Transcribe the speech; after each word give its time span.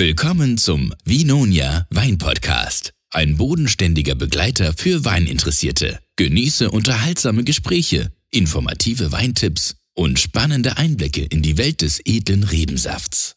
Willkommen 0.00 0.56
zum 0.56 0.94
Vinonia 1.04 1.86
Wein 1.90 2.16
Podcast. 2.16 2.94
Ein 3.10 3.36
bodenständiger 3.36 4.14
Begleiter 4.14 4.72
für 4.72 5.04
Weininteressierte. 5.04 5.98
Genieße 6.16 6.70
unterhaltsame 6.70 7.44
Gespräche, 7.44 8.10
informative 8.30 9.12
Weintipps 9.12 9.76
und 9.92 10.18
spannende 10.18 10.78
Einblicke 10.78 11.26
in 11.26 11.42
die 11.42 11.58
Welt 11.58 11.82
des 11.82 12.00
edlen 12.06 12.44
Rebensafts. 12.44 13.34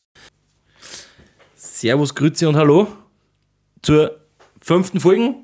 Servus, 1.58 2.16
Grüße 2.16 2.48
und 2.48 2.56
Hallo 2.56 2.88
zur 3.82 4.22
fünften 4.62 5.02
Folge, 5.02 5.36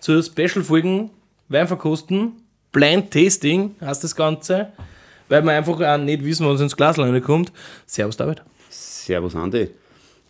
zur 0.00 0.22
Special-Folgen 0.22 1.08
Weinverkosten. 1.48 2.32
Blind 2.70 3.10
Tasting 3.10 3.76
heißt 3.80 4.04
das 4.04 4.14
Ganze, 4.14 4.74
weil 5.30 5.42
wir 5.42 5.52
einfach 5.52 5.80
auch 5.80 5.96
nicht 5.96 6.22
wissen, 6.22 6.46
was 6.46 6.60
ins 6.60 6.76
Glas 6.76 6.96
kommt. 7.24 7.50
Servus, 7.86 8.18
David. 8.18 8.42
Servus, 8.68 9.34
Andi. 9.34 9.70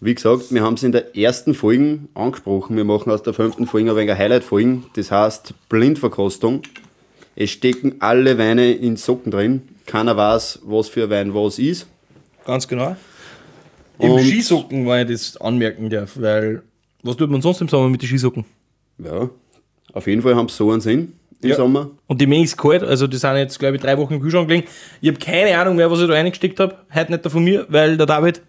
Wie 0.01 0.15
gesagt, 0.15 0.53
wir 0.53 0.63
haben 0.63 0.75
es 0.75 0.83
in 0.83 0.93
der 0.93 1.17
ersten 1.17 1.55
Folge 1.55 2.01
angesprochen. 2.15 2.77
Wir 2.77 2.85
machen 2.85 3.11
aus 3.11 3.23
der 3.23 3.33
fünften 3.33 3.67
Folge 3.67 3.91
ein 3.91 3.97
wenig 3.97 4.11
eine 4.11 4.19
Highlight-Folge. 4.19 4.83
Das 4.95 5.11
heißt 5.11 5.55
Blindverkostung. 5.69 6.63
Es 7.35 7.51
stecken 7.51 7.97
alle 8.01 8.37
Weine 8.39 8.73
in 8.73 8.97
Socken 8.97 9.31
drin. 9.33 9.63
Keiner 9.87 10.17
weiß, 10.17 10.61
was 10.65 10.89
für 10.89 11.09
Wein 11.11 11.35
was 11.35 11.59
ist. 11.59 11.87
Ganz 12.45 12.69
genau. 12.69 12.97
Im 13.99 14.13
Und- 14.13 14.21
Skisocken, 14.23 14.87
weil 14.87 15.11
ich 15.11 15.17
das 15.33 15.37
anmerken 15.41 15.89
darf, 15.89 16.13
weil 16.21 16.63
was 17.03 17.17
tut 17.17 17.31
man 17.31 17.41
sonst 17.41 17.61
im 17.63 17.69
Sommer 17.69 17.89
mit 17.89 18.03
den 18.03 18.09
Skisocken? 18.09 18.45
Ja, 18.99 19.31
auf 19.93 20.07
jeden 20.07 20.21
Fall 20.23 20.35
haben 20.37 20.49
sie 20.49 20.57
so 20.57 20.71
einen 20.71 20.81
Sinn 20.83 21.13
im 21.41 21.51
Ja. 21.51 21.57
Sommer. 21.57 21.91
Und 22.07 22.21
die 22.21 22.27
Menge 22.27 22.45
ist 22.45 22.57
kalt, 22.59 22.83
also 22.83 23.07
die 23.07 23.17
sind 23.17 23.37
jetzt, 23.37 23.59
glaube 23.59 23.77
ich, 23.77 23.83
drei 23.83 23.97
Wochen 23.97 24.15
im 24.15 24.21
Kühlschrank 24.21 24.49
gelegen. 24.49 24.67
Ich 25.01 25.09
habe 25.09 25.19
keine 25.19 25.59
Ahnung 25.59 25.77
mehr, 25.77 25.91
was 25.91 26.01
ich 26.01 26.07
da 26.09 26.13
reingesteckt 26.15 26.61
habe. 26.61 26.77
Heute 26.95 27.13
nicht 27.13 27.31
von 27.31 27.43
mir, 27.45 27.65
weil 27.71 27.97
der 27.97 28.07
David 28.07 28.43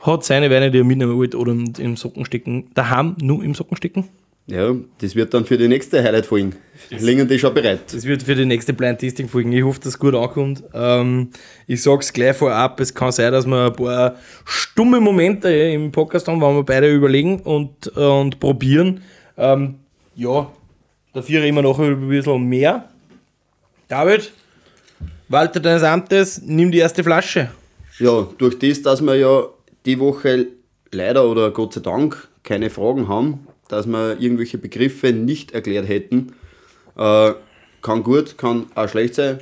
hat 0.00 0.24
seine 0.24 0.50
Weine, 0.50 0.70
die 0.70 0.78
er 0.78 0.84
mitnehmen 0.84 1.16
wollte, 1.16 1.38
oder 1.38 1.52
im, 1.52 1.96
Socken 1.96 2.24
stecken. 2.24 2.70
Daheim 2.74 3.16
nur 3.20 3.42
im 3.42 3.54
Socken 3.54 3.76
stecken. 3.76 4.08
Ja, 4.48 4.76
das 4.98 5.16
wird 5.16 5.34
dann 5.34 5.44
für 5.44 5.58
die 5.58 5.66
nächste 5.66 6.02
Highlight-Folge. 6.02 6.52
Liegen 6.90 7.26
die 7.26 7.36
schon 7.36 7.52
bereit? 7.52 7.92
Das 7.92 8.04
wird 8.04 8.22
für 8.22 8.36
die 8.36 8.44
nächste 8.44 8.72
Blind 8.72 9.00
Tasting 9.00 9.28
folgen. 9.28 9.50
Ich 9.50 9.64
hoffe, 9.64 9.80
dass 9.80 9.88
es 9.88 9.98
gut 9.98 10.14
ankommt. 10.14 10.62
Ähm, 10.72 11.30
ich 11.66 11.82
sage 11.82 11.98
es 11.98 12.12
gleich 12.12 12.36
vorab, 12.36 12.78
es 12.78 12.94
kann 12.94 13.10
sein, 13.10 13.32
dass 13.32 13.44
wir 13.44 13.66
ein 13.66 13.72
paar 13.72 14.14
stumme 14.44 15.00
Momente 15.00 15.50
im 15.50 15.90
Podcast 15.90 16.28
haben, 16.28 16.40
wo 16.40 16.54
wir 16.54 16.62
beide 16.62 16.92
überlegen 16.92 17.40
und, 17.40 17.88
und 17.88 18.38
probieren. 18.38 19.02
Ähm, 19.36 19.76
ja, 20.14 20.48
dafür 21.12 21.44
immer 21.44 21.62
noch 21.62 21.80
ein 21.80 22.08
bisschen 22.08 22.44
mehr. 22.44 22.88
David, 23.88 24.32
Walter 25.28 25.58
deines 25.58 25.82
Amtes, 25.82 26.40
nimm 26.42 26.70
die 26.70 26.78
erste 26.78 27.02
Flasche. 27.02 27.50
Ja, 27.98 28.28
durch 28.38 28.58
das, 28.60 28.80
dass 28.82 29.00
wir 29.00 29.16
ja 29.16 29.42
die 29.86 29.98
Woche 29.98 30.48
leider 30.92 31.28
oder 31.28 31.50
Gott 31.50 31.72
sei 31.74 31.80
Dank 31.80 32.28
keine 32.42 32.70
Fragen 32.70 33.08
haben, 33.08 33.46
dass 33.68 33.86
wir 33.86 34.20
irgendwelche 34.20 34.58
Begriffe 34.58 35.12
nicht 35.12 35.52
erklärt 35.52 35.88
hätten, 35.88 36.32
äh, 36.96 37.32
kann 37.82 38.02
gut, 38.02 38.36
kann 38.38 38.66
auch 38.74 38.88
schlecht 38.88 39.14
sein. 39.14 39.38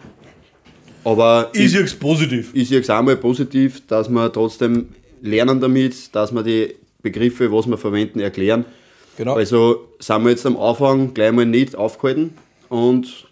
Aber 1.04 1.50
Ist 1.52 1.74
jetzt 1.74 2.00
positiv. 2.00 2.50
ich 2.54 2.68
sehe 2.68 2.80
es 2.80 2.88
auch 2.90 3.02
mal 3.02 3.16
positiv, 3.16 3.86
dass 3.86 4.08
wir 4.08 4.32
trotzdem 4.32 4.88
lernen 5.20 5.60
damit, 5.60 6.14
dass 6.14 6.32
wir 6.32 6.42
die 6.42 6.74
Begriffe, 7.02 7.52
was 7.52 7.66
wir 7.66 7.76
verwenden, 7.76 8.20
erklären. 8.20 8.64
Genau. 9.16 9.34
Also 9.34 9.88
sind 9.98 10.24
wir 10.24 10.30
jetzt 10.30 10.46
am 10.46 10.56
Anfang 10.56 11.14
gleich 11.14 11.32
mal 11.32 11.46
nicht 11.46 11.76
aufgehalten 11.76 12.34
und 12.68 13.26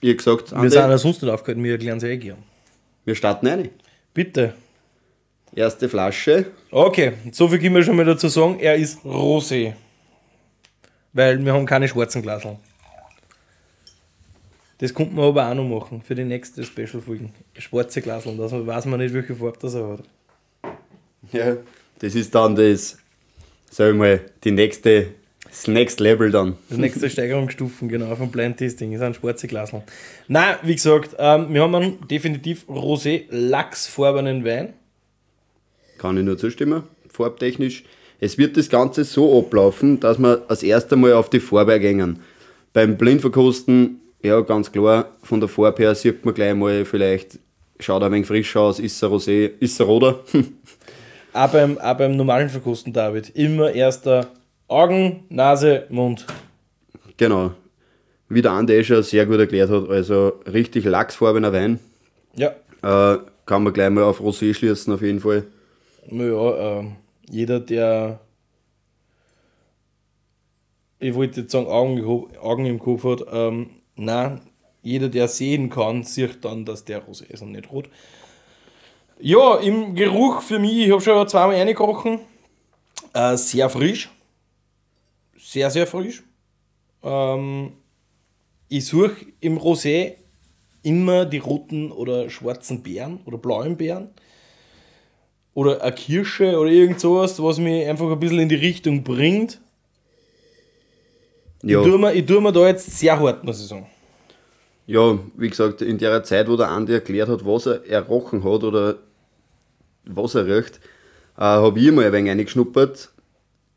wie 0.00 0.16
gesagt, 0.16 0.52
wir 0.52 0.58
Andi, 0.58 0.70
sind 0.70 0.80
ja 0.80 0.98
sonst 0.98 1.22
nicht 1.22 1.32
aufgehalten, 1.32 1.62
wir 1.64 1.72
erklären 1.72 1.98
es 1.98 2.04
eh 2.04 2.16
gern. 2.16 2.38
wir 3.04 3.14
starten 3.14 3.46
eine. 3.48 3.70
Bitte. 4.14 4.54
Erste 5.56 5.88
Flasche. 5.88 6.52
Okay, 6.70 7.14
so 7.32 7.48
viel 7.48 7.58
können 7.58 7.74
wir 7.76 7.82
schon 7.82 7.96
mal 7.96 8.04
dazu 8.04 8.28
sagen. 8.28 8.58
Er 8.60 8.76
ist 8.76 8.98
Rosé. 9.06 9.72
Weil 11.14 11.42
wir 11.42 11.54
haben 11.54 11.64
keine 11.64 11.88
schwarzen 11.88 12.20
Glaseln. 12.20 12.58
Das 14.76 14.92
könnte 14.92 15.14
man 15.14 15.24
aber 15.24 15.48
auch 15.48 15.54
noch 15.54 15.64
machen 15.64 16.02
für 16.02 16.14
die 16.14 16.24
nächste 16.24 16.62
Special-Folge. 16.62 17.30
Schwarze 17.56 18.02
Glaseln, 18.02 18.36
das 18.36 18.52
weiß 18.52 18.84
man 18.84 19.00
nicht, 19.00 19.14
welche 19.14 19.34
Farbe 19.34 19.56
das 19.58 19.72
er 19.72 19.88
hat. 19.88 20.02
Ja, 21.32 21.56
das 22.00 22.14
ist 22.14 22.34
dann 22.34 22.54
das, 22.54 22.98
sag 23.70 23.92
ich 23.92 23.96
mal, 23.96 24.20
die 24.44 24.50
nächste, 24.50 25.06
das 25.42 25.66
Next 25.68 26.00
Level 26.00 26.30
dann. 26.30 26.58
Das 26.68 26.76
nächste 26.76 27.08
Steigerungsstufen, 27.16 27.88
genau, 27.88 28.14
vom 28.14 28.30
Blind 28.30 28.58
Tasting. 28.58 28.92
Das 28.92 29.00
sind 29.00 29.16
schwarze 29.16 29.48
Glaseln. 29.48 29.84
Nein, 30.28 30.56
wie 30.62 30.74
gesagt, 30.74 31.16
ähm, 31.18 31.46
wir 31.48 31.62
haben 31.62 31.74
einen 31.74 32.08
definitiv 32.08 32.68
Rosé 32.68 33.24
lachsfarbenen 33.30 34.44
Wein. 34.44 34.74
Kann 35.98 36.16
ich 36.18 36.24
nur 36.24 36.38
zustimmen, 36.38 36.82
farbtechnisch. 37.08 37.84
Es 38.20 38.38
wird 38.38 38.56
das 38.56 38.68
Ganze 38.68 39.04
so 39.04 39.38
ablaufen, 39.38 40.00
dass 40.00 40.18
wir 40.18 40.42
als 40.48 40.62
erstes 40.62 40.96
Mal 40.98 41.12
auf 41.12 41.28
die 41.30 41.40
Farbe 41.40 41.74
eingehen. 41.74 42.20
Beim 42.72 42.96
Blindverkosten, 42.96 44.00
ja 44.22 44.40
ganz 44.40 44.72
klar, 44.72 45.10
von 45.22 45.40
der 45.40 45.48
Farbe 45.48 45.82
her 45.82 45.94
sieht 45.94 46.24
man 46.24 46.34
gleich 46.34 46.54
mal, 46.54 46.84
vielleicht 46.84 47.38
schaut 47.78 48.02
er 48.02 48.06
ein 48.06 48.12
wenig 48.12 48.26
frisch 48.26 48.56
aus, 48.56 48.78
ist 48.78 49.02
er 49.02 49.10
Rosé, 49.10 49.50
ist 49.60 49.78
er 49.80 49.86
Roder. 49.86 50.20
Auch 51.34 51.48
beim, 51.50 51.76
auch 51.76 51.94
beim 51.98 52.16
normalen 52.16 52.48
Verkosten, 52.48 52.94
David. 52.94 53.28
Immer 53.34 53.70
erster 53.70 54.28
Augen, 54.68 55.24
Nase, 55.28 55.84
Mund. 55.90 56.24
genau. 57.18 57.52
Wie 58.30 58.40
der 58.42 58.52
Andi 58.52 58.72
eh 58.72 58.82
schon 58.82 59.02
sehr 59.02 59.26
gut 59.26 59.38
erklärt 59.38 59.68
hat, 59.70 59.88
also 59.90 60.32
richtig 60.50 60.84
lachsfarbener 60.86 61.52
Wein. 61.52 61.78
Ja, 62.34 62.52
Äh, 62.82 63.18
kann 63.44 63.62
man 63.64 63.72
gleich 63.74 63.90
mal 63.90 64.04
auf 64.04 64.20
Rosé 64.20 64.52
schließen, 64.54 64.92
auf 64.94 65.02
jeden 65.02 65.20
Fall. 65.20 65.44
Naja, 66.08 66.78
ähm, 66.78 66.96
jeder, 67.28 67.60
der, 67.60 68.20
ich 70.98 71.14
wollte 71.14 71.42
jetzt 71.42 71.52
sagen, 71.52 71.66
Augen, 71.66 72.36
Augen 72.38 72.66
im 72.66 72.78
Kopf 72.78 73.04
hat, 73.04 73.22
ähm, 73.30 73.70
nein, 73.96 74.40
jeder, 74.82 75.08
der 75.08 75.26
sehen 75.26 75.68
kann, 75.68 76.04
sieht 76.04 76.44
dann, 76.44 76.64
dass 76.64 76.84
der 76.84 77.06
Rosé 77.06 77.24
ist 77.24 77.42
und 77.42 77.52
nicht 77.52 77.70
rot. 77.72 77.90
Ja, 79.18 79.56
im 79.56 79.94
Geruch 79.94 80.42
für 80.42 80.58
mich, 80.58 80.86
ich 80.86 80.90
habe 80.92 81.00
schon 81.00 81.28
zweimal 81.28 81.56
reingerochen, 81.56 82.20
äh, 83.12 83.36
sehr 83.36 83.68
frisch, 83.68 84.10
sehr, 85.36 85.70
sehr 85.70 85.86
frisch. 85.86 86.22
Ähm, 87.02 87.72
ich 88.68 88.86
suche 88.86 89.26
im 89.40 89.58
Rosé 89.58 90.14
immer 90.82 91.24
die 91.24 91.38
roten 91.38 91.90
oder 91.90 92.30
schwarzen 92.30 92.82
Beeren 92.82 93.20
oder 93.24 93.38
blauen 93.38 93.76
Beeren 93.76 94.10
oder 95.56 95.80
eine 95.80 95.94
Kirsche 95.94 96.58
oder 96.58 96.70
irgend 96.70 97.00
sowas, 97.00 97.42
was 97.42 97.56
mich 97.58 97.88
einfach 97.88 98.10
ein 98.10 98.20
bisschen 98.20 98.40
in 98.40 98.50
die 98.50 98.56
Richtung 98.56 99.02
bringt. 99.02 99.58
Ja. 101.62 101.80
Ich, 101.80 101.86
tue 101.86 101.98
mir, 101.98 102.12
ich 102.12 102.26
tue 102.26 102.42
mir 102.42 102.52
da 102.52 102.66
jetzt 102.66 102.98
sehr 102.98 103.18
hart, 103.18 103.42
muss 103.42 103.62
ich 103.62 103.66
sagen. 103.66 103.86
Ja, 104.86 105.18
wie 105.34 105.48
gesagt, 105.48 105.80
in 105.80 105.96
der 105.96 106.22
Zeit, 106.24 106.46
wo 106.50 106.56
der 106.56 106.68
Andi 106.68 106.92
erklärt 106.92 107.30
hat, 107.30 107.46
was 107.46 107.64
er 107.64 107.86
errochen 107.86 108.44
hat 108.44 108.64
oder 108.64 108.98
was 110.04 110.34
er 110.34 110.46
riecht, 110.46 110.76
äh, 111.38 111.40
habe 111.40 111.80
ich 111.80 111.90
mal 111.90 112.04
ein 112.04 112.12
wenig 112.12 112.32
reingeschnuppert. 112.32 113.08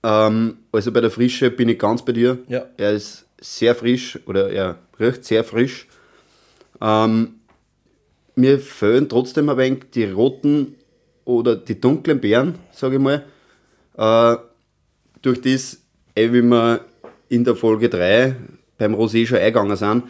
Ähm, 0.04 0.58
also 0.74 0.92
bei 0.92 1.00
der 1.00 1.12
Frische 1.12 1.50
bin 1.50 1.70
ich 1.70 1.80
ganz 1.80 2.04
bei 2.04 2.12
dir. 2.12 2.40
Ja. 2.50 2.66
Er 2.76 2.92
ist 2.92 3.26
sehr 3.40 3.74
frisch 3.74 4.20
oder 4.26 4.50
er 4.50 4.80
riecht 5.00 5.24
sehr 5.24 5.46
frisch. 5.46 5.88
Ähm, 6.82 7.36
mir 8.36 8.60
fehlen 8.60 9.08
trotzdem 9.08 9.48
ein 9.48 9.58
wenig 9.58 9.92
die 9.94 10.04
roten 10.04 10.76
oder 11.26 11.56
die 11.56 11.80
dunklen 11.80 12.20
Beeren, 12.20 12.56
sage 12.72 12.96
ich 12.96 13.02
mal. 13.02 13.24
Äh, 13.98 14.38
durch 15.22 15.42
das, 15.42 15.82
wie 16.16 16.42
wir 16.42 16.82
in 17.30 17.44
der 17.44 17.56
Folge 17.56 17.90
3 17.90 18.36
beim 18.78 18.96
Rosé 18.96 19.26
schon 19.26 19.38
eingegangen 19.38 19.76
sind, 19.76 20.04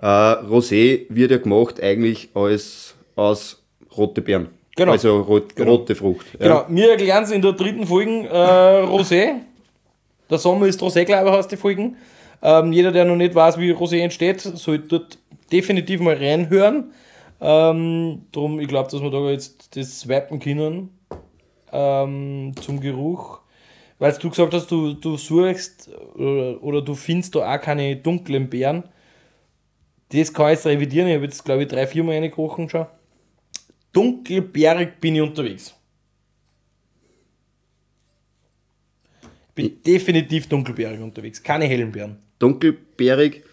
äh, 0.00 0.06
Rosé 0.06 1.06
wird 1.08 1.30
ja 1.30 1.38
gemacht 1.38 1.82
eigentlich 1.82 2.28
als 2.34 2.94
aus 3.16 3.62
rote 3.96 4.20
Beeren. 4.20 4.48
Genau. 4.76 4.92
Also 4.92 5.20
rot, 5.20 5.58
rote 5.58 5.94
Frucht. 5.94 6.26
Genau, 6.38 6.66
wir 6.68 6.90
erklären 6.90 7.22
es 7.22 7.30
in 7.30 7.40
der 7.40 7.52
dritten 7.52 7.86
Folge 7.86 8.28
äh, 8.28 8.84
Rosé. 8.84 9.36
Der 10.28 10.38
Sommer 10.38 10.66
ist 10.66 10.80
Rosé, 10.82 11.04
glaube 11.04 11.30
ich, 11.30 11.36
heißt 11.36 11.52
die 11.52 11.56
Folgen. 11.56 11.96
Ähm, 12.42 12.72
jeder, 12.72 12.90
der 12.90 13.04
noch 13.04 13.16
nicht 13.16 13.34
weiß, 13.34 13.58
wie 13.58 13.72
Rosé 13.72 14.00
entsteht, 14.00 14.40
sollte 14.40 14.88
dort 14.88 15.18
definitiv 15.52 16.00
mal 16.00 16.16
reinhören. 16.16 16.92
Ähm, 17.46 18.22
drum, 18.32 18.58
ich 18.58 18.68
glaube, 18.68 18.90
dass 18.90 19.02
wir 19.02 19.10
da 19.10 19.30
jetzt 19.30 19.76
das 19.76 20.00
swipen 20.00 20.40
können 20.40 20.88
ähm, 21.72 22.54
zum 22.58 22.80
Geruch. 22.80 23.40
Weil 23.98 24.14
du 24.14 24.30
gesagt 24.30 24.54
hast, 24.54 24.70
du, 24.70 24.94
du 24.94 25.18
suchst 25.18 25.90
oder, 26.14 26.62
oder 26.62 26.80
du 26.80 26.94
findest 26.94 27.34
da 27.34 27.54
auch 27.54 27.60
keine 27.60 27.96
dunklen 27.96 28.48
Beeren. 28.48 28.84
Das 30.08 30.32
kann 30.32 30.46
ich 30.46 30.52
jetzt 30.52 30.66
revidieren. 30.66 31.08
Ich 31.08 31.16
habe 31.16 31.24
jetzt, 31.26 31.44
glaube 31.44 31.64
ich, 31.64 31.68
drei, 31.68 31.86
vier 31.86 32.02
Mal 32.02 32.16
reingerochen 32.16 32.70
schon. 32.70 32.86
Dunkelbeerig 33.92 34.98
bin 34.98 35.16
ich 35.16 35.20
unterwegs. 35.20 35.74
Bin 39.54 39.82
definitiv 39.86 40.48
dunkelbeerig 40.48 41.00
unterwegs. 41.00 41.42
Keine 41.42 41.66
hellen 41.66 41.92
Beeren. 41.92 42.16
Dunkelbeerig, 42.38 43.44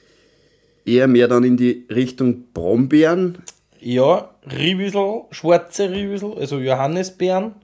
eher 0.85 1.07
mehr 1.07 1.27
dann 1.27 1.43
in 1.43 1.57
die 1.57 1.85
Richtung 1.89 2.45
Brombeeren. 2.53 3.37
Ja, 3.81 4.35
Riebüsel, 4.45 5.23
schwarze 5.31 5.89
Riebüsel, 5.89 6.37
also 6.37 6.59
Johannisbeeren. 6.59 7.55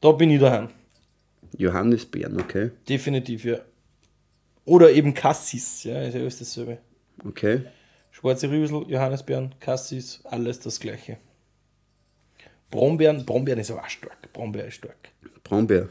Da 0.00 0.10
bin 0.12 0.30
ich 0.30 0.40
daheim. 0.40 0.68
Johannisbeeren, 1.56 2.40
okay. 2.40 2.70
Definitiv, 2.88 3.44
ja. 3.44 3.58
Oder 4.64 4.90
eben 4.90 5.14
Cassis, 5.14 5.84
ja, 5.84 6.02
ist 6.02 6.14
ja 6.14 6.20
alles 6.20 6.40
dasselbe. 6.40 6.78
Okay. 7.24 7.62
Schwarze 8.10 8.50
Rübsel, 8.50 8.84
Johannisbeeren, 8.88 9.54
Cassis, 9.60 10.20
alles 10.24 10.58
das 10.58 10.80
gleiche. 10.80 11.18
Brombeeren, 12.70 13.24
Brombeeren 13.24 13.60
ist 13.60 13.70
aber 13.70 13.82
auch 13.82 13.88
stark. 13.88 14.32
Brombeer 14.32 14.66
ist 14.66 14.74
stark. 14.74 15.12
Brombeer. 15.44 15.88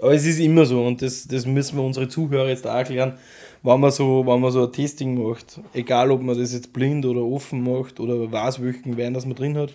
Aber 0.00 0.14
es 0.14 0.24
ist 0.24 0.38
immer 0.38 0.64
so 0.64 0.86
und 0.86 1.02
das, 1.02 1.26
das 1.26 1.46
müssen 1.46 1.76
wir 1.76 1.84
unsere 1.84 2.08
Zuhörer 2.08 2.48
jetzt 2.48 2.66
auch 2.66 2.74
erklären, 2.74 3.18
wenn 3.62 3.80
man, 3.80 3.90
so, 3.90 4.24
wenn 4.26 4.40
man 4.40 4.50
so 4.50 4.64
ein 4.64 4.72
Tasting 4.72 5.22
macht, 5.22 5.60
egal 5.72 6.10
ob 6.10 6.22
man 6.22 6.38
das 6.38 6.52
jetzt 6.52 6.72
blind 6.72 7.04
oder 7.04 7.22
offen 7.22 7.62
macht 7.62 8.00
oder 8.00 8.30
weiß, 8.30 8.62
welchen 8.62 8.96
Wein 8.96 9.14
das 9.14 9.26
man 9.26 9.34
drin 9.34 9.56
hat. 9.56 9.70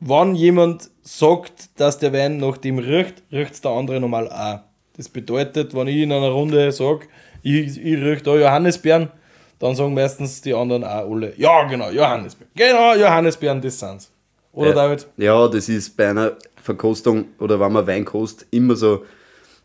Wenn 0.00 0.34
jemand 0.34 0.90
sagt, 1.02 1.70
dass 1.76 1.98
der 1.98 2.12
Wein 2.12 2.38
nach 2.38 2.56
dem 2.56 2.78
riecht, 2.78 3.22
riecht 3.30 3.54
es 3.54 3.60
der 3.60 3.70
andere 3.70 4.00
normal 4.00 4.28
auch. 4.28 4.60
Das 4.96 5.08
bedeutet, 5.08 5.74
wenn 5.74 5.86
ich 5.86 5.98
in 5.98 6.12
einer 6.12 6.30
Runde 6.30 6.70
sage, 6.72 7.06
ich, 7.42 7.78
ich 7.78 7.96
rieche 7.96 8.22
da 8.22 8.36
Johannisbeeren, 8.36 9.10
dann 9.58 9.76
sagen 9.76 9.94
meistens 9.94 10.40
die 10.40 10.54
anderen 10.54 10.82
auch 10.82 11.10
alle, 11.10 11.34
ja 11.36 11.62
genau, 11.64 11.90
Johannisbeeren. 11.90 12.50
Genau, 12.54 12.94
Johannisbeeren, 12.94 13.60
das 13.60 13.78
sind's. 13.78 14.10
Oder 14.52 14.70
ja, 14.70 14.74
David? 14.74 15.06
Ja, 15.16 15.48
das 15.48 15.68
ist 15.68 15.96
bei 15.96 16.10
einer 16.10 16.36
Verkostung 16.62 17.26
oder 17.38 17.58
wenn 17.58 17.72
man 17.72 17.86
Wein 17.86 18.04
kostet, 18.04 18.48
immer 18.50 18.76
so. 18.76 19.04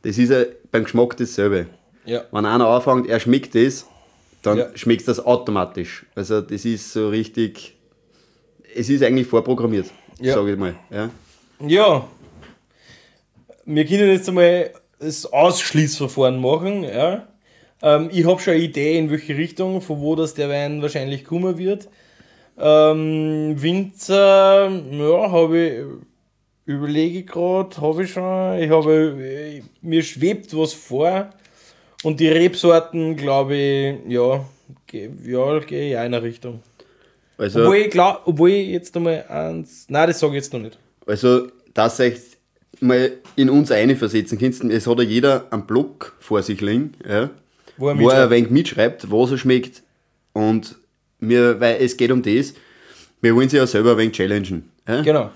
Das 0.03 0.17
ist 0.17 0.29
ja 0.29 0.43
beim 0.71 0.83
Geschmack 0.83 1.17
dasselbe. 1.17 1.67
Ja. 2.07 2.23
Wenn 2.31 2.45
einer 2.45 2.67
anfängt, 2.67 3.07
er 3.07 3.19
schmeckt 3.19 3.53
das, 3.53 3.85
dann 4.41 4.57
Ja. 4.57 4.67
schmeckt 4.75 5.07
das 5.07 5.23
automatisch. 5.25 6.05
Also 6.15 6.41
das 6.41 6.65
ist 6.65 6.91
so 6.93 7.09
richtig. 7.09 7.75
Es 8.75 8.89
ist 8.89 9.03
eigentlich 9.03 9.27
vorprogrammiert, 9.27 9.87
Ja. 10.19 10.33
sage 10.35 10.53
ich 10.53 10.57
mal. 10.57 10.75
Ja. 10.89 11.09
Ja, 11.67 12.07
wir 13.65 13.85
können 13.85 14.09
jetzt 14.11 14.29
einmal 14.29 14.71
das 14.99 15.25
Ausschließverfahren 15.31 16.39
machen. 16.39 16.83
Ja. 16.83 17.27
Ähm, 17.81 18.09
ich 18.11 18.25
habe 18.25 18.39
schon 18.41 18.53
eine 18.53 18.63
Idee, 18.63 18.97
in 18.97 19.11
welche 19.11 19.35
Richtung, 19.37 19.81
von 19.81 19.99
wo 19.99 20.15
das 20.15 20.33
der 20.33 20.49
Wein 20.49 20.81
wahrscheinlich 20.81 21.23
kommen 21.25 21.57
wird. 21.57 21.87
Ähm, 22.59 23.55
Winzer, 23.57 24.69
ja, 24.91 25.31
habe 25.31 25.59
ich, 25.59 25.83
überlege 26.65 27.23
gerade, 27.23 27.77
habe 27.79 28.03
ich 28.03 28.11
schon. 28.11 28.59
Ich 28.59 28.69
habe, 28.69 29.15
äh, 29.21 29.61
mir 29.81 30.01
schwebt 30.03 30.55
was 30.57 30.73
vor. 30.73 31.29
Und 32.03 32.19
die 32.19 32.27
Rebsorten, 32.27 33.15
glaube 33.15 33.55
ich, 33.55 33.95
ja, 34.11 34.45
ge- 34.85 35.09
ja, 35.25 35.59
gehe 35.59 35.87
ich 35.87 35.91
in 35.93 35.97
eine 35.97 36.21
Richtung. 36.21 36.61
Also, 37.37 37.61
Obwohl 37.61 37.77
ich, 37.77 37.89
glaub, 37.91 38.21
obwohl 38.25 38.49
ich 38.51 38.69
jetzt 38.69 38.95
einmal 38.95 39.23
eins, 39.29 39.85
nein, 39.89 40.07
das 40.07 40.19
sage 40.19 40.33
ich 40.37 40.43
jetzt 40.43 40.53
noch 40.53 40.59
nicht. 40.59 40.77
also 41.05 41.47
dass 41.73 41.99
euch 41.99 42.15
mal 42.79 43.11
in 43.35 43.49
uns 43.51 43.71
einversetzen 43.71 44.37
könnt, 44.39 44.59
es 44.71 44.87
hat 44.87 44.97
ja 44.97 45.03
jeder 45.03 45.45
einen 45.51 45.65
Block 45.67 46.15
vor 46.19 46.41
sich 46.41 46.59
liegen, 46.61 46.93
ja, 47.07 47.29
Wo 47.77 47.89
er 47.89 47.99
wo 47.99 48.09
er 48.09 48.23
ein 48.23 48.29
mitschreibt. 48.29 48.31
wenig 48.31 48.49
mitschreibt, 48.51 49.11
was 49.11 49.31
er 49.31 49.37
schmeckt. 49.37 49.83
Und 50.33 50.75
wir, 51.19 51.59
weil 51.59 51.77
es 51.81 51.95
geht 51.97 52.11
um 52.11 52.21
das, 52.23 52.53
wir 53.21 53.35
wollen 53.35 53.49
sich 53.49 53.57
ja 53.57 53.67
selber 53.67 53.91
ein 53.91 53.97
wenig 53.97 54.13
challengen. 54.15 54.69
Ja? 54.87 55.01
Genau. 55.01 55.29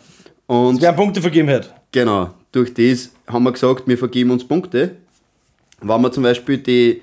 Und 0.48 0.76
Es 0.76 0.82
werden 0.82 0.96
Punkte 0.96 1.22
vergeben 1.22 1.50
hat. 1.50 1.74
Genau, 1.92 2.32
durch 2.52 2.74
das 2.74 3.12
haben 3.28 3.44
wir 3.44 3.52
gesagt, 3.52 3.88
wir 3.88 3.98
vergeben 3.98 4.32
uns 4.32 4.48
Punkte. 4.48 4.96
Wenn 5.82 6.02
wir 6.02 6.12
zum 6.12 6.24
Beispiel 6.24 6.60
die, 6.60 7.02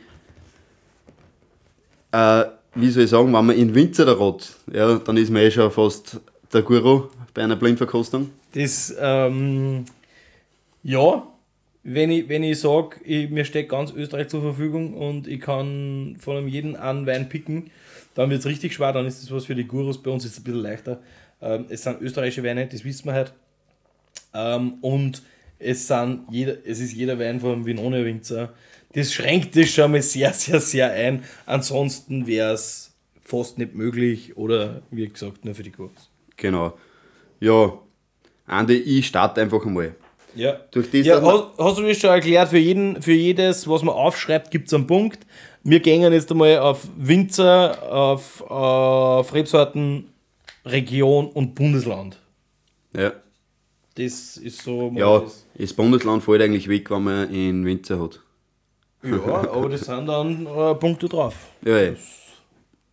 äh, 2.12 2.44
wie 2.74 2.90
soll 2.90 3.04
ich 3.04 3.10
sagen, 3.10 3.32
wenn 3.32 3.46
man 3.46 3.56
in 3.56 3.74
Winzer 3.74 4.04
der 4.04 4.14
Rot, 4.14 4.56
ja, 4.72 4.98
dann 4.98 5.16
ist 5.16 5.30
man 5.30 5.42
eh 5.42 5.50
schon 5.50 5.70
fast 5.70 6.20
der 6.52 6.62
Guru 6.62 7.08
bei 7.34 7.42
einer 7.42 7.56
Blindverkostung. 7.56 8.30
Das, 8.52 8.94
ähm, 9.00 9.84
ja, 10.82 11.26
wenn 11.82 12.10
ich, 12.10 12.28
wenn 12.28 12.42
ich 12.42 12.60
sage, 12.60 12.96
mir 13.30 13.44
steht 13.44 13.68
ganz 13.68 13.92
Österreich 13.92 14.28
zur 14.28 14.42
Verfügung 14.42 14.94
und 14.94 15.26
ich 15.26 15.40
kann 15.40 16.16
von 16.20 16.36
einem 16.36 16.48
jeden 16.48 16.76
einen 16.76 17.06
Wein 17.06 17.28
picken, 17.28 17.70
dann 18.14 18.30
wird 18.30 18.40
es 18.40 18.46
richtig 18.46 18.74
schwer, 18.74 18.92
dann 18.92 19.06
ist 19.06 19.22
das 19.22 19.30
was 19.30 19.46
für 19.46 19.54
die 19.54 19.66
Gurus. 19.66 20.02
Bei 20.02 20.10
uns 20.10 20.24
ist 20.24 20.32
es 20.32 20.38
ein 20.38 20.44
bisschen 20.44 20.60
leichter. 20.60 21.00
Ähm, 21.40 21.66
es 21.68 21.82
sind 21.82 22.00
österreichische 22.00 22.42
Weine, 22.42 22.66
das 22.66 22.84
wissen 22.84 23.06
wir 23.06 23.12
halt. 23.12 23.32
Ähm, 24.34 24.74
und 24.80 25.22
es, 25.58 25.86
sind 25.86 26.22
jeder, 26.30 26.56
es 26.64 26.80
ist 26.80 26.92
jeder 26.92 27.18
Wein 27.18 27.40
vom 27.40 27.64
Vinone 27.64 28.04
Winzer. 28.04 28.52
Das 28.94 29.12
schränkt 29.12 29.54
das 29.56 29.68
schon 29.68 29.92
mal 29.92 30.02
sehr, 30.02 30.32
sehr, 30.32 30.60
sehr 30.60 30.90
ein. 30.92 31.24
Ansonsten 31.46 32.26
wäre 32.26 32.52
es 32.52 32.94
fast 33.22 33.58
nicht 33.58 33.74
möglich 33.74 34.36
oder 34.36 34.82
wie 34.90 35.06
gesagt 35.08 35.44
nur 35.44 35.54
für 35.54 35.62
die 35.62 35.72
Gurus. 35.72 36.10
Genau. 36.36 36.76
Ja, 37.40 37.78
Andi, 38.46 38.74
ich 38.76 39.06
starte 39.06 39.40
einfach 39.42 39.64
einmal. 39.64 39.94
Ja. 40.34 40.52
Durch 40.70 40.90
das, 40.90 41.04
Ja, 41.04 41.20
hast, 41.20 41.58
hast 41.58 41.78
du 41.78 41.82
das 41.82 41.98
schon 41.98 42.10
erklärt? 42.10 42.48
Für, 42.48 42.58
jeden, 42.58 43.02
für 43.02 43.12
jedes, 43.12 43.68
was 43.68 43.82
man 43.82 43.94
aufschreibt, 43.94 44.50
gibt 44.50 44.68
es 44.68 44.74
einen 44.74 44.86
Punkt. 44.86 45.18
Wir 45.64 45.80
gehen 45.80 46.00
jetzt 46.12 46.30
einmal 46.30 46.58
auf 46.58 46.86
Winzer, 46.96 47.82
auf, 47.92 48.40
auf 48.42 49.34
Rebsorten, 49.34 50.06
Region 50.64 51.26
und 51.28 51.54
Bundesland. 51.54 52.18
ja, 52.94 53.12
Das 53.96 54.36
ist 54.36 54.62
so. 54.62 54.92
ja, 54.94 55.18
das. 55.20 55.44
das 55.58 55.72
Bundesland 55.74 56.22
fällt 56.22 56.40
eigentlich 56.42 56.68
weg, 56.68 56.90
wenn 56.90 57.04
man 57.04 57.30
in 57.34 57.64
Winzer 57.66 58.00
hat. 58.00 58.20
Ja, 59.02 59.50
aber 59.52 59.68
das 59.68 59.82
sind 59.82 60.06
dann 60.06 60.46
äh, 60.46 60.74
Punkte 60.74 61.08
drauf. 61.08 61.34
Ja, 61.64 61.78
ja, 61.78 61.92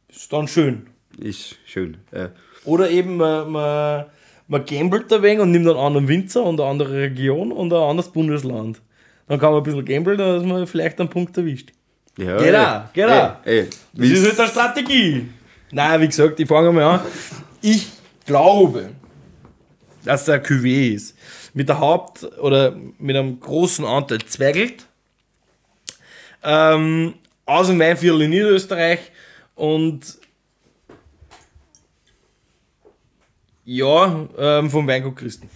Ist 0.09 0.31
dann 0.31 0.47
schön. 0.47 0.87
ist 1.19 1.55
schön. 1.65 1.97
Ja. 2.13 2.29
Oder 2.65 2.89
eben, 2.89 3.17
man, 3.17 3.51
man, 3.51 4.05
man 4.47 4.65
gambelt 4.65 5.11
ein 5.11 5.21
wenig 5.21 5.39
und 5.39 5.51
nimmt 5.51 5.67
einen 5.67 5.77
anderen 5.77 6.07
Winzer 6.07 6.43
und 6.43 6.59
eine 6.59 6.69
andere 6.69 6.93
Region 7.01 7.51
und 7.51 7.73
ein 7.73 7.79
anderes 7.79 8.11
Bundesland. 8.11 8.81
Dann 9.27 9.39
kann 9.39 9.51
man 9.51 9.61
ein 9.61 9.63
bisschen 9.63 9.85
gambeln, 9.85 10.17
dass 10.17 10.43
man 10.43 10.67
vielleicht 10.67 10.99
einen 10.99 11.09
Punkt 11.09 11.35
erwischt. 11.37 11.71
Ja, 12.17 12.37
Genau, 12.37 12.51
ja. 12.57 12.89
genau. 12.93 13.35
Ey, 13.43 13.59
ey, 13.61 13.69
Das 13.93 14.07
ist 14.09 14.25
halt 14.27 14.39
eine 14.39 14.49
Strategie. 14.49 15.27
Nein, 15.71 16.01
wie 16.01 16.07
gesagt, 16.07 16.39
ich 16.39 16.47
fange 16.47 16.71
mal 16.71 16.83
an. 16.83 16.99
Ich 17.61 17.87
glaube, 18.25 18.91
dass 20.05 20.25
der 20.25 20.43
Cuvée 20.43 20.93
ist. 20.93 21.17
Mit 21.53 21.67
der 21.69 21.79
Haupt- 21.79 22.23
oder 22.39 22.75
mit 22.99 23.15
einem 23.15 23.39
großen 23.39 23.83
Anteil 23.85 24.19
Zweigelt. 24.19 24.85
Ähm, 26.45 27.15
aus 27.45 27.67
dem 27.67 27.79
Weinviertel 27.79 28.21
in 28.21 28.29
Niederösterreich. 28.29 28.99
Und 29.55 30.19
ja, 33.65 34.27
ähm, 34.37 34.69
vom 34.69 34.87
Weingut 34.87 35.15
Christen. 35.15 35.49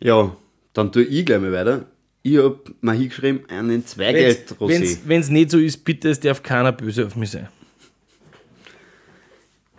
Ja, 0.00 0.34
dann 0.72 0.90
tue 0.90 1.04
ich 1.04 1.24
gleich 1.24 1.40
mal 1.40 1.52
weiter. 1.52 1.86
Ich 2.22 2.36
habe 2.36 2.60
mir 2.80 2.92
hingeschrieben, 2.92 3.48
einen 3.48 3.86
Zweigelt-Rosé. 3.86 4.98
Wenn 5.04 5.20
es 5.20 5.30
nicht 5.30 5.50
so 5.50 5.58
ist, 5.58 5.84
bitte, 5.84 6.10
es 6.10 6.20
darf 6.20 6.42
keiner 6.42 6.72
böse 6.72 7.06
auf 7.06 7.16
mich 7.16 7.30
sein. 7.30 7.48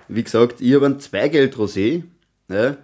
Wie 0.07 0.23
gesagt, 0.23 0.61
ich 0.61 0.73
habe 0.73 0.87
einen 0.87 0.99
Zweigelt-Rosé. 0.99 2.03
Ja. 2.49 2.77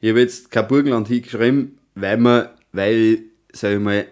Ich 0.00 0.10
habe 0.10 0.20
jetzt 0.20 0.50
kein 0.50 0.68
Burgenland 0.68 1.08
hingeschrieben, 1.08 1.78
weil, 1.94 2.16
man, 2.16 2.48
weil 2.72 3.20
sag 3.52 3.72
ich 3.72 3.78
mal, 3.78 4.06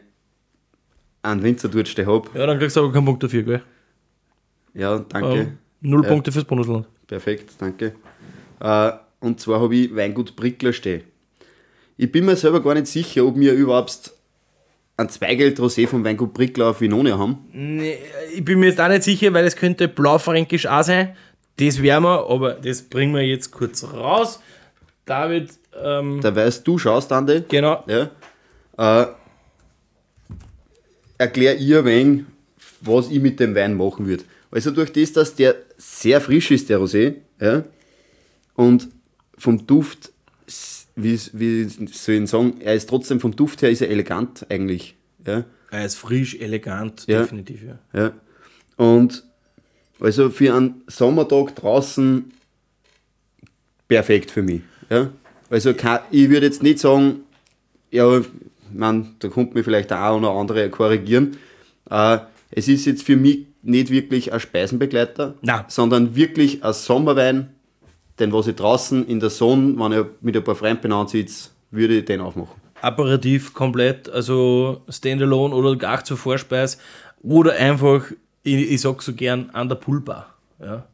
einen 1.22 1.42
Winzer 1.42 1.68
dort 1.68 1.88
stehen 1.88 2.06
habe. 2.06 2.28
Ja, 2.34 2.46
dann 2.46 2.58
kriegst 2.58 2.76
du 2.76 2.80
aber 2.80 2.92
keinen 2.92 3.04
Punkt 3.04 3.22
dafür, 3.22 3.42
gell? 3.42 3.62
Ja, 4.74 4.98
danke. 4.98 5.38
Ähm, 5.38 5.58
null. 5.80 6.02
Punkte 6.02 6.32
fürs 6.32 6.44
Bundesland. 6.44 6.86
Perfekt, 7.06 7.52
danke. 7.58 7.94
Äh, 8.60 8.92
und 9.20 9.40
zwar 9.40 9.60
habe 9.60 9.74
ich 9.76 9.94
Weingut 9.94 10.34
Brickler 10.34 10.72
stehen. 10.72 11.02
Ich 11.96 12.10
bin 12.10 12.24
mir 12.24 12.36
selber 12.36 12.62
gar 12.62 12.74
nicht 12.74 12.86
sicher, 12.86 13.24
ob 13.24 13.38
wir 13.38 13.52
überhaupt 13.52 14.12
ein 14.96 15.08
Zweigelt-Rosé 15.08 15.86
vom 15.86 16.04
Weingut 16.04 16.32
Brickler 16.34 16.66
auf 16.70 16.80
Vinonia 16.80 17.18
haben. 17.18 17.38
Nee, 17.52 17.98
ich 18.34 18.44
bin 18.44 18.58
mir 18.60 18.66
jetzt 18.66 18.80
auch 18.80 18.88
nicht 18.88 19.02
sicher, 19.02 19.32
weil 19.32 19.44
es 19.46 19.56
könnte 19.56 19.88
blaufränkisch 19.88 20.66
auch 20.66 20.82
sein. 20.82 21.14
Das 21.58 21.82
werden 21.82 22.04
wir, 22.04 22.26
aber 22.28 22.54
das 22.54 22.82
bringen 22.82 23.14
wir 23.14 23.22
jetzt 23.22 23.50
kurz 23.52 23.84
raus. 23.84 24.40
David, 25.04 25.50
ähm, 25.82 26.20
Da 26.20 26.34
weißt 26.34 26.66
du, 26.66 26.78
schaust, 26.78 27.12
Andi. 27.12 27.44
genau. 27.48 27.84
Ja. 27.86 28.10
Äh, 29.02 29.06
erklär 31.22 31.58
ihr 31.58 31.78
ein 31.80 31.84
wenig, 31.84 32.24
was 32.80 33.08
ich 33.10 33.20
mit 33.20 33.38
dem 33.40 33.54
Wein 33.54 33.76
machen 33.76 34.06
würde. 34.06 34.24
Also 34.50 34.70
durch 34.70 34.92
das, 34.92 35.12
dass 35.12 35.34
der 35.34 35.54
sehr 35.78 36.20
frisch 36.20 36.50
ist, 36.50 36.68
der 36.68 36.78
Rosé, 36.78 37.14
ja, 37.40 37.64
und 38.54 38.88
vom 39.38 39.66
Duft, 39.66 40.12
wie, 40.94 41.18
wie 41.32 41.64
soll 41.64 42.14
ich 42.16 42.30
sagen, 42.30 42.60
er 42.60 42.74
ist 42.74 42.88
trotzdem 42.88 43.18
vom 43.18 43.34
Duft 43.34 43.62
her 43.62 43.70
ist 43.70 43.80
er 43.80 43.88
elegant 43.88 44.46
eigentlich. 44.50 44.94
Ja. 45.26 45.44
Er 45.70 45.86
ist 45.86 45.96
frisch, 45.96 46.34
elegant, 46.38 47.04
Ja. 47.06 47.22
definitiv, 47.22 47.62
ja. 47.62 47.78
Ja. 47.98 48.12
Und 48.76 49.24
also 50.00 50.28
für 50.28 50.54
einen 50.54 50.82
Sommertag 50.86 51.56
draußen 51.56 52.30
perfekt 53.88 54.30
für 54.30 54.42
mich. 54.42 54.60
Ja. 54.90 55.10
Also 55.48 55.70
ich 56.10 56.28
würde 56.28 56.46
jetzt 56.46 56.62
nicht 56.62 56.78
sagen, 56.78 57.20
ja, 57.90 58.20
man, 58.74 59.16
da 59.18 59.28
kommt 59.28 59.54
mir 59.54 59.64
vielleicht 59.64 59.90
der 59.90 60.02
eine 60.02 60.16
oder 60.16 60.30
andere 60.30 60.70
korrigieren. 60.70 61.36
Äh, 61.90 62.18
es 62.50 62.68
ist 62.68 62.84
jetzt 62.84 63.02
für 63.02 63.16
mich 63.16 63.46
nicht 63.62 63.90
wirklich 63.90 64.32
ein 64.32 64.40
Speisenbegleiter, 64.40 65.34
Nein. 65.40 65.64
sondern 65.68 66.14
wirklich 66.14 66.62
ein 66.64 66.72
Sommerwein, 66.72 67.54
den 68.18 68.32
was 68.32 68.46
ich 68.46 68.56
draußen 68.56 69.06
in 69.06 69.20
der 69.20 69.30
Sonne, 69.30 69.74
wenn 69.78 69.92
ich 69.92 70.06
mit 70.20 70.36
ein 70.36 70.44
paar 70.44 70.54
Freunden 70.54 70.82
benannt 70.82 71.10
sitze, 71.10 71.50
würde 71.70 71.98
ich 71.98 72.04
den 72.04 72.20
aufmachen. 72.20 72.60
Aperitif 72.80 73.54
komplett, 73.54 74.08
also 74.08 74.82
Standalone 74.88 75.54
oder 75.54 75.76
gar 75.76 76.04
zur 76.04 76.16
Vorspeis 76.16 76.78
oder 77.22 77.54
einfach, 77.54 78.10
ich, 78.42 78.72
ich 78.72 78.80
sag 78.80 79.02
so 79.02 79.14
gern, 79.14 79.50
an 79.50 79.68
der 79.68 79.76
Poolbar. 79.76 80.34
Ja. 80.60 80.84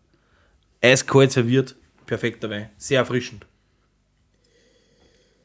Eiskalt 0.82 1.32
serviert, 1.32 1.74
perfekter 2.06 2.50
Wein, 2.50 2.68
sehr 2.76 3.00
erfrischend. 3.00 3.46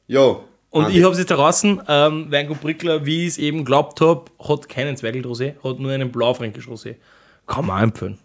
Ja. 0.07 0.41
Und 0.73 0.85
Andi, 0.85 0.97
ich 0.97 1.03
habe 1.03 1.13
es 1.13 1.19
jetzt 1.19 1.29
draußen, 1.29 1.83
ähm, 1.87 2.31
Weingut 2.31 2.59
Brickler, 2.59 3.05
wie 3.05 3.21
ich 3.21 3.33
es 3.33 3.37
eben 3.37 3.63
glaubt 3.63 4.01
habe, 4.01 4.25
hat 4.39 4.67
keinen 4.67 4.97
Zweigelt 4.97 5.23
Rosé, 5.23 5.53
hat 5.63 5.79
nur 5.79 5.91
einen 5.91 6.11
Blaufränkisch 6.11 6.67
Rosé. 6.67 6.95
Kann 7.45 7.67
man 7.67 7.77
auch 7.77 7.83
empfehlen. 7.83 8.17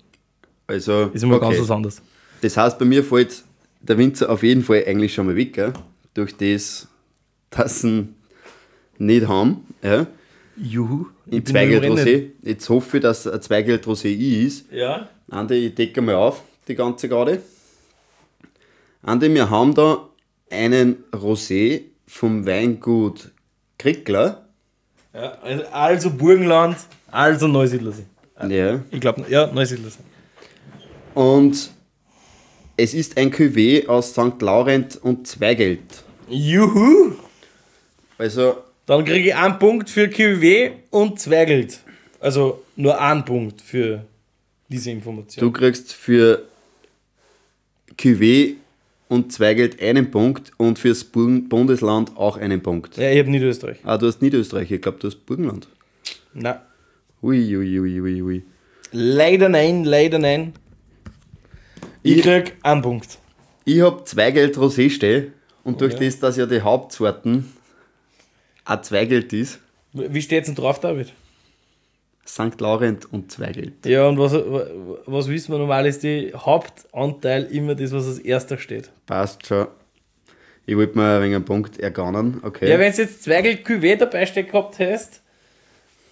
Also, 0.67 1.11
Ist 1.12 1.23
immer 1.25 1.37
okay. 1.37 1.50
ganz 1.50 1.61
was 1.61 1.71
anderes. 1.71 2.02
Das 2.40 2.57
heißt, 2.57 2.78
bei 2.78 2.87
mir 2.87 3.05
fällt 3.05 3.45
der 3.83 3.99
Winzer 3.99 4.31
auf 4.31 4.43
jeden 4.43 4.62
Fall 4.62 4.83
eigentlich 4.87 5.12
schon 5.12 5.26
mal 5.26 5.37
weg, 5.37 5.52
gell? 5.52 5.75
durch 6.14 6.38
das, 6.38 6.88
dass 7.50 7.83
sie 7.83 8.09
nicht 8.97 9.28
haben. 9.28 9.67
Ja? 9.83 10.07
Juhu. 10.57 11.05
In 11.26 11.45
Zweigelt 11.45 11.85
Rosé. 11.85 12.31
Jetzt 12.43 12.67
hoffe 12.71 12.97
ich, 12.97 13.02
dass 13.02 13.26
ein 13.26 13.43
Zweigelt 13.43 13.85
Rosé 13.85 14.09
ist. 14.09 14.73
Ja. 14.73 15.11
Andi, 15.31 15.67
ich 15.67 15.75
decke 15.75 16.00
mal 16.00 16.14
auf, 16.14 16.43
die 16.67 16.75
ganze 16.75 17.11
Garde. 17.11 17.43
Andi, 19.02 19.35
wir 19.35 19.50
haben 19.50 19.75
da 19.75 20.09
einen 20.50 21.05
Rosé 21.12 21.83
vom 22.09 22.47
Weingut 22.47 23.31
Krickler. 23.79 24.49
ja. 25.15 25.38
Also, 25.71 26.11
Burgenland, 26.11 26.77
also 27.11 27.47
Neusiedlersee. 27.47 28.07
Ja. 28.49 28.81
Ich 28.91 29.00
glaube, 29.00 29.25
ja, 29.29 29.47
Neusiedlersee. 29.47 30.00
Und 31.15 31.71
es 32.77 32.95
ist 32.95 33.17
ein 33.17 33.33
Cuvée 33.33 33.87
aus 33.87 34.11
St. 34.12 34.41
Laurent 34.41 34.97
und 35.03 35.27
Zweigelt. 35.27 36.03
Juhu. 36.29 37.12
Also, 38.17 38.59
Dann 38.87 39.05
kriege 39.05 39.29
ich 39.29 39.35
einen 39.35 39.59
Punkt 39.59 39.91
für 39.91 40.09
QW 40.09 40.71
und 40.91 41.21
Zweigelt. 41.21 41.81
Also 42.21 42.62
nur 42.77 43.00
einen 43.00 43.25
Punkt 43.25 43.61
für 43.61 44.05
diese 44.69 44.91
Information. 44.91 45.41
du 45.41 45.53
kriegst 45.53 45.93
für 45.93 46.43
Cuvée 47.97 48.55
und 49.09 49.33
Zweigelt 49.33 49.81
einen 49.83 50.11
Punkt 50.11 50.53
und 50.59 50.79
fürs 50.79 51.05
Burgen 51.05 51.49
Bundesland 51.49 52.17
auch 52.17 52.37
einen 52.37 52.62
Punkt. 52.62 52.97
Ja, 52.97 53.11
ich 53.11 53.19
habe 53.19 53.31
Niederösterreich. 53.31 53.79
Ah, 53.85 53.97
du 53.99 54.07
hast 54.07 54.21
Niederösterreich, 54.23 54.71
ich 54.71 54.83
glaube, 54.83 54.99
du 54.99 55.07
hast 55.09 55.25
Burgenland. 55.27 55.69
Na, 56.35 56.62
Ui, 57.23 57.57
ui, 57.57 57.81
ui, 57.81 58.00
ui, 58.00 58.23
ui. 58.23 58.43
leider 58.93 59.49
nein, 59.49 59.83
leider 59.85 60.19
nein. 60.19 60.53
Ich 62.03 62.19
Ich- 62.19 62.23
krieg 62.23 62.55
einen 62.62 62.83
Punkt. 62.83 63.19
Ich 63.65 63.81
habe 63.81 64.05
Zweigelt 64.05 64.57
Rosé 64.57 64.88
stehen 64.88 65.33
und 65.65 65.81
durch 65.81 65.95
Oh 65.95 65.99
ja. 66.00 66.05
das, 66.07 66.21
dass 66.21 66.37
ja 66.37 66.47
die 66.47 66.61
Hauptsorten 66.61 67.53
auch 68.65 68.81
Zweigelt 68.83 69.33
ist, 69.33 69.59
Wie 69.93 70.23
steht's 70.23 70.47
denn 70.47 70.55
drauf, 70.55 70.81
David? 70.81 71.12
St. 72.28 72.61
Laurent 72.61 73.11
und 73.12 73.32
Zweigelt. 73.32 73.87
Ja, 73.87 74.06
und 74.08 74.18
was, 74.18 74.35
was 75.06 75.28
wissen 75.28 75.52
wir 75.52 75.58
normal 75.58 75.87
ist 75.87 76.02
die 76.02 76.32
Hauptanteil 76.35 77.44
immer 77.44 77.75
das, 77.75 77.90
was 77.92 78.06
als 78.06 78.18
erster 78.18 78.58
steht. 78.58 78.90
Passt 79.06 79.47
schon. 79.47 79.66
Ich 80.66 80.76
wollte 80.76 80.99
mir 80.99 81.16
ein 81.16 81.23
wenig 81.23 81.37
einen 81.37 81.44
Punkt 81.47 81.80
ergaunern, 81.80 82.40
okay. 82.44 82.68
Ja, 82.68 82.78
wenn 82.78 82.92
du 82.92 82.99
jetzt 83.00 83.23
Zweigelt 83.23 83.64
QW 83.64 83.97
dabei 83.97 84.26
steht 84.26 84.52
gehabt 84.52 84.78
hast, 84.78 85.23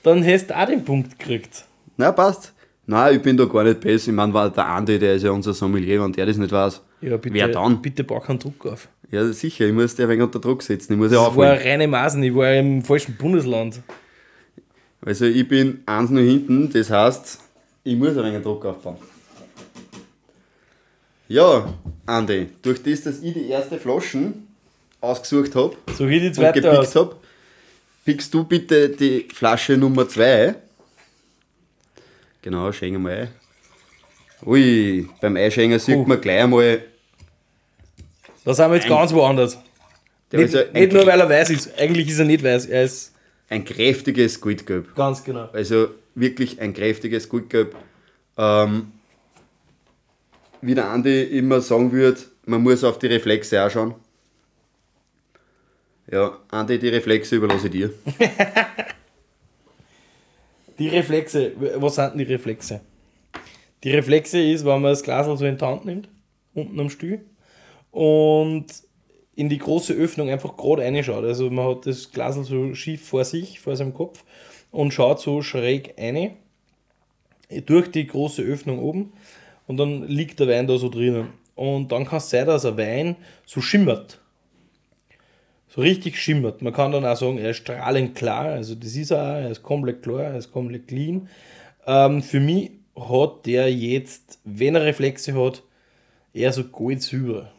dann 0.03 0.25
hast 0.27 0.47
du 0.49 0.57
auch 0.59 0.67
den 0.67 0.85
Punkt 0.85 1.19
gekriegt. 1.19 1.65
Na, 1.99 2.13
passt. 2.13 2.55
Nein, 2.87 3.17
ich 3.17 3.23
bin 3.23 3.37
da 3.37 3.45
gar 3.45 3.65
nicht 3.65 3.81
besser. 3.81 4.09
Ich 4.09 4.15
meine, 4.15 4.33
war 4.33 4.49
der 4.49 4.65
Andi, 4.67 4.99
der 4.99 5.17
ist 5.17 5.25
ja 5.25 5.33
unser 5.33 5.53
Sommelier, 5.53 6.03
wenn 6.03 6.13
der 6.13 6.25
das 6.25 6.37
nicht 6.39 6.53
weiß. 6.53 6.81
Ja, 7.03 7.17
bitte, 7.19 7.35
Wer 7.35 7.49
dann? 7.49 7.83
bitte 7.83 8.05
bau 8.05 8.21
keinen 8.21 8.39
Druck 8.39 8.65
auf. 8.67 8.89
Ja, 9.11 9.25
sicher, 9.33 9.67
ich 9.67 9.73
muss 9.73 9.95
dir 9.97 10.05
ein 10.05 10.09
wenig 10.11 10.23
unter 10.23 10.39
Druck 10.39 10.63
setzen. 10.63 10.95
Ich 10.95 10.99
muss 10.99 11.11
ja 11.13 11.17
Das 11.19 11.25
war 11.25 11.29
aufholen. 11.31 11.59
reine 11.59 11.87
Maßen, 11.89 12.23
ich 12.23 12.35
war 12.35 12.55
im 12.55 12.83
falschen 12.83 13.17
Bundesland. 13.17 13.81
Also, 15.07 15.25
ich 15.25 15.47
bin 15.49 15.83
eins 15.87 16.11
nur 16.11 16.23
hinten, 16.23 16.71
das 16.73 16.91
heißt, 16.91 17.39
ich 17.85 17.97
muss 17.97 18.17
ein 18.19 18.25
wenig 18.25 18.43
Druck 18.43 18.65
aufbauen. 18.67 18.97
Ja, 21.29 21.73
Andi, 22.07 22.49
durch 22.63 22.83
das, 22.83 23.03
dass 23.03 23.21
ich 23.23 23.35
die 23.35 23.49
erste 23.49 23.79
Flaschen 23.79 24.47
ausgesucht 25.01 25.55
habe 25.55 25.77
So 25.97 26.09
wie 26.09 26.21
die 26.21 26.27
und 26.29 26.35
zweite 26.35 26.61
gepickt 26.61 26.79
aus. 26.81 26.95
habe, 26.97 27.17
pickst 28.05 28.33
du 28.33 28.45
bitte 28.45 28.89
die 28.91 29.27
Flasche 29.33 29.77
Nummer 29.77 30.09
2. 30.09 30.55
Genau, 32.43 32.71
schenken 32.73 33.03
wir 33.03 33.13
ein. 33.13 33.29
Ui, 34.45 35.09
beim 35.21 35.37
Einschenken 35.37 35.79
sieht 35.81 35.97
Oh. 35.97 36.05
man 36.05 36.21
gleich 36.21 36.43
einmal, 36.43 36.83
Da 38.45 38.55
sind 38.55 38.71
wir 38.71 38.77
jetzt 38.77 38.89
ganz 38.89 39.13
woanders. 39.13 39.59
der 40.31 40.41
Nicht, 40.41 40.55
ein, 40.57 40.73
nicht 40.73 40.93
nur, 40.93 41.07
weil 41.07 41.19
er 41.21 41.29
weiß 41.29 41.51
ist. 41.51 41.77
Eigentlich 41.79 42.09
ist 42.09 42.19
er 42.21 42.25
nicht 42.25 42.45
weiß. 42.45 42.67
Er 42.67 42.85
ist 42.85 43.13
ein 43.49 43.65
kräftiges 43.65 44.41
Goldgelb. 44.41 44.95
ganz 44.95 45.23
genau. 45.25 45.49
Also 45.53 45.89
wirklich 46.15 46.61
ein 46.61 46.75
kräftiges 46.75 47.29
Goldgelb. 47.29 47.75
Ähm, 48.37 48.93
wie 50.63 50.75
der 50.75 50.89
Andi 50.91 51.23
immer 51.23 51.61
sagen 51.61 51.93
würde, 51.93 52.21
man 52.45 52.63
muss 52.63 52.83
auf 52.85 52.99
die 52.99 53.07
Reflexe 53.07 53.65
auch 53.65 53.71
schauen. 53.71 53.95
Ja, 56.11 56.39
Andi, 56.51 56.79
die 56.79 56.89
Reflexe 56.89 57.37
überlasse 57.37 57.67
ich 57.67 57.73
dir. 57.73 57.91
Die 60.79 60.89
Reflexe, 60.89 61.53
was 61.77 61.95
sind 61.95 62.11
denn 62.11 62.19
die 62.19 62.33
Reflexe? 62.35 62.81
Die 63.83 63.91
Reflexe 63.93 64.39
ist, 64.41 64.65
wenn 64.65 64.83
man 64.83 64.93
das 64.93 65.03
Glas 65.03 65.27
so 65.27 65.45
in 65.45 65.57
die 65.57 65.65
Hand 65.65 65.87
nimmt, 65.87 66.09
unten 66.53 66.79
am 66.79 66.91
Stuhl, 66.91 67.21
und 67.91 68.67
in 69.37 69.51
die 69.51 69.59
große 69.59 69.93
Öffnung 69.93 70.31
einfach 70.31 70.57
gerade 70.57 70.83
reinschaut. 70.83 71.25
Also 71.25 71.51
man 71.51 71.69
hat 71.69 71.87
das 71.87 72.11
Glas 72.11 72.35
so 72.37 72.75
schief 72.75 73.07
vor 73.07 73.25
sich, 73.25 73.61
vor 73.61 73.77
seinem 73.77 73.95
Kopf, 73.95 74.25
und 74.73 74.93
schaut 74.93 75.21
so 75.21 75.43
schräg 75.43 75.95
rein, 75.99 76.33
durch 77.67 77.91
die 77.91 78.07
große 78.07 78.43
Öffnung 78.43 78.81
oben, 78.81 79.13
und 79.67 79.77
dann 79.77 80.07
liegt 80.09 80.41
der 80.41 80.49
Wein 80.49 80.67
da 80.67 80.79
so 80.79 80.89
drinnen. 80.89 81.29
Und 81.55 81.93
dann 81.93 82.05
kann 82.05 82.19
es 82.19 82.31
sein, 82.31 82.47
dass 82.47 82.65
ein 82.65 82.77
Wein 82.79 83.17
so 83.45 83.61
schimmert. 83.61 84.21
So 85.69 85.81
richtig 85.81 86.19
schimmert. 86.19 86.63
Man 86.63 86.73
kann 86.73 86.93
dann 86.93 87.05
auch 87.05 87.17
sagen, 87.17 87.39
er 87.39 87.51
ist 87.51 87.59
strahlend 87.59 88.15
klar, 88.15 88.47
also 88.47 88.75
das 88.75 88.95
ist 88.95 89.11
er 89.11 89.23
auch, 89.23 89.43
er 89.43 89.51
ist 89.51 89.63
komplett 89.63 90.03
klar, 90.03 90.23
er 90.23 90.37
ist 90.37 90.53
komplett 90.53 90.89
clean. 90.89 91.29
Ähm, 91.87 92.23
für 92.23 92.41
mich 92.41 92.71
hat 92.99 93.45
der 93.45 93.73
jetzt, 93.73 94.39
wenn 94.45 94.75
er 94.75 94.85
Reflexe 94.85 95.35
hat, 95.35 95.63
eher 96.33 96.53
so 96.53 96.65
Gold-Silber. 96.65 97.53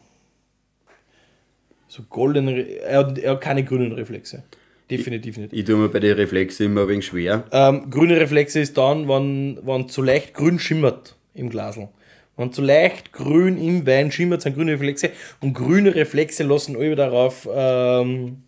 So 1.88 2.02
goldene, 2.08 2.60
er 2.60 2.98
hat, 2.98 3.18
er 3.18 3.32
hat 3.32 3.40
keine 3.40 3.64
grünen 3.64 3.92
Reflexe. 3.92 4.44
Definitiv 4.90 5.36
nicht. 5.36 5.52
Ich 5.52 5.64
tue 5.64 5.76
mir 5.76 5.88
bei 5.88 6.00
den 6.00 6.14
Reflexen 6.14 6.66
immer 6.66 6.82
ein 6.82 6.88
wenig 6.88 7.06
schwer. 7.06 7.44
Ähm, 7.52 7.90
grüne 7.90 8.18
Reflexe 8.18 8.60
ist 8.60 8.78
dann, 8.78 9.08
wenn, 9.08 9.58
wenn 9.62 9.88
zu 9.88 10.02
leicht 10.02 10.34
grün 10.34 10.58
schimmert 10.58 11.16
im 11.34 11.50
Glasl. 11.50 11.88
Wenn 12.36 12.52
zu 12.52 12.62
leicht 12.62 13.12
grün 13.12 13.58
im 13.58 13.86
Wein 13.86 14.12
schimmert, 14.12 14.42
sind 14.42 14.54
grüne 14.54 14.72
Reflexe. 14.72 15.10
Und 15.40 15.54
grüne 15.54 15.94
Reflexe 15.94 16.44
lassen 16.44 16.76
alle 16.76 16.94
darauf 16.94 17.48
ähm, 17.52 18.42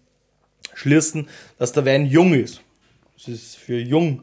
schließen, 0.75 1.29
dass 1.59 1.73
der 1.73 1.85
Wein 1.85 2.07
jung 2.07 2.33
ist. 2.33 2.63
Das 3.17 3.29
ist 3.29 3.57
für 3.57 3.79
jung. 3.79 4.23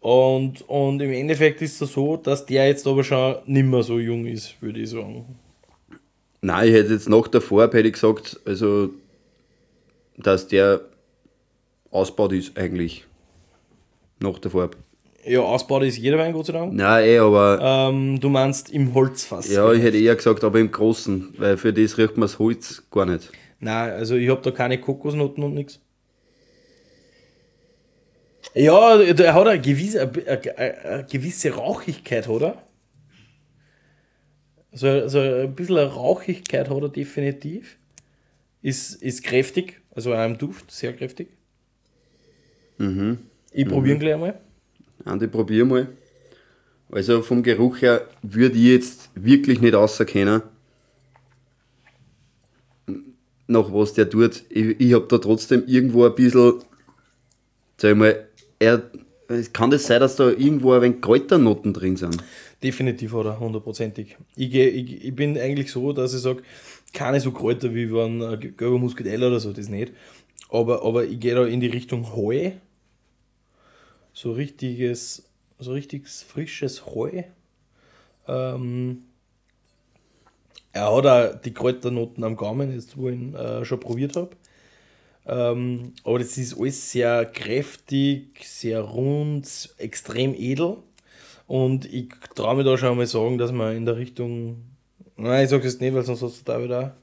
Und, 0.00 0.62
und 0.68 1.00
im 1.00 1.12
Endeffekt 1.12 1.62
ist 1.62 1.80
es 1.80 1.92
so, 1.92 2.16
dass 2.16 2.46
der 2.46 2.66
jetzt 2.66 2.86
aber 2.86 3.04
schon 3.04 3.36
nicht 3.46 3.66
mehr 3.66 3.82
so 3.82 3.98
jung 3.98 4.26
ist, 4.26 4.60
würde 4.60 4.80
ich 4.80 4.90
sagen. 4.90 5.38
Nein, 6.42 6.68
ich 6.68 6.74
hätte 6.74 6.92
jetzt 6.92 7.08
nach 7.08 7.28
der 7.28 7.40
Farbe 7.40 7.78
hätte 7.78 7.86
ich 7.88 7.94
gesagt, 7.94 8.40
also, 8.44 8.90
dass 10.18 10.48
der 10.48 10.80
ausbaut 11.90 12.32
ist 12.32 12.58
eigentlich. 12.58 13.04
Nach 14.20 14.38
der 14.38 14.50
Farbe. 14.50 14.76
Ja, 15.24 15.40
ausbaut 15.40 15.84
ist 15.84 15.98
jeder 15.98 16.18
Wein, 16.18 16.32
Gott 16.32 16.46
sei 16.46 16.52
Dank. 16.52 16.72
Nein, 16.72 17.04
eh, 17.08 17.18
aber 17.18 17.60
Ähm, 17.62 18.18
du 18.18 18.28
meinst 18.28 18.70
im 18.70 18.92
Holzfass. 18.92 19.48
ja, 19.52 19.72
ich 19.72 19.82
hätte 19.82 19.96
eher 19.98 20.16
gesagt, 20.16 20.42
aber 20.42 20.58
im 20.58 20.70
Großen, 20.72 21.34
weil 21.38 21.56
für 21.56 21.72
das 21.72 21.96
riecht 21.96 22.16
man 22.16 22.22
das 22.22 22.40
Holz 22.40 22.82
gar 22.90 23.06
nicht. 23.06 23.30
Nein, 23.60 23.92
also 23.92 24.16
ich 24.16 24.28
habe 24.28 24.42
da 24.42 24.50
keine 24.50 24.80
Kokosnoten 24.80 25.44
und 25.44 25.54
nichts. 25.54 25.78
Ja, 28.54 28.98
der 28.98 29.34
hat 29.34 29.46
eine 29.46 29.60
gewisse, 29.60 30.00
eine, 30.02 30.56
eine, 30.56 30.84
eine 30.84 31.04
gewisse 31.04 31.50
Rauchigkeit, 31.54 32.28
oder? 32.28 32.56
So, 34.72 34.88
also 34.88 35.20
ein 35.20 35.54
bisschen 35.54 35.78
Rauchigkeit 35.78 36.68
hat 36.70 36.82
er 36.82 36.88
definitiv. 36.88 37.76
Ist, 38.62 39.02
ist 39.02 39.22
kräftig, 39.22 39.82
also 39.94 40.14
im 40.14 40.38
Duft, 40.38 40.70
sehr 40.70 40.92
kräftig. 40.92 41.28
Ich 43.52 43.66
probiere 43.68 43.96
ihn 43.96 44.00
gleich 44.00 44.14
einmal. 44.14 44.40
Andi, 45.04 45.26
probier 45.26 45.64
mal. 45.64 45.88
Also 46.90 47.22
vom 47.22 47.42
Geruch 47.42 47.80
her 47.82 48.06
würde 48.22 48.56
ich 48.56 48.64
jetzt 48.64 49.10
wirklich 49.14 49.60
nicht 49.60 49.74
auserkennen, 49.74 50.42
nach 53.46 53.72
was 53.72 53.94
der 53.94 54.08
tut. 54.08 54.44
Ich, 54.48 54.80
ich 54.80 54.92
habe 54.94 55.06
da 55.08 55.18
trotzdem 55.18 55.64
irgendwo 55.66 56.04
ein 56.04 56.14
bisschen, 56.14 56.60
sag 57.78 57.92
ich 57.92 57.96
mal, 57.96 58.26
er, 58.58 58.82
kann 59.52 59.70
das 59.70 59.86
sein, 59.86 60.00
dass 60.00 60.16
da 60.16 60.28
irgendwo 60.28 60.72
ein 60.72 60.82
wenig 60.82 61.00
Kräuternoten 61.00 61.72
drin 61.72 61.96
sind? 61.96 62.22
Definitiv 62.62 63.12
hat 63.14 63.26
er, 63.26 63.40
hundertprozentig. 63.40 64.16
Ich, 64.36 64.54
ich, 64.54 65.04
ich 65.04 65.14
bin 65.14 65.36
eigentlich 65.38 65.72
so, 65.72 65.92
dass 65.92 66.14
ich 66.14 66.20
sage, 66.20 66.42
keine 66.92 67.20
so 67.20 67.32
Kräuter 67.32 67.74
wie 67.74 67.92
wenn 67.92 68.22
ein 68.22 68.40
gelber 68.56 68.78
Muscatella 68.78 69.28
oder 69.28 69.40
so, 69.40 69.52
das 69.52 69.68
nicht. 69.68 69.92
Aber, 70.48 70.84
aber 70.84 71.04
ich 71.04 71.18
gehe 71.18 71.34
da 71.34 71.44
in 71.44 71.60
die 71.60 71.68
Richtung 71.68 72.14
Heu. 72.14 72.52
So 74.12 74.32
richtiges, 74.32 75.24
so 75.58 75.72
richtiges 75.72 76.22
frisches 76.22 76.86
Heu. 76.86 77.24
Ähm, 78.28 79.04
er 80.72 80.94
hat 80.94 81.06
auch 81.06 81.40
die 81.40 81.52
Kräuternoten 81.52 82.22
am 82.24 82.36
Gaumen, 82.36 82.72
jetzt 82.72 82.96
wo 82.96 83.08
ich 83.08 83.16
ihn 83.16 83.34
äh, 83.34 83.64
schon 83.64 83.80
probiert 83.80 84.16
habe. 84.16 84.30
Ähm, 85.26 85.94
aber 86.04 86.18
das 86.18 86.36
ist 86.36 86.58
alles 86.58 86.90
sehr 86.90 87.26
kräftig, 87.26 88.44
sehr 88.44 88.80
rund, 88.80 89.74
extrem 89.78 90.34
edel. 90.34 90.78
Und 91.52 91.84
ich 91.84 92.08
traue 92.34 92.56
mir 92.56 92.64
da 92.64 92.78
schon 92.78 92.96
mal 92.96 93.06
sagen, 93.06 93.36
dass 93.36 93.52
man 93.52 93.76
in 93.76 93.84
der 93.84 93.98
Richtung. 93.98 94.62
Nein, 95.18 95.44
ich 95.44 95.50
sage 95.50 95.68
es 95.68 95.78
nicht, 95.80 95.92
weil 95.92 96.02
sonst 96.02 96.22
hast 96.22 96.40
du 96.40 96.44
da 96.50 96.64
wieder. 96.64 96.96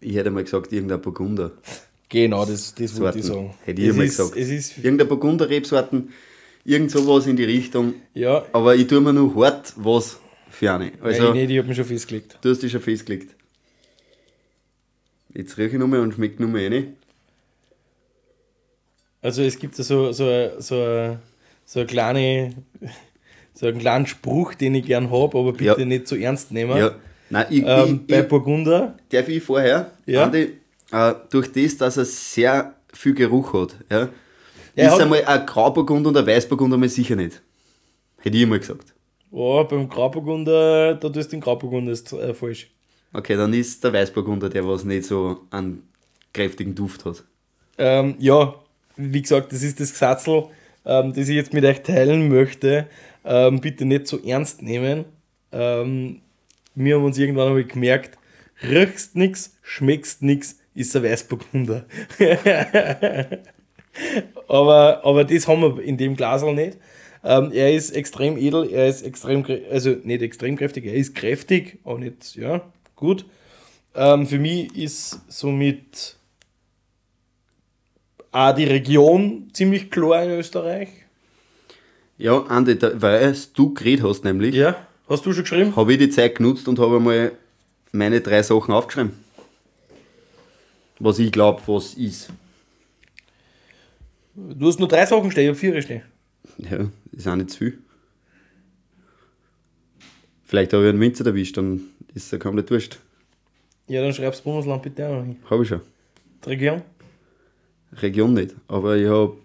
Ich 0.00 0.16
hätte 0.16 0.30
mal 0.30 0.42
gesagt, 0.42 0.72
irgendein 0.72 1.02
Burgunder. 1.02 1.52
Genau, 2.08 2.46
das, 2.46 2.74
das 2.74 2.98
wollte 2.98 3.18
ich 3.18 3.26
sagen. 3.26 3.52
Hätte 3.66 3.82
ich 3.82 3.88
es 3.88 3.96
mal 3.96 4.06
ist, 4.06 4.16
gesagt. 4.16 4.38
Es 4.38 4.48
ist, 4.48 4.78
Irgendein 4.78 5.08
Burgunder-Rebsorten, 5.08 6.14
irgend 6.64 6.90
sowas 6.90 7.26
in 7.26 7.36
die 7.36 7.44
Richtung. 7.44 7.92
ja, 8.14 8.46
Aber 8.54 8.74
ich 8.74 8.86
tue 8.86 9.02
mir 9.02 9.12
nur 9.12 9.34
hart 9.36 9.74
was 9.76 10.18
für 10.48 10.72
eine. 10.72 10.92
also, 11.02 11.28
ich 11.28 11.34
nicht, 11.34 11.50
ich 11.50 11.58
habe 11.58 11.68
mich 11.68 11.76
schon 11.76 11.84
festgelegt. 11.84 12.38
du 12.40 12.48
hast 12.48 12.62
dich 12.62 12.72
schon 12.72 12.80
festgelegt. 12.80 13.34
Jetzt 15.34 15.58
rieche 15.58 15.74
ich 15.74 15.78
nochmal 15.78 16.00
und 16.00 16.14
schmeckt 16.14 16.40
nochmal 16.40 16.68
rein. 16.68 16.96
Also 19.20 19.42
es 19.42 19.58
gibt 19.58 19.78
da 19.78 19.82
so, 19.82 20.12
so, 20.12 20.24
so, 20.58 21.18
so, 21.66 21.80
eine 21.80 21.86
kleine, 21.86 22.54
so 23.58 23.66
einen 23.66 23.78
kleinen 23.78 24.06
Spruch, 24.06 24.54
den 24.54 24.74
ich 24.74 24.84
gern 24.86 25.10
habe, 25.10 25.38
aber 25.38 25.52
bitte 25.52 25.80
Ja. 25.80 25.84
nicht 25.84 26.06
zu 26.06 26.14
ernst 26.16 26.52
nehmen. 26.52 26.76
Ja. 26.76 26.92
Nein, 27.30 27.46
ich, 27.50 27.64
Ähm, 27.66 28.00
ich, 28.02 28.06
bei 28.06 28.20
ich, 28.20 28.28
Burgunder, 28.28 28.96
darf 29.08 29.28
ich 29.28 29.42
vorher, 29.42 29.90
Ja. 30.06 30.24
Andi, 30.24 30.52
äh, 30.92 31.14
durch 31.30 31.50
das, 31.52 31.76
dass 31.76 31.96
er 31.96 32.04
sehr 32.04 32.74
viel 32.92 33.14
Geruch 33.14 33.52
hat, 33.54 33.76
ja, 33.90 34.08
Er 34.76 34.86
ist 34.88 34.94
hat- 34.94 35.00
einmal 35.00 35.24
ein 35.24 35.46
Grauburgunder 35.46 36.10
und 36.10 36.16
ein 36.16 36.26
Weißburgunder 36.26 36.76
mal 36.76 36.88
sicher 36.88 37.16
nicht. 37.16 37.40
Hätte 38.20 38.36
ich 38.36 38.42
immer 38.42 38.58
gesagt. 38.58 38.92
ja, 39.32 39.62
beim 39.64 39.88
Grauburgunder, 39.88 40.94
da 40.94 41.08
tust 41.08 41.32
du 41.32 41.36
den 41.36 41.40
Grauburgunder 41.40 41.92
ist, 41.92 42.12
äh, 42.12 42.32
falsch. 42.34 42.70
Okay, 43.12 43.36
dann 43.36 43.52
ist 43.54 43.82
der 43.82 43.92
Weißburgunder 43.92 44.48
der, 44.48 44.66
was 44.68 44.84
nicht 44.84 45.04
so 45.06 45.40
einen 45.50 45.82
kräftigen 46.32 46.74
Duft 46.74 47.04
hat. 47.06 47.24
Ähm, 47.78 48.14
ja, 48.18 48.54
wie 48.96 49.22
gesagt, 49.22 49.52
das 49.52 49.62
ist 49.62 49.80
das 49.80 49.92
Gesatzel, 49.92 50.44
ähm, 50.84 51.12
das 51.14 51.28
ich 51.28 51.36
jetzt 51.36 51.52
mit 51.52 51.64
euch 51.64 51.82
teilen 51.82 52.28
möchte. 52.28 52.86
Ähm, 53.26 53.60
bitte 53.60 53.84
nicht 53.84 54.06
so 54.06 54.22
ernst 54.22 54.62
nehmen. 54.62 55.04
Ähm, 55.52 56.20
wir 56.74 56.96
haben 56.96 57.04
uns 57.04 57.18
irgendwann 57.18 57.48
einmal 57.48 57.64
gemerkt, 57.64 58.18
riechst 58.62 59.16
nix, 59.16 59.56
schmeckst 59.62 60.22
nix, 60.22 60.58
ist 60.74 60.94
ein 60.94 61.02
Weißburgunder. 61.02 61.86
aber, 64.48 65.04
aber 65.04 65.24
das 65.24 65.48
haben 65.48 65.62
wir 65.62 65.82
in 65.82 65.96
dem 65.96 66.16
Glasl 66.16 66.54
nicht. 66.54 66.78
Ähm, 67.24 67.50
er 67.52 67.74
ist 67.74 67.90
extrem 67.90 68.36
edel, 68.36 68.70
er 68.70 68.86
ist 68.86 69.02
extrem, 69.02 69.44
also 69.70 69.96
nicht 70.04 70.22
extrem 70.22 70.56
kräftig, 70.56 70.84
er 70.86 70.94
ist 70.94 71.14
kräftig, 71.14 71.78
aber 71.82 71.98
nicht, 71.98 72.36
ja, 72.36 72.60
gut. 72.94 73.26
Ähm, 73.96 74.26
für 74.26 74.38
mich 74.38 74.76
ist 74.76 75.20
somit 75.28 76.16
auch 78.30 78.54
die 78.54 78.64
Region 78.64 79.48
ziemlich 79.54 79.90
klar 79.90 80.22
in 80.22 80.30
Österreich. 80.30 81.05
Ja, 82.18 82.38
Andi, 82.46 82.78
da, 82.78 83.00
weil 83.00 83.36
du 83.54 83.74
geredet 83.74 84.04
hast 84.04 84.24
nämlich, 84.24 84.54
Ja. 84.54 84.86
Hast 85.08 85.24
du 85.24 85.32
schon 85.32 85.44
geschrieben? 85.44 85.76
habe 85.76 85.92
ich 85.92 85.98
die 85.98 86.10
Zeit 86.10 86.34
genutzt 86.36 86.66
und 86.66 86.78
habe 86.80 86.96
einmal 86.96 87.32
meine 87.92 88.20
drei 88.20 88.42
Sachen 88.42 88.74
aufgeschrieben. 88.74 89.12
Was 90.98 91.18
ich 91.18 91.30
glaube, 91.30 91.62
was 91.66 91.94
ist. 91.94 92.30
Du 94.34 94.66
hast 94.66 94.78
nur 94.80 94.88
drei 94.88 95.06
Sachen 95.06 95.30
stehen, 95.30 95.44
ich 95.44 95.48
habe 95.50 95.58
vier 95.58 95.80
stehen. 95.82 96.02
Ja, 96.58 96.90
ist 97.12 97.28
auch 97.28 97.36
nicht 97.36 97.50
zu 97.50 97.58
viel. 97.58 97.78
Vielleicht 100.44 100.72
habe 100.72 100.84
ich 100.84 100.88
einen 100.90 101.00
Winzer 101.00 101.26
erwischt, 101.26 101.56
dann 101.56 101.82
ist 102.14 102.32
er 102.32 102.38
komplett 102.38 102.70
wurscht. 102.70 102.98
Ja, 103.88 104.02
dann 104.02 104.12
schreibst 104.12 104.42
Bundesland 104.42 104.82
bitte 104.82 105.06
auch 105.06 105.16
noch 105.18 105.24
hin. 105.24 105.36
Habe 105.48 105.62
ich 105.62 105.68
schon. 105.68 105.80
Die 106.44 106.48
Region? 106.48 106.82
Region 107.92 108.34
nicht. 108.34 108.54
Aber 108.66 108.96
ich 108.96 109.08
habe 109.08 109.36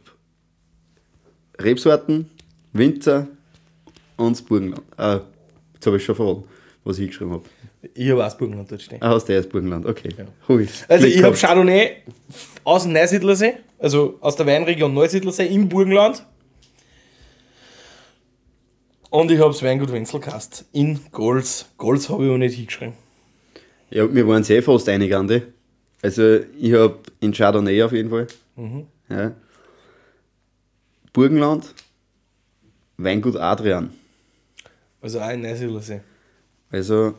Rebsorten, 1.60 2.31
Winzer 2.74 3.28
und 4.18 4.38
das 4.38 4.42
Burgenland. 4.42 4.84
Ah, 4.98 5.22
jetzt 5.74 5.86
habe 5.86 5.98
ich 5.98 6.06
schon 6.06 6.16
verraten, 6.16 6.44
was 6.84 7.00
ich 7.00 7.08
geschrieben 7.08 7.32
habe. 7.32 7.44
Ich 7.94 8.10
habe 8.10 8.22
auch 8.22 8.26
das 8.26 8.38
Burgenland 8.38 8.72
dort 8.72 8.82
stehen. 8.82 9.02
Ah, 9.02 9.12
aus 9.12 9.26
der 9.26 9.40
ist 9.40 9.50
Burgenland, 9.50 9.86
okay. 9.86 10.10
Hui. 10.48 10.68
Also 10.88 11.06
Glück 11.06 11.18
ich 11.18 11.24
habe. 11.24 11.36
Chardonnay 11.36 11.98
aus 12.64 12.84
dem 12.84 12.94
Neusiedlersee, 12.94 13.54
also 13.80 14.18
aus 14.22 14.36
der 14.36 14.46
Weinregion 14.46 14.94
Neusiedlersee 14.94 15.48
im 15.48 15.68
Burgenland. 15.68 16.26
Und 19.10 19.30
ich 19.30 19.40
habe 19.40 19.52
das 19.52 19.62
Weingut 19.62 19.92
Wenzelkast 19.92 20.66
in 20.72 21.00
Golz. 21.12 21.66
Golz 21.78 22.08
habe 22.08 22.26
ich 22.26 22.32
auch 22.32 22.38
nicht 22.38 22.56
hingeschrieben. 22.56 22.94
Ja, 23.90 24.14
wir 24.14 24.26
waren 24.26 24.44
sehr 24.44 24.64
fast 24.64 24.88
einig, 24.88 25.14
Andi. 25.14 25.42
Also, 26.02 26.40
ich 26.58 26.74
habe 26.74 27.00
in 27.20 27.34
Chardonnay 27.34 27.84
auf 27.84 27.92
jeden 27.92 28.10
Fall. 28.10 28.28
Mhm. 28.56 28.88
Ja. 29.10 29.34
Burgenland, 31.12 31.74
Weingut 33.04 33.36
Adrian. 33.38 33.90
Also 35.02 35.20
auch 35.20 35.30
in 35.32 35.42
Neusiedlersee. 35.42 36.02
Also, 36.70 37.16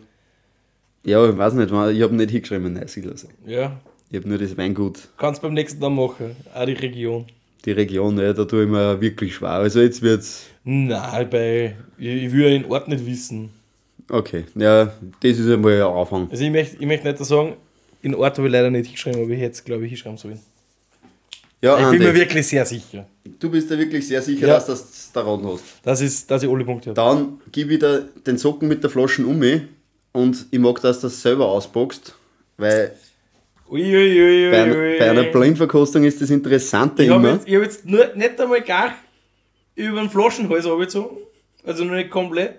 ja, 1.04 1.28
ich 1.28 1.36
weiß 1.36 1.54
nicht, 1.54 1.70
ich 1.70 2.02
habe 2.02 2.14
nicht 2.14 2.30
hingeschrieben, 2.30 2.72
Neusiedlersee. 2.74 3.28
Ja, 3.46 3.80
Ich 4.10 4.16
habe 4.16 4.28
nur 4.28 4.38
das 4.38 4.56
Weingut, 4.56 5.08
kannst 5.18 5.42
beim 5.42 5.54
nächsten 5.54 5.80
Mal 5.80 5.90
machen. 5.90 6.36
Auch 6.54 6.64
die 6.64 6.72
Region. 6.74 7.26
die 7.64 7.72
Region, 7.72 8.18
ja, 8.18 8.32
da 8.32 8.44
tue 8.44 8.64
ich 8.64 8.68
mir 8.70 9.00
wirklich 9.00 9.34
schwer. 9.34 9.50
Also, 9.50 9.80
jetzt 9.80 10.00
wird's. 10.02 10.46
Nein, 10.64 11.28
bei, 11.30 11.76
ich, 11.98 12.24
ich 12.24 12.32
will 12.32 12.50
den 12.50 12.64
Ort 12.66 12.88
nicht 12.88 13.04
wissen. 13.04 13.50
Okay, 14.08 14.44
ja, 14.54 14.92
das 15.20 15.38
ist 15.38 15.48
einmal 15.50 15.80
ein 15.82 15.82
Anfang. 15.82 16.28
Also 16.30 16.44
ich 16.44 16.50
möchte 16.50 16.76
ich 16.76 16.86
möchte 16.86 17.08
nicht 17.08 17.24
sagen, 17.24 17.54
den 18.04 18.14
Ort 18.14 18.36
habe 18.36 18.46
ich 18.48 18.52
leider 18.52 18.70
nicht 18.70 18.86
hingeschrieben, 18.86 19.22
aber 19.22 19.30
ich 19.30 19.40
hätte 19.40 19.52
es, 19.52 19.64
glaube 19.64 19.84
ich, 19.84 19.90
hinschreiben 19.90 20.18
sollen. 20.18 20.40
Ja, 21.62 21.78
Ich 21.78 21.90
bin 21.98 22.02
mir 22.08 22.14
wirklich 22.14 22.46
sehr 22.46 22.66
sicher, 22.66 23.06
du 23.42 23.50
bist 23.50 23.70
da 23.70 23.78
wirklich 23.78 24.06
sehr 24.06 24.22
sicher, 24.22 24.46
Ja. 24.46 24.54
dass 24.54 24.66
du 24.66 24.72
das 24.72 25.10
daran 25.12 25.44
hast. 25.46 25.62
dass, 25.82 26.00
ist, 26.00 26.30
dass 26.30 26.42
ich 26.42 26.48
alle 26.50 26.64
Punkte 26.64 26.90
habe. 26.90 26.94
Dann 26.94 27.40
gib 27.50 27.70
ich 27.70 27.78
dir 27.78 28.08
den 28.26 28.38
Socken 28.38 28.68
mit 28.68 28.82
der 28.82 28.90
Flasche 28.90 29.24
um 29.26 29.38
mich 29.38 29.62
und 30.12 30.46
ich 30.50 30.58
mag, 30.58 30.80
dass 30.80 31.00
du 31.00 31.06
das 31.08 31.20
selber 31.20 31.46
auspackst, 31.48 32.14
weil 32.56 32.94
Uiuiui. 33.70 34.50
bei, 34.50 34.62
einer, 34.62 34.74
bei 34.74 35.10
einer 35.10 35.22
Blindverkostung 35.24 36.04
ist 36.04 36.20
das 36.20 36.30
Interessante 36.30 37.04
Ich 37.04 37.10
habe 37.10 37.20
immer. 37.26 37.34
jetzt, 37.36 37.48
ich 37.48 37.54
hab 37.54 37.62
jetzt 37.62 37.86
nur, 37.86 38.06
nicht 38.14 38.40
einmal 38.40 38.60
gar 38.62 38.94
über 39.74 40.00
den 40.00 40.10
Flaschenhals 40.10 40.66
abgezogen, 40.66 41.16
also 41.64 41.84
noch 41.84 41.94
nicht 41.94 42.10
komplett. 42.10 42.56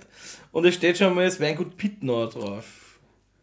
Und 0.51 0.65
es 0.65 0.75
steht 0.75 0.97
schon 0.97 1.13
mal 1.13 1.25
das 1.25 1.39
Weingut 1.39 1.77
Pittnauer 1.77 2.29
drauf. 2.29 2.65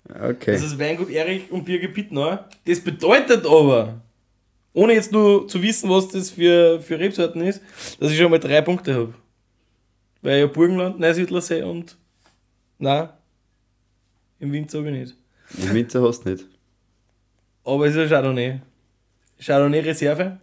Okay. 0.09 0.53
Das 0.53 0.63
ist 0.65 0.79
Weingut 0.79 1.11
Erich 1.11 1.51
und 1.51 1.65
Birge 1.65 1.89
Pittnauer. 1.89 2.49
Das 2.67 2.81
bedeutet 2.81 3.47
aber, 3.47 4.01
ohne 4.73 4.95
jetzt 4.95 5.13
nur 5.13 5.49
zu 5.49 5.63
wissen, 5.63 5.91
was 5.91 6.09
das 6.09 6.31
für, 6.31 6.81
für 6.81 6.99
Rebsorten 6.99 7.43
ist, 7.43 7.61
dass 7.99 8.11
ich 8.11 8.19
schon 8.19 8.31
mal 8.31 8.39
drei 8.39 8.61
Punkte 8.61 8.95
habe. 8.95 9.15
Weil 10.23 10.41
ja 10.41 10.47
Burgenland, 10.47 11.01
Neusiedlersee 11.01 11.63
und. 11.63 11.97
Nein, 12.79 13.11
im 14.41 14.53
Wind 14.53 14.71
sage 14.71 14.91
ich 14.91 14.99
nicht. 14.99 15.15
Im 15.63 15.75
Winter 15.75 16.03
hast 16.03 16.25
du 16.25 16.31
nicht. 16.31 16.47
Aber 17.65 17.87
es 17.87 17.95
ist 17.95 18.01
ein 18.01 18.09
Chardonnay. 18.09 18.61
Chardonnay 19.39 19.81
Reserve 19.81 20.39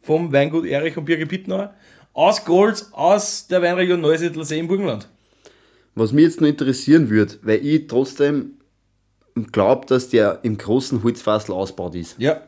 vom 0.00 0.32
Weingut 0.32 0.66
Erich 0.66 0.96
und 0.96 1.04
Birge 1.04 1.26
Pittnauer. 1.26 1.74
Aus 2.12 2.44
Golds, 2.44 2.92
aus 2.92 3.46
der 3.48 3.62
Weinregion 3.62 4.00
Neusiedlersee 4.00 4.58
im 4.58 4.68
Burgenland. 4.68 5.08
Was 5.94 6.12
mich 6.12 6.24
jetzt 6.24 6.40
noch 6.40 6.48
interessieren 6.48 7.10
würde, 7.10 7.38
weil 7.42 7.64
ich 7.64 7.86
trotzdem 7.86 8.58
glaube, 9.50 9.86
dass 9.86 10.08
der 10.08 10.40
im 10.42 10.58
großen 10.58 11.02
Holzfassel 11.02 11.54
ausgebaut 11.54 11.94
ist. 11.94 12.18
Ja. 12.18 12.42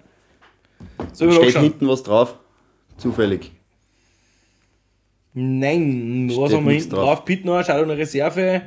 So 1.14 1.31
Steht 1.31 1.57
hinten 1.59 1.88
was 1.88 2.03
drauf? 2.03 2.38
Zufällig. 2.98 3.53
Nein, 5.33 6.27
was 6.29 6.35
Steht 6.48 6.57
haben 6.59 6.64
wir 6.66 6.72
nichts 6.72 6.85
hinten 6.85 6.96
drauf. 6.96 7.16
drauf? 7.16 7.24
Pittnauer, 7.24 7.62
Chardonnay 7.64 7.94
Reserve. 7.94 8.62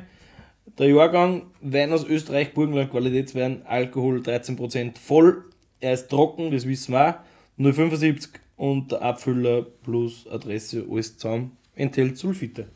Der 0.78 0.88
Jahrgang, 0.88 1.42
Wein 1.62 1.92
aus 1.92 2.04
Österreich, 2.04 2.52
Burgenland, 2.52 2.90
Qualitätswein, 2.90 3.62
Alkohol 3.66 4.20
13%, 4.20 4.98
voll. 4.98 5.44
Er 5.80 5.94
ist 5.94 6.08
trocken, 6.08 6.50
das 6.50 6.66
wissen 6.66 6.92
wir 6.92 7.08
auch. 7.08 7.14
0,75 7.62 8.28
und 8.56 8.92
der 8.92 9.02
Abfüller 9.02 9.66
plus 9.82 10.26
Adresse, 10.30 10.84
alles 10.90 11.16
zusammen, 11.16 11.56
enthält 11.74 12.18
Sulfite. 12.18 12.66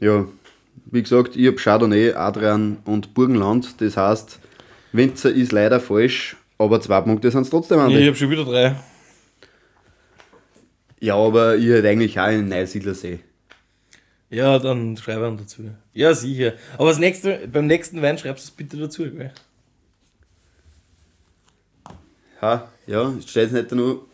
Ja, 0.00 0.24
wie 0.86 1.02
gesagt, 1.02 1.36
ich 1.36 1.46
habe 1.46 1.56
Chardonnay, 1.56 2.12
Adrian 2.12 2.78
und 2.84 3.12
Burgenland. 3.12 3.80
Das 3.80 3.96
heißt, 3.96 4.38
Winzer 4.92 5.32
ist 5.32 5.52
leider 5.52 5.80
falsch, 5.80 6.36
aber 6.58 6.80
zwei 6.80 7.00
Punkte 7.02 7.30
sind 7.30 7.42
es 7.42 7.50
trotzdem 7.50 7.80
an. 7.80 7.90
Ich 7.90 7.98
Ja, 7.98 8.06
habe 8.06 8.16
schon 8.16 8.30
wieder 8.30 8.44
drei. 8.44 8.76
Ja, 11.02 11.16
aber 11.16 11.56
ich 11.56 11.66
hätte 11.66 11.88
eigentlich 11.88 12.18
auch 12.18 12.24
einen 12.24 12.48
Neusiedlersee. 12.48 13.18
Ja, 14.30 14.58
dann 14.58 14.96
schreibe 14.96 15.28
ich 15.34 15.40
dazu. 15.40 15.70
Ja, 15.92 16.14
sicher. 16.14 16.54
Aber 16.78 16.88
das 16.88 16.98
nächste, 16.98 17.46
beim 17.52 17.66
nächsten 17.66 18.00
Wein 18.00 18.16
schreibst 18.16 18.46
du 18.46 18.48
es 18.50 18.56
bitte 18.56 18.76
dazu, 18.78 19.02
gell? 19.10 19.32
Ha, 22.40 22.68
Ja, 22.86 23.10
jetzt 23.12 23.30
steht 23.30 23.46
es 23.48 23.52
nicht 23.52 23.72
nur. 23.72 24.06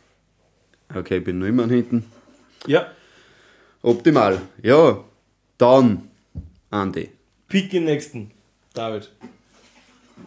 Okay, 0.95 1.19
ich 1.19 1.25
bin 1.25 1.39
noch 1.39 1.47
immer 1.47 1.67
hinten. 1.69 2.05
Ja, 2.67 2.91
Optimal. 3.83 4.41
Ja, 4.63 5.05
dann 5.57 6.11
Andi. 6.71 7.11
pick 7.49 7.71
den 7.71 7.85
nächsten. 7.85 8.33
David. 8.75 9.11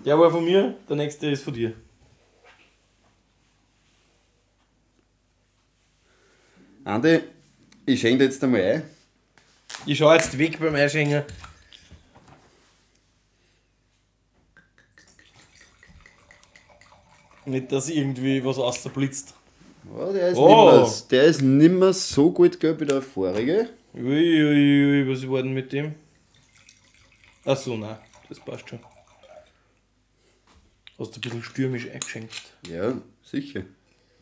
Der 0.06 0.18
war 0.18 0.32
von 0.32 0.46
mir, 0.46 0.76
der 0.88 0.96
nächste 0.96 1.30
ist 1.30 1.44
von 1.44 1.54
dir. 1.54 1.74
Andi, 6.84 7.20
ich 7.86 8.00
schenke 8.02 8.20
dir 8.20 8.24
jetzt 8.26 8.44
einmal 8.44 8.62
ein. 8.62 8.84
Ich 9.86 9.98
schaue 9.98 10.16
jetzt 10.16 10.38
weg 10.38 10.60
beim 10.60 10.76
Einschenken. 10.76 11.24
Nicht, 17.46 17.72
dass 17.72 17.90
irgendwie 17.90 18.44
was 18.46 18.58
rausblitzt. 18.58 19.34
Ja, 19.98 20.12
der, 20.14 20.28
ist 20.30 20.38
Oh. 20.38 20.72
nimmer, 20.72 20.94
der 21.10 21.24
ist 21.24 21.42
nimmer 21.42 21.94
so 21.94 22.32
gut 22.32 22.60
gelb 22.60 22.82
wie 22.82 22.86
der 22.86 23.02
vorige. 23.02 23.70
Uiuiui, 23.94 25.10
was 25.10 25.28
war 25.28 25.42
denn 25.42 25.54
mit 25.54 25.72
dem? 25.74 25.96
Achso, 27.44 27.76
nein, 27.76 27.98
das 28.30 28.40
passt 28.40 28.70
schon. 28.70 28.80
Hast 31.00 31.16
du 31.16 31.18
ein 31.18 31.22
bisschen 31.22 31.44
stürmisch 31.44 31.90
eingeschenkt. 31.90 32.54
Ja, 32.68 32.94
sicher. 33.24 33.64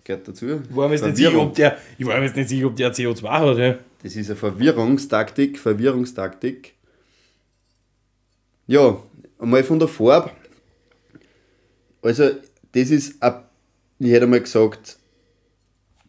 Gehört 0.10 0.28
dazu. 0.28 0.48
Ich 0.48 0.76
war 0.76 0.88
mir 0.88 0.96
jetzt 0.96 1.06
nicht 1.06 1.18
sicher, 1.18 1.40
ob 1.40 1.54
der, 1.54 1.78
ich 2.00 2.04
war 2.04 2.18
mir 2.18 2.26
jetzt 2.26 2.36
nicht 2.36 2.50
sicher, 2.50 2.66
ob 2.66 2.76
der 2.76 2.92
CO2 2.92 3.30
hat. 3.30 3.58
Ja. 3.60 3.78
Das 4.02 4.16
ist 4.16 4.28
eine 4.28 4.36
Verwirrungstaktik, 4.36 5.60
Verwirrungstaktik. 5.60 6.74
Ja, 8.66 9.04
einmal 9.38 9.64
von 9.64 9.78
der 9.78 9.88
Farbe. 9.88 10.32
Also, 12.02 12.32
das 12.72 12.90
ist, 12.90 13.22
ein, 13.22 13.44
ich 14.00 14.10
hätte 14.10 14.26
mal 14.26 14.42
gesagt, 14.42 14.98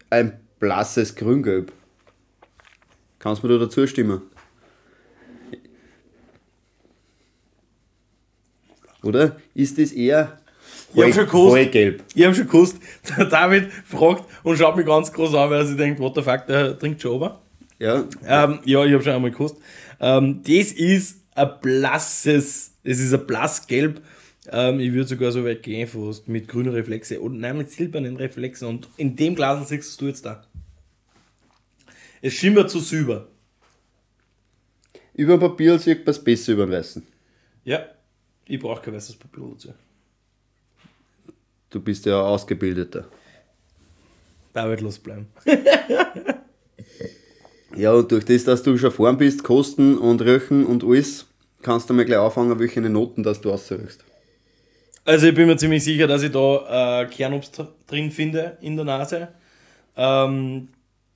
ein 0.09 0.41
blasses 0.59 1.15
Grüngelb. 1.15 1.71
Kannst 3.19 3.43
du 3.43 3.49
mir 3.49 3.59
da 3.59 3.67
dazu 3.67 3.87
stimmen? 3.87 4.23
Oder? 9.03 9.37
Ist 9.53 9.77
das 9.77 9.93
eher 9.93 10.40
Ich 10.93 11.03
hab 11.03 11.13
schon 11.15 11.27
gewusst. 11.27 11.53
Heugelb? 11.55 12.05
Ich 12.15 12.25
habe 12.25 12.35
schon 12.35 12.47
gewusst, 12.47 12.79
der 13.17 13.27
David 13.27 13.73
fragt 13.73 14.25
und 14.43 14.57
schaut 14.57 14.77
mich 14.77 14.87
ganz 14.87 15.13
groß 15.13 15.35
an, 15.35 15.51
weil 15.51 15.61
er 15.61 15.67
sich 15.67 15.77
denkt, 15.77 16.01
what 16.01 16.15
the 16.15 16.23
fuck, 16.23 16.47
der 16.47 16.79
trinkt 16.79 17.01
schon 17.01 17.13
ober. 17.13 17.41
Ja, 17.79 18.05
Ähm, 18.27 18.59
ja, 18.65 18.85
ich 18.85 18.93
habe 18.93 19.03
schon 19.03 19.13
einmal 19.13 19.31
gewusst. 19.31 19.57
Ähm, 20.01 20.43
das 20.43 20.73
ist 20.73 21.21
ein 21.35 21.51
blasses, 21.63 22.73
es 22.83 23.01
ist 23.01 23.15
ein 23.15 23.27
blassgelb. 23.27 24.03
Ähm, 24.51 24.81
ich 24.81 24.93
würde 24.93 25.09
sogar 25.09 25.33
so 25.33 25.45
weit 25.45 25.63
gehen, 25.63 25.87
fast 25.87 26.29
mit 26.29 26.49
grünen 26.49 26.73
Reflexe 26.75 27.21
und 27.21 27.39
nein, 27.39 27.57
mit 27.57 27.71
silbernen 27.71 28.17
Reflexen. 28.17 28.67
Und 28.69 28.89
in 28.97 29.17
dem 29.17 29.35
Glas 29.35 29.69
siehst 29.69 30.01
du 30.01 30.07
jetzt 30.07 30.27
da. 30.27 30.45
Es 32.21 32.35
schimmert 32.35 32.71
zu 32.71 32.81
silber. 32.81 33.29
über 35.15 35.39
Papier 35.39 35.79
sieht 35.79 36.01
man 36.05 36.11
es 36.11 36.23
besser 36.23 36.53
über 36.53 36.67
den 36.67 36.73
Weißen. 36.73 37.03
Ja, 37.65 37.87
ich 38.47 38.59
brauche 38.59 38.83
kein 38.83 38.95
weißes 38.95 39.17
Papier 39.17 39.45
dazu. 39.53 39.73
Du 41.71 41.81
bist 41.81 42.05
ja 42.07 42.21
ausgebildeter. 42.21 43.07
David, 44.53 44.81
los 44.81 44.99
bleiben. 44.99 45.29
Ja, 47.77 47.93
und 47.93 48.11
durch 48.11 48.25
das, 48.25 48.45
dass 48.45 48.63
du 48.63 48.77
schon 48.77 48.91
vorn 48.91 49.17
bist, 49.17 49.45
Kosten 49.45 49.97
und 49.97 50.23
Röchen 50.23 50.67
und 50.67 50.83
alles, 50.83 51.27
kannst 51.63 51.89
du 51.89 51.95
mal 51.95 52.05
gleich 52.05 52.19
anfangen, 52.19 52.59
welche 52.59 52.81
Noten 52.81 53.23
dass 53.23 53.41
du 53.41 53.53
aussuchst. 53.53 54.05
Also 55.05 55.29
ich 55.29 55.35
bin 55.35 55.47
mir 55.47 55.57
ziemlich 55.57 55.85
sicher, 55.85 56.07
dass 56.07 56.23
ich 56.23 56.33
da 56.33 57.03
äh, 57.03 57.07
Kernobst 57.07 57.63
drin 57.87 58.11
finde 58.11 58.59
in 58.61 58.77
der 58.77 58.85
Nase. 58.85 59.29
Ähm, 59.97 60.69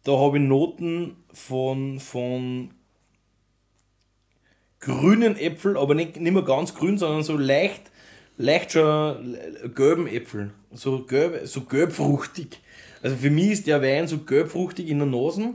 da 0.05 0.12
habe 0.12 0.38
ich 0.38 0.45
Noten 0.45 1.17
von, 1.33 1.99
von 1.99 2.71
grünen 4.81 5.37
Äpfel, 5.37 5.77
aber 5.77 5.95
nicht, 5.95 6.21
nicht 6.21 6.33
mehr 6.33 6.43
ganz 6.43 6.75
grün, 6.75 6.99
sondern 6.99 7.23
so 7.23 7.37
leicht, 7.37 7.90
leicht 8.37 8.73
schon 8.73 9.37
gelben 9.75 10.07
Äpfel. 10.07 10.51
So, 10.73 11.05
gelb, 11.05 11.47
so 11.47 11.62
gelbfruchtig. 11.62 12.61
Also 13.03 13.16
für 13.16 13.31
mich 13.31 13.51
ist 13.51 13.66
der 13.66 13.83
Wein 13.83 14.09
so 14.09 14.18
gelbfruchtig 14.18 14.88
in 14.88 14.99
der 14.99 15.07
Nase. 15.07 15.55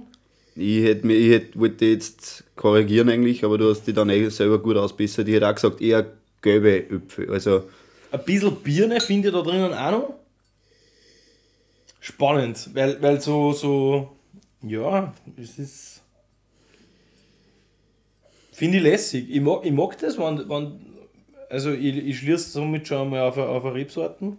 Ich 0.56 0.84
hätte 0.84 1.08
mir, 1.08 1.15
ich 1.15 1.32
hätte, 1.32 1.60
wollte 1.60 1.86
jetzt 1.86 2.44
korrigieren 2.56 3.10
eigentlich, 3.10 3.44
aber 3.44 3.58
du 3.58 3.70
hast 3.70 3.84
die 3.84 3.94
dann 3.94 4.10
eh 4.10 4.30
selber 4.30 4.60
gut 4.60 4.78
ausbessert. 4.78 5.28
Ich 5.28 5.36
hätte 5.36 5.50
auch 5.50 5.56
gesagt, 5.56 5.82
eher 5.82 6.06
gelbe 6.42 6.89
Äpfel. 6.89 7.32
Also, 7.32 7.63
Ein 8.12 8.24
bisschen 8.26 8.56
Birne 8.58 9.00
finde 9.02 9.30
ich 9.30 9.34
da 9.34 9.42
drinnen 9.42 9.74
auch 9.74 9.92
noch. 9.92 10.13
Spannend, 12.02 12.70
weil, 12.74 13.02
weil 13.02 13.20
so, 13.20 13.52
so, 13.52 14.10
ja, 14.62 15.13
es 15.42 15.60
ist. 15.60 16.02
Finde 18.52 18.78
ich 18.78 18.84
lässig. 18.84 19.30
Ich 19.30 19.42
mag, 19.42 19.65
ich 19.65 19.72
mag 19.72 19.98
das, 20.00 20.18
wenn, 20.18 20.50
wenn 20.50 20.88
also 21.50 21.72
ich, 21.72 21.98
ich 21.98 22.20
schließe 22.20 22.52
somit 22.52 22.88
schon 22.88 23.10
mal 23.10 23.22
auf, 23.22 23.38
auf 23.38 23.66
eine 23.66 23.74
Rebsorten, 23.74 24.38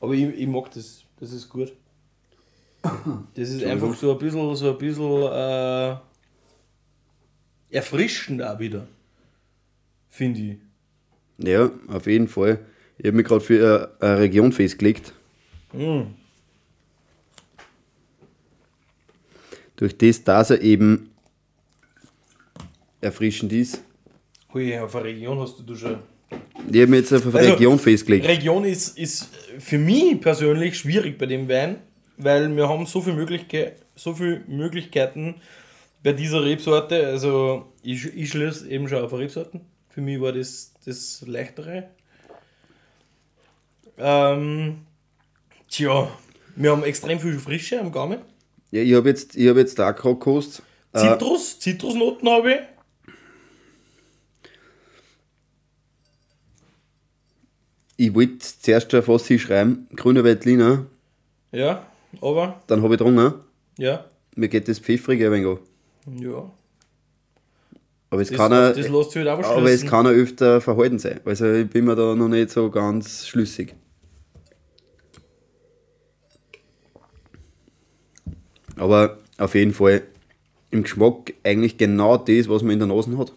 aber 0.00 0.12
ich, 0.12 0.24
ich 0.24 0.46
mag 0.46 0.70
das, 0.72 1.04
das 1.20 1.32
ist 1.32 1.48
gut. 1.48 1.72
Das 3.34 3.50
ist 3.50 3.64
einfach 3.64 3.94
so 3.94 4.12
ein 4.12 4.18
bisschen, 4.18 4.56
so 4.56 4.70
ein 4.70 4.78
bisschen 4.78 5.22
äh, 5.32 5.96
erfrischend 7.70 8.42
auch 8.42 8.58
wieder, 8.58 8.86
finde 10.08 10.40
ich. 10.40 10.58
ja, 11.38 11.70
auf 11.88 12.06
jeden 12.06 12.28
Fall. 12.28 12.60
Ich 12.98 13.06
habe 13.06 13.16
mich 13.16 13.26
gerade 13.26 13.40
für 13.40 13.90
eine, 14.00 14.10
eine 14.10 14.20
Region 14.20 14.52
festgelegt. 14.52 15.12
Durch 19.76 19.96
das, 19.98 20.24
dass 20.24 20.50
er 20.50 20.60
eben 20.62 21.10
erfrischend 23.00 23.52
ist. 23.52 23.82
Hui, 24.52 24.76
auf 24.78 24.94
eine 24.96 25.04
Region 25.04 25.38
hast 25.38 25.58
du, 25.58 25.62
du 25.62 25.76
schon. 25.76 25.98
Ich 26.30 26.80
habe 26.80 26.88
mich 26.88 27.00
jetzt 27.00 27.12
auf 27.12 27.34
Also, 27.34 27.52
Region 27.52 27.78
festgelegt. 27.78 28.26
Region 28.26 28.64
ist, 28.64 28.98
ist 28.98 29.28
für 29.58 29.78
mich 29.78 30.20
persönlich 30.20 30.78
schwierig 30.78 31.18
bei 31.18 31.26
dem 31.26 31.48
Wein, 31.48 31.76
weil 32.16 32.54
wir 32.54 32.68
haben 32.68 32.86
so 32.86 33.00
viele 33.00 33.16
Möglichke 33.16 33.72
so 33.94 34.14
viel 34.14 34.44
Möglichkeiten 34.46 35.36
bei 36.02 36.12
dieser 36.12 36.44
Rebsorte. 36.44 37.06
Also 37.06 37.72
ich, 37.82 38.06
ich 38.14 38.30
schließe 38.30 38.68
eben 38.68 38.88
schon 38.88 39.02
auf 39.02 39.12
Rebsorten. 39.12 39.60
Für 39.88 40.00
mich 40.00 40.20
war 40.20 40.32
das 40.32 40.72
das 40.84 41.24
leichtere. 41.26 41.88
Ähm, 43.98 44.86
tja, 45.68 46.08
wir 46.56 46.70
haben 46.70 46.84
extrem 46.84 47.18
viel 47.18 47.38
Frische 47.38 47.80
am 47.80 47.90
Gaumen. 47.90 48.20
Ja, 48.70 48.82
ich 48.82 48.94
habe 48.94 49.08
jetzt, 49.08 49.36
ich 49.36 49.48
hab 49.48 49.56
jetzt 49.56 49.78
da 49.78 49.90
gerade 49.92 50.14
gekostet. 50.14 50.64
Äh, 50.92 51.00
Zitrus, 51.00 51.58
Zitrusnoten 51.58 52.28
habe 52.28 52.52
ich. 52.52 52.58
Ich 57.98 58.14
wollte 58.14 58.38
zuerst 58.38 58.90
schon 58.90 59.02
fast 59.02 59.26
hinschreiben, 59.26 59.88
grüner 59.94 60.24
Veltliner, 60.24 60.86
Ja, 61.52 61.84
aber, 62.22 62.62
dann 62.68 62.82
habe 62.82 62.94
ich 62.94 63.00
drunter, 63.00 63.44
ja, 63.76 64.04
mir 64.36 64.48
geht 64.48 64.68
das 64.68 64.78
Pfeffrige 64.78 65.26
ein 65.26 65.32
wenig 65.32 65.46
an. 66.06 66.18
ja. 66.22 66.50
Aber 68.10 68.22
es 68.22 68.28
Das, 68.28 68.38
kann 68.38 68.52
er, 68.52 68.72
das 68.72 68.88
lässt 68.88 69.10
sich 69.10 69.26
halt 69.26 69.44
auch 69.44 69.56
aber 69.58 69.70
es 69.70 69.84
kann 69.84 70.06
er 70.06 70.12
öfter 70.12 70.62
verhalten 70.62 70.98
sein. 70.98 71.20
Also 71.26 71.52
ich 71.52 71.68
bin 71.68 71.84
mir 71.84 71.94
da 71.94 72.14
noch 72.14 72.28
nicht 72.28 72.48
so 72.48 72.70
ganz 72.70 73.26
schlüssig. 73.26 73.74
Aber 78.76 79.18
auf 79.36 79.54
jeden 79.54 79.74
Fall 79.74 80.04
im 80.70 80.84
Geschmack 80.84 81.34
eigentlich 81.44 81.76
genau 81.76 82.16
das, 82.16 82.48
was 82.48 82.62
man 82.62 82.72
in 82.72 82.78
der 82.78 82.88
Nase 82.88 83.18
hat. 83.18 83.32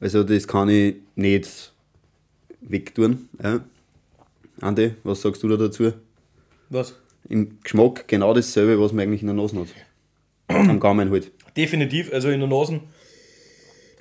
Also 0.00 0.22
das 0.22 0.48
kann 0.48 0.70
ich 0.70 0.96
nicht 1.16 1.73
wegtun. 2.68 3.28
Ja. 3.42 3.60
Andi, 4.60 4.94
was 5.02 5.22
sagst 5.22 5.42
du 5.42 5.48
da 5.48 5.56
dazu? 5.56 5.92
Was? 6.70 6.94
Im 7.28 7.58
Geschmack 7.62 8.06
genau 8.06 8.34
dasselbe, 8.34 8.80
was 8.80 8.92
man 8.92 9.04
eigentlich 9.04 9.22
in 9.22 9.28
der 9.28 9.36
Nase 9.36 9.58
hat. 9.60 9.68
Am 10.48 10.80
Gaumen 10.80 11.10
halt. 11.10 11.32
definitiv, 11.56 12.12
also 12.12 12.28
in 12.28 12.40
der 12.40 12.48
Nase 12.48 12.80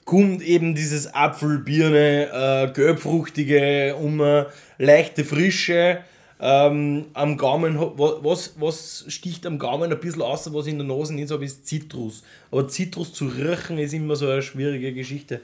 kommt 0.05 0.41
eben 0.41 0.75
dieses 0.75 1.13
Apfel, 1.13 1.59
Birne, 1.59 2.29
äh, 2.31 2.73
gelbfruchtige, 2.73 3.95
um 3.95 4.19
äh, 4.21 4.45
leichte 4.77 5.23
Frische. 5.23 5.99
Ähm, 6.39 7.05
am 7.13 7.37
Gaumen, 7.37 7.79
was, 7.79 8.55
was 8.59 9.05
sticht 9.07 9.45
am 9.45 9.59
Gaumen 9.59 9.93
ein 9.93 9.99
bisschen 9.99 10.21
aus, 10.21 10.53
was 10.53 10.65
ich 10.65 10.73
in 10.73 10.79
der 10.79 10.87
Nase 10.87 11.13
nicht 11.13 11.29
so 11.29 11.35
habe, 11.35 11.45
ist 11.45 11.65
Zitrus. 11.65 12.21
Aber 12.51 12.67
Zitrus 12.67 13.13
zu 13.13 13.27
riechen 13.27 13.77
ist 13.77 13.93
immer 13.93 14.17
so 14.17 14.27
eine 14.27 14.41
schwierige 14.41 14.93
Geschichte. 14.93 15.39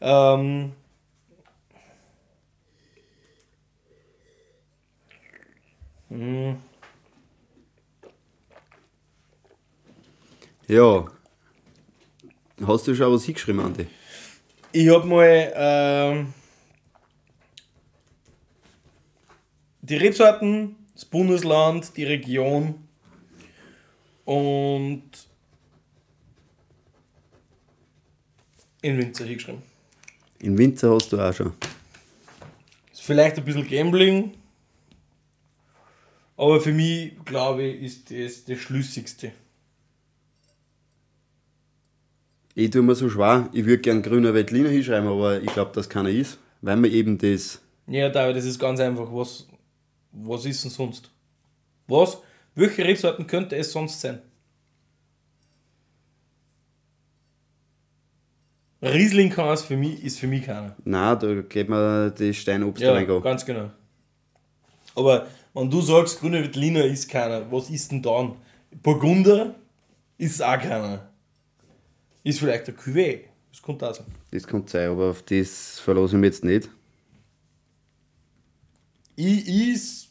Ähm, 0.00 0.72
Ja. 10.68 11.06
Hast 12.66 12.86
du 12.86 12.94
schon 12.94 13.12
was 13.12 13.24
hingeschrieben, 13.24 13.60
Andi? 13.60 13.86
ich 14.72 14.88
habe 14.88 15.06
mal 15.06 15.52
ähm, 15.54 16.34
die 19.82 19.96
Rebsorten, 19.96 20.76
das 20.94 21.04
Bundesland, 21.04 21.96
die 21.96 22.04
Region 22.04 22.74
und 24.24 25.02
in 28.80 28.98
Winzer 28.98 29.24
hingeschrieben. 29.24 29.62
In 30.40 30.58
Winzer 30.58 30.94
hast 30.94 31.12
du 31.12 31.20
auch 31.20 31.32
schon. 31.32 31.52
Ist 32.92 33.02
vielleicht 33.02 33.36
ein 33.36 33.44
bisschen 33.44 33.68
Gambling, 33.68 34.32
aber 36.42 36.60
für 36.60 36.72
mich, 36.72 37.12
glaube 37.24 37.62
ich, 37.62 37.82
ist 37.82 38.10
das 38.10 38.44
das 38.44 38.58
Schlüssigste. 38.58 39.30
Ich 42.56 42.70
tue 42.70 42.82
mir 42.82 42.96
so 42.96 43.08
schwer, 43.08 43.48
ich 43.52 43.64
würde 43.64 43.80
gern 43.80 44.02
grüner 44.02 44.34
Veltliner 44.34 44.68
hinschreiben, 44.68 45.08
aber 45.08 45.40
ich 45.40 45.52
glaube, 45.52 45.70
dass 45.72 45.88
keiner 45.88 46.08
ist, 46.10 46.40
weil 46.60 46.76
man 46.76 46.90
eben 46.90 47.16
das. 47.16 47.60
Ja, 47.86 48.08
David, 48.08 48.36
das 48.36 48.44
ist 48.44 48.58
ganz 48.58 48.80
einfach. 48.80 49.06
Was, 49.12 49.46
was 50.10 50.44
ist 50.44 50.64
denn 50.64 50.72
sonst? 50.72 51.10
Was? 51.86 52.18
Welche 52.56 52.84
Rebsorten 52.84 53.24
könnte 53.28 53.54
es 53.56 53.70
sonst 53.70 54.00
sein? 54.00 54.20
Riesling 58.82 59.30
kann 59.30 59.48
es 59.50 59.62
für 59.62 59.76
mich, 59.76 60.02
ist 60.02 60.18
für 60.18 60.26
mich 60.26 60.44
keiner. 60.44 60.74
Nein, 60.84 61.18
da 61.20 61.34
geht 61.42 61.68
man 61.68 62.12
die 62.16 62.34
Steinobst 62.34 62.82
Ja, 62.82 62.92
reingehen. 62.94 63.22
ganz 63.22 63.46
genau. 63.46 63.70
Aber 64.96 65.28
wenn 65.54 65.70
du 65.70 65.80
sagst, 65.80 66.20
grüne 66.20 66.42
Veltliner 66.42 66.84
ist 66.84 67.08
keiner, 67.08 67.50
was 67.50 67.70
ist 67.70 67.92
denn 67.92 68.02
dann? 68.02 68.36
Burgunder 68.82 69.54
ist 70.18 70.42
auch 70.42 70.58
keiner. 70.58 71.10
Ist 72.24 72.38
vielleicht 72.38 72.68
der 72.68 72.76
Cuvée. 72.76 73.24
Das 73.50 73.60
kommt 73.60 73.82
auch 73.82 73.94
sein. 73.94 74.06
Das 74.30 74.46
kann 74.46 74.66
sein, 74.66 74.90
aber 74.90 75.10
auf 75.10 75.22
das 75.22 75.78
verlasse 75.80 76.14
ich 76.14 76.20
mich 76.20 76.28
jetzt 76.28 76.44
nicht. 76.44 76.70
Ich, 79.16 79.46
ich 79.46 80.08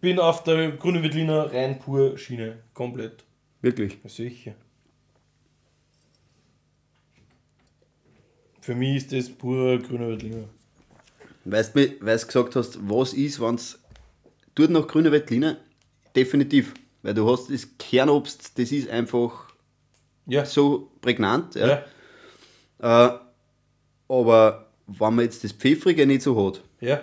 bin 0.00 0.18
auf 0.18 0.42
der 0.42 0.72
grüne 0.72 1.02
Veltliner 1.02 1.52
rein 1.52 1.78
pur 1.78 2.18
Schiene. 2.18 2.58
Komplett. 2.74 3.24
Wirklich. 3.60 3.98
Sicher. 4.06 4.54
Für 8.60 8.74
mich 8.74 8.96
ist 8.96 9.12
das 9.12 9.28
purer 9.28 9.78
grüner 9.78 10.08
Veltliner. 10.08 10.48
Weißt 11.44 11.74
du, 11.74 11.80
weil 12.00 12.18
du 12.18 12.26
gesagt 12.26 12.54
hast, 12.56 12.78
was 12.88 13.12
ist, 13.12 13.40
wenn 13.40 13.56
es 13.56 13.78
tut 14.54 14.70
nach 14.70 14.86
grüner 14.86 15.12
Veltliner? 15.12 15.56
Definitiv. 16.14 16.74
Weil 17.02 17.14
du 17.14 17.30
hast 17.30 17.50
das 17.50 17.66
Kernobst, 17.78 18.58
das 18.58 18.70
ist 18.72 18.88
einfach 18.88 19.48
Ja. 20.26 20.44
so 20.44 20.90
prägnant. 21.00 21.54
Ja. 21.54 21.84
Ja. 22.80 23.08
Äh, 23.08 23.18
aber 24.08 24.68
wenn 24.86 25.14
man 25.14 25.24
jetzt 25.24 25.42
das 25.44 25.52
Pfeffrige 25.52 26.06
nicht 26.06 26.22
so 26.22 26.46
hat, 26.46 26.62
Ja. 26.80 27.00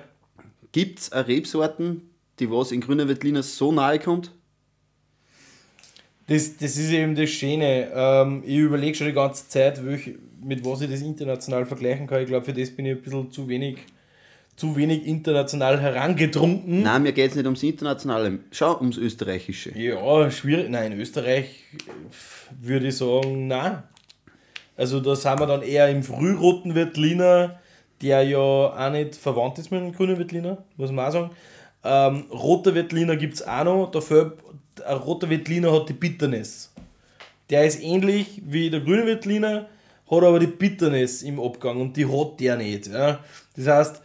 gibt 0.71 0.99
es 0.99 1.11
Rebsorten, 1.13 2.09
die 2.39 2.49
was 2.51 2.71
in 2.71 2.81
grüner 2.81 3.07
Veltliner 3.07 3.43
so 3.43 3.71
nahe 3.71 3.99
kommt? 3.99 4.31
Das, 6.27 6.57
das 6.57 6.77
ist 6.77 6.91
eben 6.91 7.15
das 7.15 7.29
Schöne. 7.31 7.89
Ähm, 7.93 8.43
ich 8.45 8.57
überlege 8.57 8.95
schon 8.95 9.07
die 9.07 9.13
ganze 9.13 9.47
Zeit, 9.47 9.83
welch, 9.83 10.11
mit 10.43 10.63
was 10.63 10.81
ich 10.81 10.89
das 10.89 11.01
international 11.01 11.65
vergleichen 11.65 12.05
kann. 12.05 12.21
Ich 12.21 12.27
glaube, 12.27 12.45
für 12.45 12.53
das 12.53 12.69
bin 12.69 12.85
ich 12.85 12.97
ein 12.97 13.01
bisschen 13.01 13.31
zu 13.31 13.47
wenig, 13.47 13.79
zu 14.59 14.75
wenig 14.75 15.07
international 15.07 15.79
herangedrungen. 15.79 16.81
Nein, 16.83 17.03
mir 17.03 17.13
geht 17.13 17.29
es 17.29 17.35
nicht 17.37 17.45
ums 17.45 17.63
Internationale. 17.63 18.39
Schau, 18.51 18.77
ums 18.77 18.97
Österreichische. 18.97 19.71
Ja, 19.77 20.29
schwierig. 20.29 20.69
Nein, 20.69 20.91
in 20.91 20.99
Österreich 20.99 21.63
würde 22.61 22.87
ich 22.87 22.97
sagen, 22.97 23.47
nein. 23.47 23.83
Also 24.75 24.99
da 24.99 25.15
sind 25.15 25.39
wir 25.39 25.47
dann 25.47 25.61
eher 25.61 25.87
im 25.87 26.03
frühroten 26.03 26.75
Veltliner, 26.75 27.61
der 28.01 28.23
ja 28.23 28.37
auch 28.37 28.91
nicht 28.91 29.15
verwandt 29.15 29.59
ist 29.59 29.71
mit 29.71 29.79
dem 29.79 29.93
grünen 29.93 30.19
Veltliner, 30.19 30.57
muss 30.75 30.91
man 30.91 31.05
auch 31.05 31.11
sagen. 31.13 31.29
Ähm, 31.85 32.25
roter 32.29 32.75
Veltliner 32.75 33.15
gibt 33.15 33.35
es 33.35 33.47
auch 33.47 33.63
noch, 33.63 33.91
dafür 33.91 34.37
ein 34.85 34.97
roter 34.97 35.29
Veltliner 35.29 35.71
hat 35.71 35.87
die 35.87 35.93
Bitterness. 35.93 36.73
Der 37.49 37.65
ist 37.65 37.81
ähnlich 37.81 38.41
wie 38.45 38.69
der 38.69 38.81
grüne 38.81 39.05
Veltliner, 39.05 39.67
hat 40.11 40.23
aber 40.23 40.39
die 40.39 40.47
Bitterness 40.47 41.23
im 41.23 41.39
Abgang 41.39 41.79
und 41.79 41.95
die 41.95 42.05
hat 42.05 42.41
der 42.41 42.57
nicht. 42.57 42.87
Ja. 42.87 43.19
Das 43.55 43.67
heißt, 43.67 44.01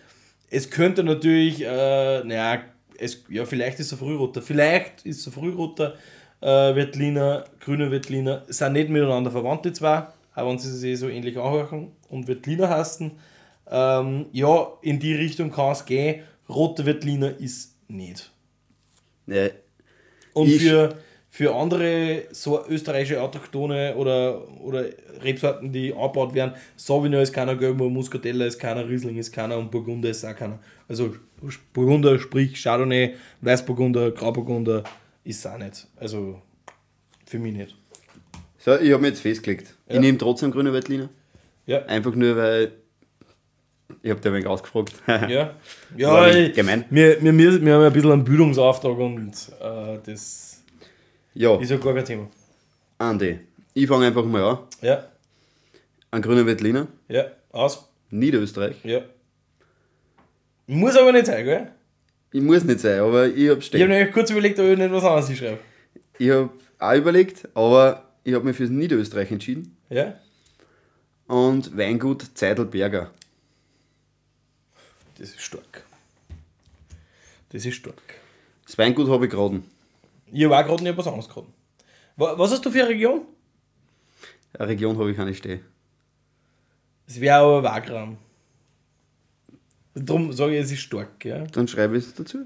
es 0.54 0.70
könnte 0.70 1.02
natürlich, 1.04 1.62
äh, 1.62 2.22
naja, 2.24 2.62
es, 2.98 3.24
ja, 3.28 3.44
vielleicht 3.44 3.80
ist 3.80 3.92
er 3.92 3.98
Frühroter, 3.98 4.40
vielleicht 4.42 5.04
ist 5.04 5.26
er 5.26 5.32
Frühroter 5.32 5.94
äh, 6.40 6.74
Veltliner, 6.74 7.44
grüner 7.60 7.90
Veltliner, 7.90 8.44
sind 8.48 8.74
nicht 8.74 8.88
miteinander 8.88 9.30
verwandt, 9.30 9.64
die 9.64 9.72
zwei, 9.72 10.06
auch 10.34 10.48
wenn 10.48 10.58
sie 10.58 10.70
sich 10.76 10.98
so 10.98 11.08
ähnlich 11.08 11.36
anhören 11.38 11.92
und 12.08 12.28
Veltliner 12.28 12.68
heißen. 12.68 13.10
Ähm, 13.70 14.26
ja, 14.32 14.68
in 14.82 14.98
die 15.00 15.14
Richtung 15.14 15.50
kann 15.50 15.72
es 15.72 15.84
gehen. 15.86 16.22
Roter 16.48 16.84
Veltliner 16.86 17.36
ist 17.38 17.76
nicht. 17.88 18.30
Ja, 19.26 19.48
Und 20.34 20.48
Ich- 20.48 20.62
für, 20.62 20.94
für 21.34 21.52
andere 21.52 22.28
so 22.30 22.64
österreichische 22.68 23.20
Autochtone 23.20 23.96
oder, 23.96 24.48
oder 24.60 24.84
Rebsorten, 25.20 25.72
die 25.72 25.92
angebaut 25.92 26.32
werden, 26.32 26.52
Sauvignon 26.76 27.22
ist 27.22 27.32
keiner, 27.32 27.56
Gelbmoor, 27.56 27.90
Muscatella 27.90 28.46
ist 28.46 28.60
keiner, 28.60 28.88
Riesling 28.88 29.16
ist 29.16 29.32
keiner 29.32 29.58
und 29.58 29.68
Burgunder 29.68 30.10
ist 30.10 30.24
auch 30.24 30.36
keiner. 30.36 30.60
Also 30.88 31.16
Burgunder, 31.72 32.20
sprich 32.20 32.62
Chardonnay, 32.62 33.14
Weißburgunder, 33.40 34.12
Grauburgunder 34.12 34.84
ist 35.24 35.44
auch 35.44 35.58
nicht. 35.58 35.88
Also 35.96 36.40
für 37.26 37.40
mich 37.40 37.52
nicht. 37.52 37.76
So, 38.58 38.78
ich 38.78 38.92
habe 38.92 39.02
mich 39.02 39.10
jetzt 39.10 39.22
festgelegt. 39.22 39.74
Ja. 39.88 39.96
Ich 39.96 40.00
nehme 40.02 40.18
trotzdem 40.18 40.52
grüne 40.52 40.72
Veltliner. 40.72 41.08
Ja, 41.66 41.84
Einfach 41.86 42.14
nur, 42.14 42.36
weil 42.36 42.70
ich 44.02 44.10
habe 44.10 44.20
dir 44.20 44.28
ein 44.28 44.34
wenig 44.34 44.46
ausgefragt. 44.46 44.94
ja. 45.08 45.56
Ja, 45.96 46.48
gemein. 46.50 46.84
wir, 46.90 47.20
wir, 47.20 47.36
wir, 47.36 47.64
wir 47.64 47.74
haben 47.74 47.82
ein 47.82 47.92
bisschen 47.92 48.12
einen 48.12 48.24
Bildungsauftrag 48.24 48.96
und 48.98 49.32
äh, 49.60 49.98
das 50.06 50.53
ja, 51.34 51.58
ist 51.60 51.70
ja 51.70 51.76
gar 51.76 51.94
kein 51.94 52.04
Thema. 52.04 52.28
Andi, 52.98 53.38
ich 53.74 53.86
fange 53.86 54.06
einfach 54.06 54.24
mal 54.24 54.42
an. 54.44 54.58
Ja, 54.82 55.08
Ein 56.10 56.22
grüner 56.22 56.46
Veltliner, 56.46 56.86
ja, 57.08 57.26
aus. 57.50 57.88
Niederösterreich. 58.10 58.76
Ja. 58.84 59.02
Muss 60.66 60.96
aber 60.96 61.12
nicht 61.12 61.26
sein, 61.26 61.44
gell? 61.44 61.70
Ich 62.32 62.40
muss 62.42 62.64
nicht 62.64 62.80
sein, 62.80 63.00
aber 63.00 63.26
ich 63.26 63.32
habe 63.32 63.36
Ich 63.42 63.48
habe 63.50 63.62
stehen. 63.62 63.88
mir 63.88 64.10
kurz 64.10 64.30
überlegt, 64.30 64.58
ob 64.58 64.66
ich 64.66 64.78
nicht 64.78 64.92
was 64.92 65.04
anderes 65.04 65.36
schreibe. 65.38 65.58
Ich 66.18 66.30
habe 66.30 66.50
auch 66.78 66.94
überlegt, 66.94 67.48
aber 67.54 68.08
ich 68.24 68.34
habe 68.34 68.44
mich 68.44 68.56
für 68.56 68.64
Niederösterreich 68.64 69.30
entschieden. 69.30 69.76
Ja? 69.90 70.14
Und 71.26 71.76
Weingut 71.76 72.24
Zeidelberger. 72.34 73.10
Das 75.18 75.30
ist 75.30 75.40
stark. 75.42 75.84
Das 77.50 77.64
ist 77.64 77.74
stark. 77.74 78.02
Das 78.66 78.76
Weingut 78.78 79.08
habe 79.08 79.26
ich 79.26 79.30
geraten. 79.30 79.64
Ich 80.34 80.44
habe 80.44 80.58
auch 80.58 80.66
gerade 80.66 80.82
nicht 80.82 80.96
was 80.96 81.06
anderes 81.06 81.28
geraten. 81.28 81.52
Wa- 82.16 82.34
Was 82.36 82.50
hast 82.50 82.64
du 82.64 82.70
für 82.70 82.80
eine 82.80 82.88
Region? 82.88 83.22
Eine 84.58 84.68
Region 84.68 84.98
habe 84.98 85.10
ich 85.10 85.16
keine 85.16 85.34
stehen. 85.34 85.60
Das 87.06 87.20
wäre 87.20 87.36
aber 87.36 87.62
Wagram. 87.62 88.16
Darum 89.94 90.32
sage 90.32 90.56
ich, 90.58 90.64
es 90.64 90.72
ist 90.72 90.80
stark. 90.80 91.24
Ja? 91.24 91.44
Dann 91.44 91.68
schreibe 91.68 91.96
ich 91.96 92.04
es 92.04 92.14
dazu. 92.14 92.44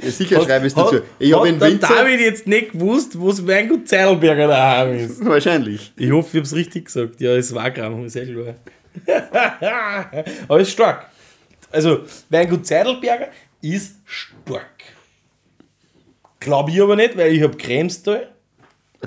ja, 0.00 0.10
sicher 0.10 0.40
schreibe 0.42 0.66
ich 0.66 0.72
es 0.72 0.74
dazu. 0.74 1.00
Ich 1.20 1.32
habe 1.32 1.48
in 1.48 1.60
Winzer. 1.60 1.86
David 1.88 2.20
jetzt 2.20 2.46
nicht 2.48 2.72
gewusst, 2.72 3.18
wo 3.18 3.30
es 3.30 3.46
Weingut 3.46 3.88
Zeidelberger 3.88 4.48
daheim 4.48 4.94
ist. 4.96 5.24
Wahrscheinlich. 5.24 5.92
Ich 5.96 6.10
hoffe, 6.10 6.28
ich 6.30 6.34
habe 6.34 6.46
es 6.46 6.54
richtig 6.54 6.86
gesagt. 6.86 7.20
Ja, 7.20 7.30
es 7.36 7.54
war 7.54 7.70
Gramm, 7.70 8.04
ist 8.04 8.16
eh 8.16 8.26
klar. 8.26 8.54
Aber 10.48 10.60
es 10.60 10.68
ist 10.68 10.72
stark. 10.74 11.08
Also, 11.70 12.00
Weingut 12.28 12.66
Zeidelberger 12.66 13.28
ist 13.62 13.96
stark. 14.04 14.84
Glaube 16.40 16.70
ich 16.70 16.82
aber 16.82 16.96
nicht, 16.96 17.16
weil 17.16 17.32
ich 17.32 17.42
habe 17.42 17.56
Kremstal. 17.56 18.32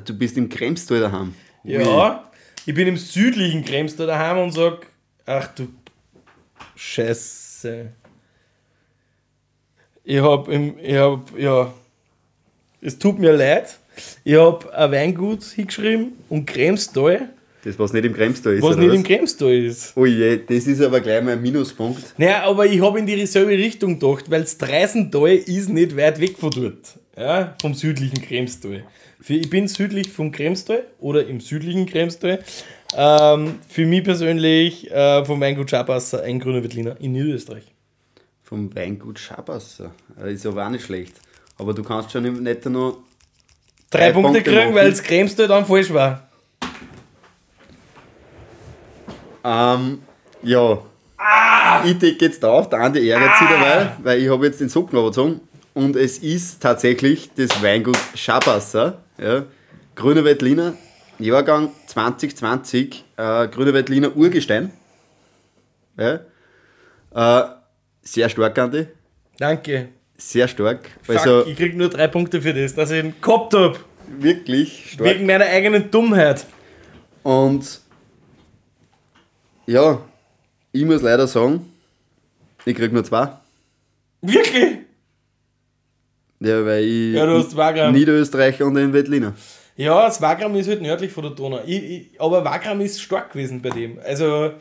Du 0.06 0.18
bist 0.18 0.38
im 0.38 0.50
Kremstal 0.50 1.02
daheim. 1.02 1.36
Ja, 1.64 2.32
ich 2.66 2.74
bin 2.74 2.88
im 2.88 2.98
südlichen 2.98 3.64
Kremstal 3.64 4.08
daheim 4.08 4.40
und 4.40 4.52
sag, 4.52 4.88
ach 5.26 5.48
du 5.48 5.68
Scheiße. 6.76 7.92
Ich 10.04 10.22
hab 10.22 10.48
im, 10.48 10.78
ich 10.80 10.96
hab, 10.96 11.38
ja, 11.38 11.74
es 12.82 12.98
tut 13.00 13.20
mir 13.20 13.34
leid. 13.34 13.80
Ich 14.24 14.36
hab 14.36 14.70
ein 14.74 14.92
Weingut 14.92 15.44
hingeschrieben 15.44 16.14
und 16.30 16.46
Kremstal, 16.46 17.30
Das, 17.66 17.80
was 17.80 17.94
nicht 17.94 18.06
im 18.06 18.14
Kremstal 18.14 18.54
ist. 18.54 18.62
was 18.62 18.78
nicht 18.78 18.90
was? 18.90 18.96
im 18.96 19.04
Kremstal 19.04 19.52
ist. 19.52 19.94
Oh 19.96 20.06
je, 20.06 20.38
das 20.38 20.68
ist 20.68 20.82
aber 20.82 21.00
gleich 21.02 21.24
mal 21.24 21.32
ein 21.32 21.42
Minuspunkt. 21.42 22.14
Naja, 22.16 22.44
aber 22.44 22.68
ich 22.68 22.80
habe 22.80 23.00
in 23.00 23.08
dieselbe 23.08 23.54
Richtung 23.54 24.00
gedacht, 24.00 24.30
weil 24.30 24.42
das 24.42 24.60
Dreisental 24.60 25.30
ist 25.30 25.70
nicht 25.70 25.98
weit 25.98 26.22
weg 26.22 26.38
von 26.38 26.52
dort. 26.52 27.00
Ja, 27.18 27.56
vom 27.60 27.74
südlichen 27.74 28.22
Kremstal. 28.22 28.84
Ich 29.28 29.50
bin 29.50 29.68
südlich 29.68 30.10
vom 30.12 30.32
Kremstal 30.32 30.84
oder 31.00 31.26
im 31.26 31.40
südlichen 31.40 31.88
Kremstal. 31.88 32.40
Ähm, 32.96 33.56
für 33.68 33.88
mich 33.88 34.04
persönlich 34.04 34.92
äh, 34.92 35.26
vom 35.26 35.42
Weingut 35.42 35.72
Schabasser 35.72 36.22
ein 36.22 36.40
grüner 36.40 36.62
Veltliner 36.62 36.96
in 37.02 37.14
Niederösterreich. 37.14 37.64
Vom 38.44 38.76
Weingut 38.76 39.18
Schabasser. 39.18 39.92
Das 40.16 40.32
ist 40.32 40.46
aber 40.46 40.68
auch 40.68 40.70
nicht 40.70 40.86
schlecht. 40.86 41.16
Aber 41.58 41.74
du 41.74 41.82
kannst 41.82 42.12
schon 42.12 42.44
Netter 42.44 42.70
noch. 42.70 43.00
Drei, 43.90 44.00
Drei 44.00 44.12
Punkte, 44.12 44.34
Punkte 44.34 44.44
kriegen, 44.44 44.66
machen. 44.66 44.76
weil 44.76 44.90
das 44.92 45.02
Kremstal 45.02 45.48
dann 45.48 45.66
falsch 45.66 45.92
war. 45.92 46.30
Ähm, 49.46 50.00
ja. 50.42 50.80
Ah! 51.18 51.84
Ich 51.86 51.98
decke 52.00 52.26
jetzt 52.26 52.42
drauf, 52.44 52.68
der 52.70 52.80
Andi 52.80 53.08
ärgert 53.10 53.38
sich 53.38 53.48
dabei, 53.48 53.92
weil 54.04 54.20
ich 54.22 54.30
habe 54.30 54.46
jetzt 54.46 54.60
den 54.60 54.70
Socken 54.70 54.98
überzogen. 54.98 55.40
Und 55.74 55.96
es 55.96 56.18
ist 56.20 56.62
tatsächlich 56.62 57.30
das 57.36 57.62
Weingut 57.62 57.98
Schabasser, 58.16 59.00
ja, 59.18 59.44
Grüne 59.96 60.24
Veltliner, 60.24 60.74
Jahrgang 61.20 61.70
2020, 61.88 63.04
äh, 63.18 63.48
Grüne 63.50 63.74
Veltliner 63.74 64.16
Urgestein. 64.16 64.72
Ja. 65.98 66.20
Äh, 67.14 67.48
sehr 68.02 68.30
stark, 68.30 68.58
Andi. 68.58 68.88
Danke. 69.38 69.90
Sehr 70.18 70.48
stark. 70.48 70.90
Fuck, 71.04 71.18
Also 71.18 71.46
ich 71.46 71.58
krieg 71.58 71.76
nur 71.76 71.90
drei 71.90 72.08
Punkte 72.08 72.42
für 72.42 72.54
das, 72.54 72.74
dass 72.74 72.92
ich 72.92 73.04
ihn 73.04 73.14
gehabt 73.22 73.54
hab. 73.54 73.80
wirklich 74.20 74.92
stark. 74.94 75.10
Wegen 75.10 75.26
meiner 75.26 75.46
eigenen 75.46 75.92
Dummheit. 75.92 76.46
Und 77.24 77.82
ja, 79.68 80.02
ich 80.72 80.86
muss 80.86 81.02
leider 81.02 81.28
sagen, 81.28 81.72
ich 82.66 82.76
krieg 82.76 82.92
nur 82.92 83.04
zwei. 83.04 83.30
Wirklich? 84.22 84.80
Ja, 86.40 86.66
weil 86.66 86.84
ich 86.84 87.14
Ja, 87.16 87.26
du 87.26 87.38
hast 87.38 87.52
zwei 87.52 87.74
Gramm. 87.74 87.94
Niederösterreicher 87.94 88.66
und 88.66 88.76
den 88.76 88.92
Veltliner. 88.92 89.34
Ja, 89.78 90.06
das 90.06 90.22
Wagram 90.22 90.56
ist 90.56 90.70
halt 90.70 90.82
nördlich 90.82 91.12
von 91.12 91.24
der 91.24 91.34
Donau. 91.34 91.60
Ich, 91.66 91.84
ich, 91.84 92.22
aber 92.22 92.46
Wagram 92.46 92.80
ist 92.82 93.02
stark 93.02 93.34
gewesen 93.34 93.62
bei 93.62 93.70
dem. 93.70 94.00
Also, 94.00 94.52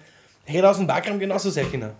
hätte 0.44 0.68
aus 0.68 0.78
dem 0.78 0.88
Wagram 0.88 1.18
genauso 1.18 1.50
sein 1.50 1.70
können. 1.70 1.92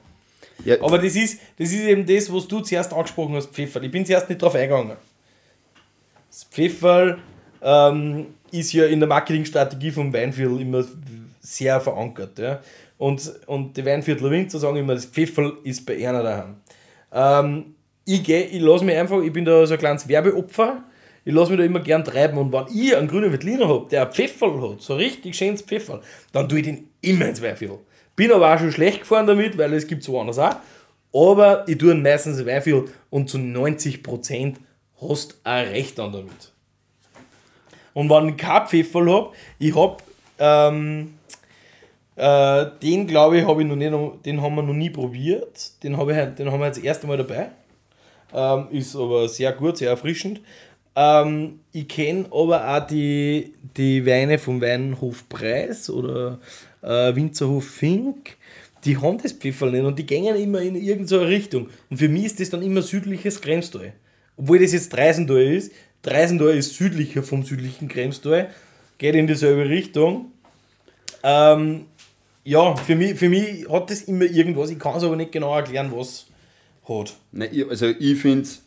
Ja, 0.65 0.77
Aber 0.81 0.99
das 0.99 1.15
ist, 1.17 1.41
das 1.59 1.73
ist 1.73 1.81
eben 1.81 2.07
das, 2.07 2.33
was 2.33 2.47
du 2.49 2.61
zuerst 2.61 2.93
angesprochen 2.93 3.35
hast, 3.35 3.51
Pfefferl. 3.51 3.85
Ich 3.85 3.91
bin 3.91 4.07
zuerst 4.07 4.29
nicht 4.29 4.41
drauf 4.41 4.55
eingegangen. 4.55 4.97
Das 6.29 6.45
Pfefferl 6.45 7.19
ähm, 7.63 8.27
ist 8.51 8.73
ja 8.73 8.87
in 8.87 9.01
der 9.01 9.09
Marketingstrategie 9.09 9.91
vom 9.91 10.13
Weinviertel 10.13 10.61
immer 10.61 10.85
sehr 11.41 11.81
verankert. 11.81 12.39
Ja? 12.39 12.61
Und, 13.05 13.31
und 13.49 13.77
die 13.77 13.85
Weinviertler 13.85 14.31
Winzer 14.31 14.59
sagen 14.59 14.77
immer, 14.77 14.95
das 14.95 15.05
Pfefferl 15.05 15.59
ist 15.63 15.85
bei 15.85 16.09
einer 16.09 16.23
daheim. 16.23 16.55
Ähm, 17.13 17.75
ich 18.07 18.25
geh, 18.25 18.45
ich 18.45 18.63
lasse 18.63 18.83
mich 18.83 18.97
einfach, 18.97 19.21
ich 19.21 19.31
bin 19.31 19.45
da 19.45 19.67
so 19.67 19.75
ein 19.75 19.79
kleines 19.79 20.09
Werbeopfer, 20.09 20.85
ich 21.23 21.35
lasse 21.35 21.51
mich 21.51 21.61
da 21.61 21.67
immer 21.67 21.81
gern 21.81 22.03
treiben 22.03 22.39
und 22.39 22.51
wenn 22.51 22.65
ich 22.75 22.97
einen 22.97 23.07
grünen 23.07 23.31
Veltliner 23.31 23.69
habe, 23.69 23.87
der 23.91 24.07
ein 24.07 24.11
Pfefferl 24.11 24.71
hat, 24.71 24.81
so 24.81 24.95
richtig 24.95 25.37
schönes 25.37 25.61
Pfefferl, 25.61 26.01
dann 26.33 26.49
tue 26.49 26.61
ich 26.61 26.65
den 26.65 26.89
immer 27.03 27.29
ins 27.29 27.43
Weinviertel. 27.43 27.81
Bin 28.17 28.33
aber 28.33 28.55
auch 28.55 28.59
schon 28.59 28.73
schlecht 28.73 29.01
gefahren 29.01 29.27
damit, 29.27 29.59
weil 29.59 29.75
es 29.75 29.87
gibt 29.87 30.03
so 30.03 30.19
anders 30.19 30.39
auch. 30.39 30.57
Aber 31.13 31.69
ich 31.69 31.77
tue 31.77 31.93
ihn 31.93 32.03
meistens 32.03 32.39
ins 32.39 32.47
Weinviertel 32.47 32.91
und 33.11 33.29
zu 33.29 33.37
90% 33.37 34.55
hast 35.03 35.33
du 35.33 35.37
auch 35.45 35.57
recht 35.57 36.01
an 36.01 36.11
damit. 36.11 36.53
Und 37.93 38.09
wenn 38.09 38.31
ich 38.31 38.39
kein 38.39 38.67
Pfefferl 38.67 39.13
habe, 39.13 39.33
ich 39.59 39.77
habe 39.77 39.99
ähm, 40.39 41.19
äh, 42.17 42.67
den 42.83 43.07
glaube 43.07 43.39
ich, 43.39 43.47
habe 43.47 43.63
ich 43.63 43.69
noch 43.69 43.77
nicht, 43.77 43.93
den 44.25 44.41
haben 44.41 44.55
wir 44.55 44.63
noch 44.63 44.75
nie 44.75 44.91
probiert. 44.91 45.83
Den, 45.83 45.97
habe 45.97 46.13
ich, 46.13 46.35
den 46.37 46.51
haben 46.51 46.61
wir 46.61 46.67
jetzt 46.67 46.79
das 46.79 46.85
erste 46.85 47.07
Mal 47.07 47.17
dabei. 47.17 47.51
Ähm, 48.33 48.67
ist 48.71 48.97
aber 48.97 49.29
sehr 49.29 49.53
gut, 49.53 49.79
sehr 49.79 49.91
erfrischend. 49.91 50.41
Ähm, 50.97 51.61
ich 51.73 51.89
kenne 51.89 52.27
aber 52.27 52.69
auch 52.69 52.87
die, 52.87 53.55
die 53.77 54.07
Weine 54.07 54.39
vom 54.39 54.61
Weinhof 54.61 55.29
Preis 55.29 55.91
oder 55.91 56.39
äh, 56.83 57.15
Winzerhof 57.15 57.69
Fink. 57.69 58.37
Die 58.85 58.99
haben 58.99 59.19
das 59.19 59.33
Pfefferl 59.33 59.73
nicht 59.73 59.85
und 59.85 59.99
die 59.99 60.07
gehen 60.07 60.37
immer 60.37 60.61
in 60.61 60.77
irgendeine 60.77 61.27
Richtung. 61.27 61.69
Und 61.91 61.97
für 61.97 62.09
mich 62.09 62.27
ist 62.27 62.41
das 62.41 62.51
dann 62.51 62.63
immer 62.63 62.83
südliches 62.83 63.41
Kremstal. 63.41 63.93
Obwohl 64.37 64.59
das 64.59 64.73
jetzt 64.73 64.93
Dreisental 64.93 65.41
ist. 65.41 65.73
Dreisental 66.03 66.51
ist 66.51 66.75
südlicher 66.75 67.23
vom 67.23 67.45
südlichen 67.45 67.89
Kremstal. 67.89 68.51
Geht 68.99 69.15
in 69.15 69.27
dieselbe 69.27 69.69
Richtung. 69.69 70.33
Ähm, 71.23 71.87
ja, 72.45 72.77
für 72.77 72.95
mich, 72.95 73.19
für 73.19 73.29
mich 73.29 73.69
hat 73.69 73.91
das 73.91 74.03
immer 74.03 74.25
irgendwas. 74.25 74.71
Ich 74.71 74.79
kann 74.79 74.97
es 74.97 75.03
aber 75.03 75.17
nicht 75.17 75.33
genau 75.33 75.57
erklären, 75.57 75.91
was 75.95 76.27
hat. 76.87 77.15
nein, 77.33 77.51
also 77.69 77.87
ich 77.87 78.21
finde 78.21 78.43
es 78.43 78.63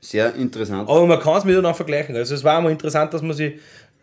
sehr 0.00 0.34
interessant. 0.34 0.88
Aber 0.88 1.06
man 1.06 1.18
kann 1.18 1.38
es 1.38 1.44
miteinander 1.44 1.74
vergleichen. 1.74 2.14
Also 2.14 2.34
es 2.34 2.44
war 2.44 2.58
einmal 2.58 2.72
interessant, 2.72 3.14
dass 3.14 3.22
man 3.22 3.34
sich, 3.34 3.54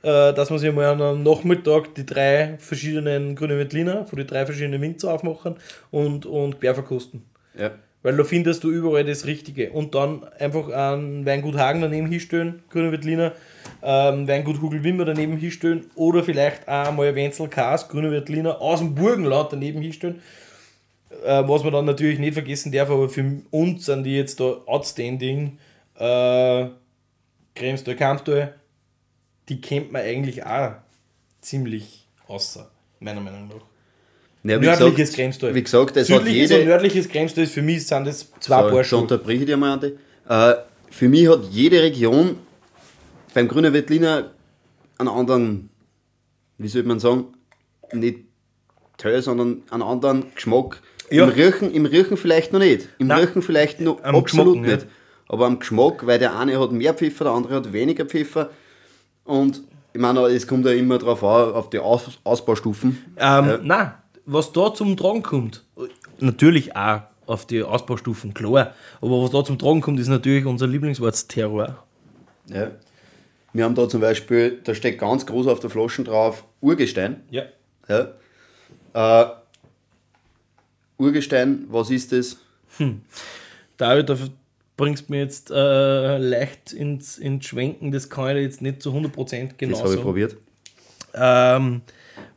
äh, 0.01 0.33
dass 0.33 0.49
man 0.49 0.59
sich 0.59 0.73
mal 0.73 0.85
am 0.85 1.23
Nachmittag 1.23 1.93
die 1.95 2.05
drei 2.05 2.57
verschiedenen 2.57 3.35
grünen 3.35 3.57
Veltliner 3.57 4.05
von 4.05 4.17
den 4.17 4.27
drei 4.27 4.45
verschiedenen 4.45 4.81
Winzer 4.81 5.13
aufmachen 5.13 5.55
und, 5.91 6.25
und 6.25 6.59
quer 6.59 6.73
verkosten. 6.73 7.23
Ja. 7.57 7.71
Weil 8.05 8.17
da 8.17 8.23
findest 8.23 8.63
du 8.63 8.69
überall 8.69 9.03
das 9.03 9.25
Richtige. 9.25 9.71
Und 9.71 9.95
dann 9.95 10.23
einfach 10.37 10.69
ein 10.69 11.25
Weingut 11.25 11.55
Hagen 11.55 11.81
daneben 11.81 12.05
hinstellen, 12.05 12.61
grüne 12.69 12.91
Veltliner, 12.91 13.31
ähm, 13.81 14.27
Weingut 14.27 14.61
Hugel 14.61 14.83
Wimmer 14.83 15.05
daneben 15.05 15.37
hinstellen 15.37 15.87
oder 15.95 16.23
vielleicht 16.23 16.67
auch 16.67 16.91
mal 16.91 17.15
Wenzel 17.15 17.47
Kaas, 17.47 17.89
grüne 17.89 18.11
Veltliner 18.11 18.61
aus 18.61 18.77
dem 18.77 18.93
Burgenland 18.93 19.53
daneben 19.53 19.81
hinstellen. 19.81 20.21
Äh, 21.25 21.47
was 21.47 21.63
man 21.63 21.73
dann 21.73 21.85
natürlich 21.85 22.19
nicht 22.19 22.33
vergessen 22.33 22.71
darf, 22.71 22.91
aber 22.91 23.09
für 23.09 23.41
uns 23.49 23.87
sind 23.87 24.03
die 24.03 24.15
jetzt 24.15 24.39
da 24.39 24.61
outstanding. 24.67 25.57
Äh, 25.97 26.67
Kremstal, 27.55 27.95
Kamptal, 27.95 28.53
die 29.49 29.59
kennt 29.59 29.91
man 29.91 30.03
eigentlich 30.03 30.45
auch 30.45 30.73
ziemlich 31.41 32.07
außer, 32.27 32.69
meiner 32.99 33.21
Meinung 33.21 33.47
nach. 33.47 33.74
Ja, 34.47 34.59
Nördliches 34.59 35.13
Kremstal. 35.13 35.55
Wie 35.55 35.63
gesagt, 35.63 35.97
es 35.97 36.09
hat 36.09 36.19
Südliches 36.19 36.51
und 36.51 36.57
jede. 36.57 36.69
nördliches 36.69 37.09
Kremstal 37.09 37.43
ist 37.45 37.53
für 37.53 37.63
mich 37.63 37.85
sind 37.87 38.05
das 38.05 38.31
zwei 38.39 38.63
So, 38.63 38.69
Paar 38.69 38.83
Schuhe. 38.83 38.99
unterbreche 38.99 39.39
ich 39.39 39.45
dir 39.47 39.57
mal, 39.57 39.73
Andi. 39.73 39.93
Äh, 40.29 40.53
für 40.91 41.09
mich 41.09 41.27
hat 41.27 41.45
jede 41.49 41.81
Region 41.81 42.37
beim 43.33 43.47
Grünen 43.47 43.73
Veltliner 43.73 44.31
einen 44.99 45.09
anderen, 45.09 45.69
wie 46.59 46.67
soll 46.67 46.83
man 46.83 46.99
sagen, 46.99 47.25
nicht 47.91 48.19
Teil, 48.97 49.21
sondern 49.21 49.63
einen 49.71 49.81
anderen 49.81 50.25
Geschmack. 50.35 50.81
Ja. 51.09 51.23
Im, 51.25 51.29
Riechen, 51.31 51.71
Im 51.73 51.85
Riechen 51.85 52.15
vielleicht 52.15 52.53
noch 52.53 52.59
nicht. 52.59 52.87
Im 52.99 53.07
Nein. 53.07 53.21
Riechen 53.25 53.41
vielleicht 53.41 53.81
noch 53.81 54.03
Am 54.03 54.15
absolut 54.15 54.61
nicht. 54.61 54.71
nicht. 54.71 54.87
Aber 55.27 55.47
am 55.47 55.57
Geschmack, 55.59 56.05
weil 56.05 56.19
der 56.19 56.37
eine 56.37 56.59
hat 56.59 56.71
mehr 56.71 56.93
Pfeffer, 56.93 57.25
der 57.25 57.33
andere 57.33 57.55
hat 57.55 57.73
weniger 57.73 58.05
Pfeffer. 58.05 58.51
Und 59.23 59.63
ich 59.93 59.99
meine, 59.99 60.19
es 60.27 60.45
kommt 60.47 60.65
ja 60.65 60.71
immer 60.71 60.99
darauf 60.99 61.23
an, 61.23 61.53
auf 61.53 61.69
die 61.71 61.79
Aus 61.79 62.19
Ausbaustufen. 62.23 63.03
Ähm, 63.17 63.59
Nein, 63.63 63.93
was 64.25 64.51
da 64.51 64.73
zum 64.73 64.97
Tragen 64.97 65.23
kommt, 65.23 65.63
natürlich 66.19 66.75
auch 66.75 67.01
auf 67.25 67.45
die 67.45 67.63
Ausbaustufen, 67.63 68.33
klar. 68.33 68.73
Aber 69.01 69.23
was 69.23 69.31
da 69.31 69.43
zum 69.43 69.57
Tragen 69.57 69.81
kommt, 69.81 69.99
ist 69.99 70.07
natürlich 70.07 70.45
unser 70.45 70.67
Lieblingswort 70.67 71.27
Terror. 71.29 71.83
Ja. 72.47 72.71
Wir 73.53 73.63
haben 73.63 73.75
da 73.75 73.87
zum 73.87 74.01
Beispiel, 74.01 74.59
da 74.63 74.75
steht 74.75 74.99
ganz 74.99 75.25
groß 75.25 75.47
auf 75.47 75.59
der 75.59 75.69
Flasche 75.69 76.03
drauf, 76.03 76.43
Urgestein. 76.61 77.23
Ja. 77.29 77.43
Ja. 77.87 78.11
Äh, 78.93 79.29
Urgestein, 80.97 81.65
was 81.69 81.89
ist 81.89 82.11
das? 82.11 82.37
David, 83.77 84.09
da 84.09 84.17
bringst 84.77 85.07
du 85.07 85.13
mir 85.13 85.19
jetzt 85.19 85.51
äh, 85.51 86.17
leicht 86.17 86.73
ins, 86.73 87.17
ins 87.17 87.45
Schwenken, 87.45 87.91
das 87.91 88.09
kann 88.09 88.35
ich 88.35 88.43
jetzt 88.43 88.61
nicht 88.61 88.81
zu 88.81 88.91
100% 88.91 89.51
genau 89.57 89.71
Das 89.71 89.83
habe 89.83 89.95
ich 89.95 90.01
probiert. 90.01 90.37
Ähm, 91.13 91.81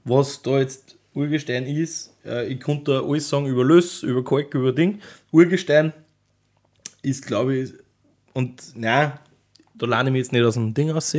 was 0.05 0.43
da 0.43 0.59
jetzt 0.59 0.98
Urgestein 1.19 1.67
ist, 1.67 2.15
äh, 2.25 2.47
ich 2.47 2.61
konnte 2.61 3.03
alles 3.03 3.29
sagen 3.29 3.47
über 3.47 3.65
Löss, 3.65 4.05
über 4.05 4.25
Kalk, 4.25 4.55
über 4.55 4.73
Ding. 4.73 5.01
Urgestein 5.33 5.93
ist, 7.03 7.27
glaube 7.27 7.57
ich, 7.57 7.73
und 8.35 8.63
nein, 8.77 9.13
da 9.75 9.87
lerne 9.87 10.11
ich 10.11 10.13
mich 10.13 10.21
jetzt 10.21 10.33
nicht 10.33 10.45
aus 10.45 10.55
dem 10.55 10.75
Ding 10.75 10.91
raus. 10.91 11.17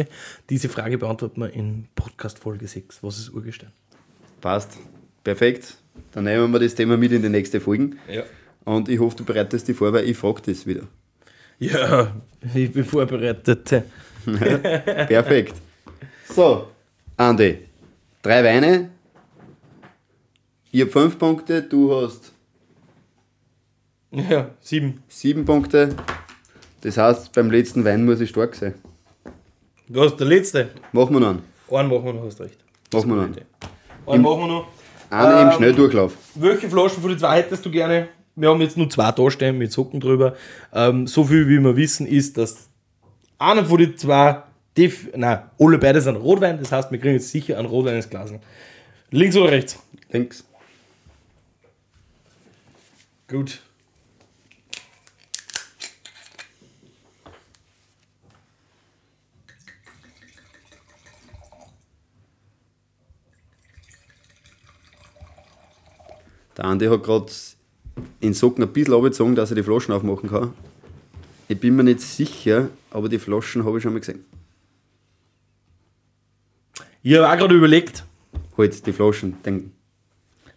Diese 0.49 0.69
Frage 0.69 0.97
beantworten 0.97 1.41
wir 1.41 1.51
in 1.51 1.87
Podcast 1.95 2.39
Folge 2.39 2.65
6. 2.65 3.03
Was 3.03 3.17
ist 3.17 3.29
Urgestein? 3.29 3.71
Passt. 4.39 4.77
Perfekt. 5.23 5.75
Dann 6.13 6.23
nehmen 6.23 6.51
wir 6.51 6.59
das 6.59 6.75
Thema 6.75 6.95
mit 6.95 7.11
in 7.11 7.21
die 7.21 7.29
nächste 7.29 7.59
Folge. 7.59 7.97
Ja. 8.09 8.23
Und 8.63 8.87
ich 8.87 8.99
hoffe, 8.99 9.17
du 9.17 9.25
bereitest 9.25 9.67
dich 9.67 9.75
vor, 9.75 9.91
weil 9.91 10.07
ich 10.07 10.17
frage 10.17 10.41
das 10.45 10.65
wieder. 10.65 10.83
Ja, 11.59 12.15
ich 12.53 12.71
bin 12.71 12.85
vorbereitet. 12.85 13.69
Perfekt. 14.25 15.55
So, 16.33 16.67
Andi. 17.17 17.57
Drei 18.21 18.43
Weine. 18.43 18.89
Ich 20.71 20.81
habe 20.81 20.91
fünf 20.91 21.17
Punkte, 21.17 21.63
du 21.63 21.95
hast 21.95 22.31
Ja, 24.11 24.49
sieben. 24.61 25.03
sieben 25.07 25.45
Punkte. 25.45 25.95
Das 26.81 26.97
heißt, 26.97 27.31
beim 27.33 27.49
letzten 27.51 27.83
Wein 27.85 28.05
muss 28.05 28.19
ich 28.21 28.29
stark 28.29 28.55
sein. 28.55 28.73
Du 29.87 30.01
hast 30.01 30.17
der 30.17 30.27
letzte. 30.27 30.69
Machen 30.91 31.13
wir 31.15 31.19
noch 31.19 31.29
einen. 31.29 31.41
Einen 31.71 31.89
machen 31.89 32.05
wir 32.05 32.13
noch, 32.13 32.25
hast 32.25 32.39
recht. 32.39 32.57
Machen 32.93 33.09
wir 33.09 33.15
noch 33.15 33.23
einen. 33.23 33.35
Einen 34.07 34.23
machen 34.23 34.39
wir 34.41 34.47
noch. 34.47 34.67
Einen 35.09 35.41
im 35.41 35.47
Ähm, 35.47 35.53
Schnelldurchlauf. 35.57 36.15
Welche 36.35 36.69
Flaschen 36.69 37.01
von 37.01 37.09
den 37.09 37.19
zwei 37.19 37.37
hättest 37.37 37.65
du 37.65 37.71
gerne? 37.71 38.09
Wir 38.35 38.49
haben 38.49 38.61
jetzt 38.61 38.77
nur 38.77 38.89
zwei 38.89 39.11
da 39.11 39.29
stehen 39.31 39.57
mit 39.57 39.71
Socken 39.71 39.99
drüber. 39.99 40.35
Ähm, 40.71 41.07
so 41.07 41.23
viel 41.25 41.47
wie 41.49 41.59
wir 41.59 41.75
wissen 41.75 42.05
ist, 42.07 42.37
dass 42.37 42.69
einer 43.39 43.65
von 43.65 43.79
den 43.79 43.97
zwei, 43.97 44.43
def 44.77 45.09
nein, 45.15 45.39
alle 45.59 45.77
beide 45.79 45.99
sind 45.99 46.15
Rotwein, 46.15 46.59
das 46.59 46.71
heißt, 46.71 46.91
wir 46.91 46.99
kriegen 46.99 47.15
jetzt 47.15 47.29
sicher 47.29 47.57
ein 47.57 47.65
Rotwein 47.65 47.95
ins 47.95 48.09
Glas. 48.09 48.31
Links 49.11 49.35
oder 49.35 49.51
rechts? 49.51 49.79
Links. 50.11 50.45
Gut. 53.29 53.61
Der 66.57 66.65
Andi 66.65 66.87
hat 66.87 67.03
gerade 67.03 67.31
in 68.19 68.33
Socken 68.33 68.63
ein 68.63 68.73
bisschen 68.73 68.93
runtergezogen, 68.93 69.35
dass 69.35 69.51
ich 69.51 69.55
die 69.55 69.63
Flaschen 69.63 69.93
aufmachen 69.93 70.29
kann. 70.29 70.53
Ich 71.47 71.59
bin 71.59 71.75
mir 71.75 71.83
nicht 71.83 72.01
sicher, 72.01 72.69
aber 72.89 73.09
die 73.09 73.19
Flaschen 73.19 73.63
habe 73.63 73.77
ich 73.77 73.83
schon 73.83 73.93
mal 73.93 73.99
gesehen. 73.99 74.25
Ich 77.03 77.15
habe 77.15 77.31
auch 77.31 77.37
gerade 77.37 77.55
überlegt, 77.55 78.03
Halt, 78.57 78.85
die 78.85 78.91
Flaschen, 78.91 79.41
den, 79.43 79.71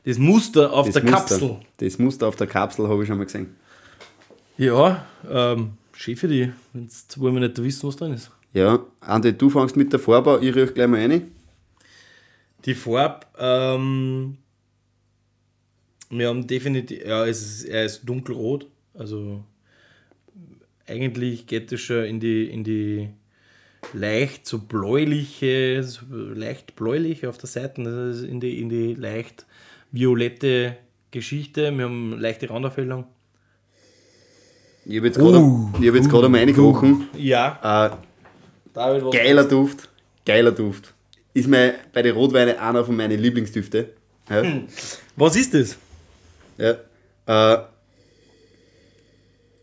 das 0.05 0.19
Muster 0.19 0.73
auf 0.73 0.87
das 0.87 0.95
der 0.95 1.05
Muster, 1.05 1.17
Kapsel. 1.17 1.57
Das 1.79 1.99
Muster 1.99 2.29
auf 2.29 2.37
der 2.37 2.47
Kapsel 2.47 2.89
habe 2.89 3.03
ich 3.03 3.09
schon 3.09 3.19
mal 3.19 3.25
gesehen. 3.25 3.55
Ja, 4.59 5.07
ähm, 5.31 5.73
schön 5.93 6.17
für 6.17 6.29
die. 6.29 6.53
Jetzt 6.75 7.19
wollen 7.19 7.35
wir 7.35 7.41
nicht 7.41 7.63
wissen, 7.63 7.89
was 7.89 7.97
drin 7.97 8.13
ist. 8.13 8.31
Ja, 8.53 8.85
Andi, 9.01 9.33
du 9.33 9.49
fängst 9.49 9.77
mit 9.77 9.93
der 9.93 10.01
Farbe 10.01 10.35
an, 10.35 10.43
ich 10.43 10.55
rieche 10.55 10.73
gleich 10.73 10.89
mal 10.89 11.01
rein. 11.01 11.33
Die 12.65 12.75
Farbe, 12.75 13.27
ähm, 13.39 14.37
wir 16.11 16.29
haben 16.29 16.47
definitiv, 16.47 17.05
ja, 17.05 17.27
es 17.27 17.41
ist, 17.41 17.65
er 17.65 17.87
ist 17.87 18.03
dunkelrot, 18.05 18.67
also 18.95 19.43
eigentlich 20.87 21.47
geht 21.47 21.73
es 21.73 21.81
schon 21.81 22.05
in 22.05 22.21
die, 22.21 22.45
in 22.51 22.63
die 22.63 23.09
leicht 23.95 24.47
so 24.47 24.59
bläuliche, 24.59 25.83
so 25.83 26.05
leicht 26.07 26.77
bläulich 26.77 27.27
auf 27.27 27.39
der 27.39 27.49
Seite, 27.49 27.83
ist 27.83 28.23
in 28.23 28.41
die, 28.41 28.61
in 28.61 28.69
die 28.69 28.95
leicht 28.95 29.47
violette 29.93 30.77
Geschichte. 31.11 31.71
Wir 31.77 31.85
haben 31.85 32.19
leichte 32.19 32.49
Randaufhellung. 32.51 33.05
Ich 34.85 34.97
habe 34.97 35.07
jetzt 35.07 35.19
gerade 35.19 35.39
Uh, 35.39 35.71
ich 35.81 35.89
hab 35.89 35.95
jetzt 35.95 36.11
gerade 36.11 36.29
mal 36.29 36.39
reingerochen. 36.39 37.09
Ja, 37.17 37.95
Äh, 38.75 38.81
geiler 39.13 39.45
Duft, 39.45 39.89
geiler 40.27 40.51
Duft. 40.51 40.93
Ist 41.35 41.47
mir 41.49 41.75
bei 41.93 42.03
den 42.03 42.15
Rotweinen 42.15 42.59
einer 42.59 42.85
von 42.85 42.97
meinen 42.97 43.19
Lieblingsdüfte. 43.21 43.91
Ja. 44.29 44.43
Was 45.17 45.37
ist 45.37 45.55
das? 45.55 45.77
Ja. 46.59 46.77
Äh, 47.27 47.63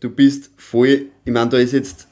du 0.00 0.10
bist 0.10 0.50
voll, 0.56 1.06
ich 1.24 1.32
meine, 1.32 1.50
da 1.50 1.58
ist 1.58 1.72
jetzt, 1.72 2.06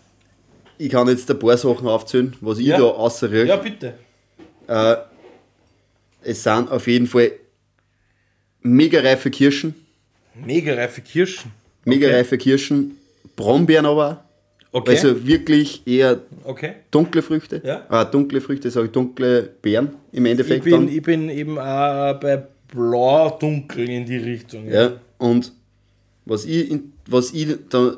ich 0.77 0.91
kann 0.91 1.09
jetzt 1.09 1.31
ein 1.31 1.39
paar 1.39 1.57
Sachen 1.57 1.89
aufzählen, 1.89 2.37
was 2.41 2.59
ich 2.59 2.67
Ja. 2.67 2.79
da 2.79 2.85
außer 2.85 3.33
Ja, 3.45 3.57
bitte. 3.57 3.95
äh, 4.67 4.97
Es 6.23 6.43
sind 6.43 6.71
auf 6.71 6.87
jeden 6.87 7.07
Fall 7.07 7.33
mega 8.63 9.01
reife 9.01 9.31
Kirschen, 9.31 9.75
Mega 10.35 10.75
reife 10.75 11.01
Kirschen. 11.01 11.51
mega 11.85 12.07
Okay. 12.07 12.17
reife 12.17 12.39
Kirschen, 12.39 12.97
Brombeeren 13.37 13.87
aber, 13.87 14.25
Okay. 14.71 14.91
also 14.91 15.27
wirklich 15.27 15.87
eher 15.87 16.21
okay. 16.45 16.75
dunkle 16.91 17.23
Früchte. 17.23 17.63
Ja. 17.65 17.87
Äh, 18.03 18.11
dunkle 18.11 18.41
Früchte, 18.41 18.71
sage 18.71 18.87
ich, 18.87 18.93
dunkle 18.93 19.51
Beeren 19.63 19.91
im 20.13 20.27
Ich 20.27 20.31
Endeffekt 20.33 20.65
bin, 20.65 20.73
dann. 20.73 20.89
ich 20.89 21.03
bin 21.03 21.29
eben 21.31 21.59
auch 21.59 22.21
bei 22.21 22.43
blau-dunkel 22.73 23.89
in 23.89 24.05
die 24.07 24.17
Richtung. 24.19 24.69
Ja, 24.69 24.93
und 25.19 25.53
was 26.27 26.45
ich, 26.45 26.71
was 27.07 27.33
ich 27.33 27.57
da 27.71 27.97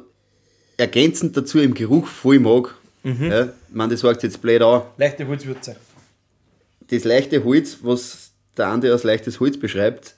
ergänzend 0.76 1.36
dazu 1.36 1.58
im 1.58 1.74
Geruch 1.74 2.06
voll 2.06 2.38
mag, 2.38 2.74
Mhm. 3.02 3.30
ja, 3.30 3.44
ich 3.46 3.50
meine, 3.74 3.92
das 3.92 4.00
sagt 4.00 4.22
jetzt 4.22 4.40
blöd 4.42 4.60
an, 4.62 4.82
Leichte 4.98 5.26
Holzwürze. 5.26 5.74
das 6.88 7.04
leichte 7.04 7.42
Holz, 7.44 7.78
was 7.82 8.30
der 8.56 8.68
Andi 8.68 8.88
als 8.90 9.04
leichtes 9.04 9.40
Holz 9.40 9.58
beschreibt, 9.58 10.14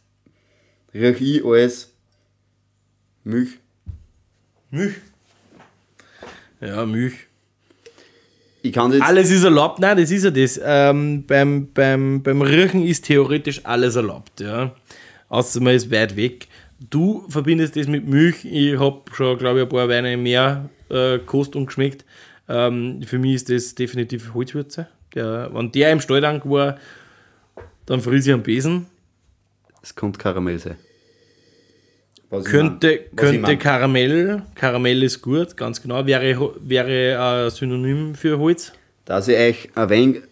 rieche 0.95 1.24
ich 1.24 1.45
als 1.45 1.93
Milch. 3.24 3.59
Milch. 4.70 4.95
Ja, 6.61 6.86
Milch. 6.86 7.14
Ich 8.62 8.72
kann 8.72 8.93
jetzt, 8.93 9.03
Alles 9.03 9.30
ist 9.30 9.43
erlaubt, 9.43 9.80
nein, 9.80 9.97
das 9.97 10.11
ist 10.11 10.24
ja 10.24 10.30
das. 10.30 10.61
Ähm, 10.62 11.24
beim, 11.26 11.72
beim, 11.72 12.22
beim 12.22 12.43
Riechen 12.43 12.84
ist 12.84 13.05
theoretisch 13.07 13.61
alles 13.64 13.97
erlaubt, 13.97 14.40
ja. 14.40 14.74
Außer 15.28 15.61
man 15.61 15.74
ist 15.74 15.90
weit 15.90 16.14
weg. 16.16 16.47
Du 16.90 17.24
verbindest 17.28 17.74
das 17.76 17.88
mit 17.88 18.07
Milch. 18.07 18.45
Ich 18.45 18.78
habe 18.78 19.03
schon, 19.12 19.38
glaube 19.38 19.61
ich, 19.61 19.64
ein 19.64 19.68
paar 19.68 19.88
Weine 19.88 20.16
mehr 20.16 20.68
äh, 20.90 21.18
kost 21.18 21.57
und 21.57 21.66
geschmeckt. 21.66 22.05
Ähm, 22.49 23.03
für 23.05 23.18
mich 23.18 23.34
ist 23.34 23.51
das 23.51 23.74
definitiv 23.74 24.34
Holzwürze. 24.34 24.88
Der, 25.14 25.51
wenn 25.53 25.72
der 25.72 25.93
im 25.93 26.01
Stalltank 26.01 26.45
war, 26.45 26.78
dann 27.86 28.01
fries 28.01 28.26
ich 28.26 28.32
am 28.32 28.43
Besen. 28.43 28.86
Es 29.83 29.95
könnte 29.95 30.18
Karamell 30.18 30.59
sein. 30.59 30.76
Was 32.30 32.47
ich 32.47 32.51
Könnte, 32.51 32.87
mein. 32.87 32.97
Ich 33.11 33.16
könnte 33.16 33.41
mein. 33.41 33.59
Karamell, 33.59 34.43
Karamell 34.55 35.03
ist 35.03 35.20
gut, 35.20 35.57
ganz 35.57 35.83
genau, 35.83 36.07
wäre, 36.07 36.55
wäre 36.61 37.20
ein 37.45 37.51
Synonym 37.51 38.14
für 38.14 38.39
Holz. 38.39 38.72
Dass 39.05 39.28
ich 39.28 39.37
euch 39.37 39.68
ein 39.74 39.91
wenig, 39.91 40.22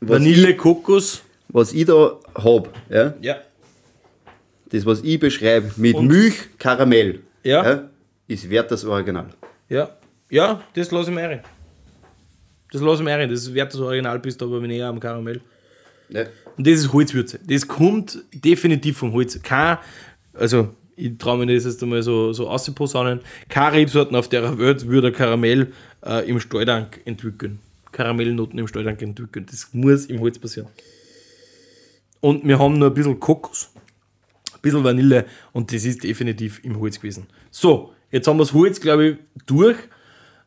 was, 0.00 0.10
Vanille, 0.20 0.50
ich, 0.50 0.58
Kokos. 0.58 1.22
was 1.48 1.72
ich 1.72 1.86
da 1.86 2.18
habe, 2.34 2.68
ja, 2.90 3.14
Ja. 3.22 3.36
das, 4.70 4.84
was 4.84 5.00
ich 5.02 5.18
beschreibe, 5.18 5.70
mit 5.76 5.94
Und- 5.94 6.08
Milch, 6.08 6.34
Karamell, 6.58 7.20
Ja. 7.42 7.88
ist 8.28 8.50
wert 8.50 8.70
das 8.70 8.84
Original. 8.84 9.28
Ja, 9.68 9.96
ja, 10.28 10.60
das 10.74 10.90
lasse 10.90 11.08
ich 11.10 11.14
mir 11.16 11.22
rein. 11.28 11.40
Das 12.72 12.82
lasse 12.82 13.00
ich 13.00 13.04
mir 13.04 13.14
rein. 13.16 13.30
Das 13.30 13.40
ist 13.40 13.54
wert 13.54 13.72
das 13.72 13.80
Original, 13.80 14.18
bist 14.18 14.42
aber 14.42 14.60
näher 14.60 14.88
am 14.88 15.00
Karamell. 15.00 15.40
Ja. 16.10 16.24
Und 16.56 16.66
das 16.66 16.74
ist 16.80 16.92
Holzwürze. 16.92 17.38
Das 17.46 17.68
kommt 17.68 18.22
definitiv 18.32 18.98
vom 18.98 19.12
Holz. 19.12 19.40
Kein, 19.42 19.78
also 20.34 20.70
ich 20.96 21.18
traue 21.18 21.44
mir 21.44 21.54
das 21.54 21.64
jetzt 21.64 21.82
einmal 21.82 22.02
so, 22.02 22.32
so 22.32 22.48
auszuposaunen. 22.48 23.20
Keine 23.48 23.76
Rebsorten 23.76 24.16
auf 24.16 24.28
der 24.28 24.58
Welt 24.58 24.86
würde 24.86 25.12
Karamell 25.12 25.72
äh, 26.04 26.28
im 26.28 26.40
Stalltank 26.40 27.00
entwickeln. 27.04 27.58
Karamellnoten 27.92 28.58
im 28.58 28.66
Stalltank 28.66 29.02
entwickeln. 29.02 29.46
Das 29.48 29.68
muss 29.72 30.06
im 30.06 30.20
Holz 30.20 30.38
passieren. 30.38 30.68
Und 32.20 32.46
wir 32.46 32.58
haben 32.58 32.78
nur 32.78 32.88
ein 32.88 32.94
bisschen 32.94 33.20
Kokos, 33.20 33.70
ein 34.54 34.60
bisschen 34.62 34.82
Vanille 34.82 35.26
und 35.52 35.72
das 35.72 35.84
ist 35.84 36.02
definitiv 36.02 36.64
im 36.64 36.80
Holz 36.80 36.96
gewesen. 36.96 37.26
So, 37.50 37.92
jetzt 38.10 38.26
haben 38.26 38.38
wir 38.38 38.44
das 38.44 38.54
Holz, 38.54 38.80
glaube 38.80 39.06
ich, 39.06 39.16
durch. 39.44 39.76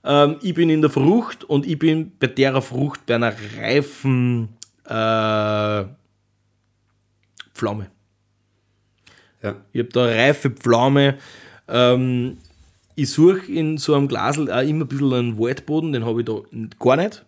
Ähm, 0.03 0.37
ich 0.41 0.55
bin 0.55 0.69
in 0.69 0.81
der 0.81 0.89
Frucht 0.89 1.43
und 1.43 1.65
ich 1.65 1.77
bin 1.77 2.11
bei 2.19 2.27
der 2.27 2.61
Frucht 2.61 3.05
bei 3.05 3.15
einer 3.15 3.33
reifen 3.57 4.49
äh, 4.85 5.85
Pflaume. 7.59 7.91
Ja. 9.43 9.55
Ich 9.73 9.79
habe 9.79 9.89
da 9.89 10.05
reife 10.05 10.49
Pflaume. 10.49 11.17
Ähm, 11.67 12.37
ich 12.95 13.09
suche 13.09 13.51
in 13.51 13.77
so 13.77 13.93
einem 13.93 14.07
Glasl 14.07 14.51
auch 14.51 14.61
immer 14.61 14.85
ein 14.85 14.87
bisschen 14.87 15.13
einen 15.13 15.37
Waldboden, 15.37 15.93
den 15.93 16.05
habe 16.05 16.21
ich 16.21 16.25
da 16.25 16.41
gar 16.79 16.95
nicht. 16.95 17.25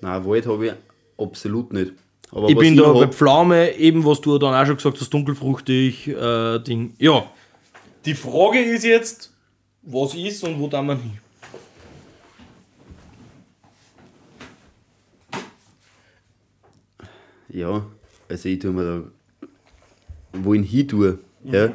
Nein, 0.00 0.24
Wald 0.26 0.46
habe 0.46 0.66
ich 0.66 0.72
absolut 1.16 1.72
nicht. 1.72 1.92
Aber 2.30 2.48
ich 2.48 2.56
bin 2.56 2.76
da 2.76 2.88
noch 2.88 3.00
bei 3.00 3.08
Pflaume, 3.08 3.72
eben 3.76 4.04
was 4.04 4.20
du 4.20 4.38
dann 4.38 4.54
auch 4.54 4.66
schon 4.66 4.76
gesagt 4.76 5.00
hast, 5.00 5.10
dunkelfruchtig, 5.10 6.08
äh, 6.08 6.58
Ding. 6.60 6.94
Ja. 6.98 7.26
Die 8.04 8.14
Frage 8.14 8.58
ist 8.58 8.84
jetzt, 8.84 9.32
was 9.82 10.14
ist 10.14 10.42
und 10.42 10.58
wo 10.58 10.66
da 10.66 10.82
man 10.82 10.98
hin? 10.98 11.18
Ja, 17.48 17.84
also 18.32 18.48
ich 18.48 18.58
tue 18.58 18.72
mir 18.72 18.84
da, 18.84 19.48
wo 20.32 20.54
ich 20.54 20.68
hin 20.68 20.88
tue. 20.88 21.18
Ja. 21.44 21.72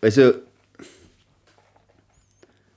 Also, 0.00 0.34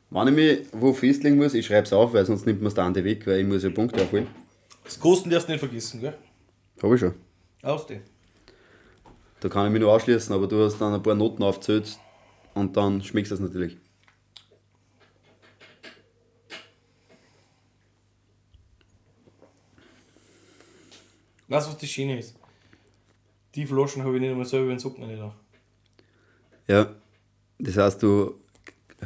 wenn 0.10 0.28
ich 0.30 0.34
mich 0.34 0.68
wo 0.72 0.94
festlegen 0.94 1.38
muss, 1.38 1.54
ich 1.54 1.66
schreibe 1.66 1.86
es 1.86 1.94
auf, 1.94 2.14
weil 2.14 2.26
sonst 2.26 2.46
nimmt 2.46 2.62
man 2.62 2.70
es 2.70 2.74
der 2.74 2.86
andere 2.86 3.04
weg, 3.04 3.28
weil 3.28 3.42
ich 3.42 3.48
muss 3.48 3.64
ja 3.64 3.70
Punkte 3.70 4.02
aufholen. 4.02 4.28
Das 4.86 5.00
Kosten 5.00 5.30
darfst 5.30 5.48
du 5.48 5.52
nicht 5.52 5.60
vergessen, 5.60 6.00
gell? 6.00 6.18
Habe 6.82 6.96
ich 6.96 7.02
schon. 7.02 7.14
Aus 7.62 7.86
dem. 7.88 8.02
Da 9.42 9.50
kann 9.50 9.68
ich 9.68 9.74
mich 9.74 9.82
nur 9.82 9.92
ausschließen, 9.92 10.34
aber 10.34 10.48
du 10.48 10.64
hast 10.64 10.80
dann 10.80 10.94
ein 10.94 11.04
paar 11.04 11.16
Noten 11.16 11.44
aufgezählt 11.44 12.00
und 12.54 12.78
dann 12.78 13.04
schmeckst 13.04 13.32
du 13.32 13.36
das 13.36 13.42
natürlich. 13.42 13.78
Weißt 21.50 21.68
du, 21.68 21.72
was 21.72 21.78
das 21.78 21.90
Schöne 21.90 22.18
ist? 22.18 22.41
Die 23.56 23.66
Flaschen 23.66 24.04
habe 24.04 24.16
ich 24.16 24.22
nicht 24.22 24.32
einmal 24.32 24.46
selber 24.46 24.66
in 24.66 24.72
den 24.72 24.80
Socken 24.80 25.08
nicht 25.08 25.20
da. 25.22 25.36
Ja, 26.68 26.96
das 27.60 27.78
heißt, 27.78 28.02
du 28.04 28.36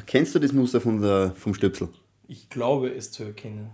kennst 0.06 0.36
du 0.36 0.40
das 0.40 0.54
Muster 0.54 0.80
von 0.82 1.02
der, 1.02 1.34
vom 1.36 1.54
Stöpsel? 1.54 1.90
Ich 2.28 2.50
glaube, 2.50 2.90
es 2.90 3.12
zu 3.12 3.24
erkennen. 3.24 3.70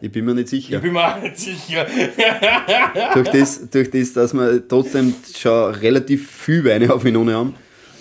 Ich 0.00 0.12
bin 0.12 0.24
mir 0.24 0.34
nicht 0.34 0.48
sicher. 0.48 0.76
Ich 0.76 0.82
bin 0.82 0.92
mir 0.92 1.16
auch 1.16 1.20
nicht 1.20 1.36
sicher. 1.38 1.84
durch, 3.14 3.28
das, 3.30 3.68
durch 3.68 3.90
das, 3.90 4.12
dass 4.12 4.32
wir 4.32 4.66
trotzdem 4.66 5.12
schon 5.36 5.74
relativ 5.74 6.30
viel 6.30 6.64
Weine 6.64 6.92
auf 6.92 7.04
ihn 7.04 7.16
ohne 7.16 7.34
haben. 7.34 7.54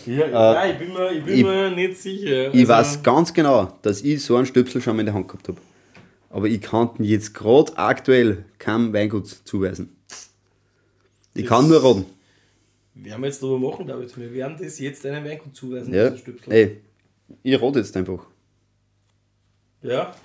Ja, 0.06 0.28
ja 0.28 0.66
ich 0.68 0.78
bin 0.78 0.94
mir, 0.94 1.12
ich 1.12 1.24
bin 1.24 1.36
ich- 1.36 1.44
mir 1.44 1.72
nicht 1.72 1.98
sicher. 1.98 2.54
Ich 2.54 2.62
Also, 2.62 2.68
weiß 2.68 3.04
ganz 3.04 3.34
genau, 3.34 3.74
dass 3.82 4.02
ich 4.02 4.24
so 4.24 4.36
einen 4.36 4.46
Stöpsel 4.46 4.82
schon 4.82 4.96
mal 4.96 5.02
in 5.02 5.08
der 5.08 5.16
Hand 5.16 5.28
gehabt 5.28 5.48
habe. 5.48 5.58
Aber 6.30 6.48
ich 6.48 6.62
kann 6.62 6.92
jetzt 7.00 7.34
gerade 7.34 7.76
aktuell 7.78 8.46
keinem 8.60 8.94
Weingut 8.94 9.28
zuweisen. 9.28 9.97
Ich 11.38 11.44
Das- 11.46 11.50
kann 11.50 11.68
nur 11.68 11.84
raten. 11.84 12.06
Werden 12.96 13.22
wir 13.22 13.28
jetzt 13.28 13.44
darüber 13.44 13.70
machen, 13.70 13.86
David. 13.88 14.18
Wir 14.18 14.34
werden 14.34 14.58
das 14.60 14.80
jetzt 14.80 15.06
einem 15.06 15.24
Weingut 15.24 15.56
zuweisen. 15.56 15.94
Ja. 15.94 16.12
Ey, 16.48 16.82
ich 17.44 17.62
rate 17.62 17.80
jetzt 17.80 17.96
einfach. 17.96 18.26
ja. 19.84 20.16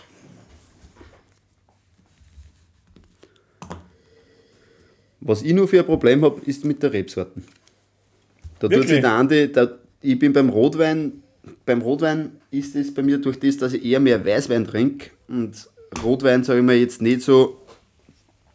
Was 5.20 5.42
ich 5.42 5.52
nur 5.52 5.68
für 5.68 5.80
ein 5.80 5.86
Problem 5.86 6.24
habe, 6.24 6.40
ist 6.46 6.64
mit 6.64 6.82
der 6.82 6.92
Rebsorten. 6.92 7.44
Da 8.58 8.68
tut 8.68 8.88
sich 8.88 9.00
der 9.00 9.12
Andi, 9.12 9.52
da, 9.52 9.78
ich 10.00 10.18
bin 10.18 10.32
beim 10.32 10.48
Rotwein, 10.48 11.22
beim 11.64 11.80
Rotwein 11.82 12.32
ist 12.50 12.74
es 12.74 12.92
bei 12.92 13.02
mir 13.02 13.18
durch 13.18 13.38
das, 13.38 13.56
dass 13.56 13.72
ich 13.72 13.84
eher 13.84 14.00
mehr 14.00 14.24
Weißwein 14.24 14.64
trinke 14.66 15.10
und 15.28 15.68
Rotwein, 16.02 16.42
sage 16.42 16.60
ich 16.60 16.64
mal, 16.66 16.74
jetzt 16.76 17.02
nicht 17.02 17.22
so, 17.22 17.60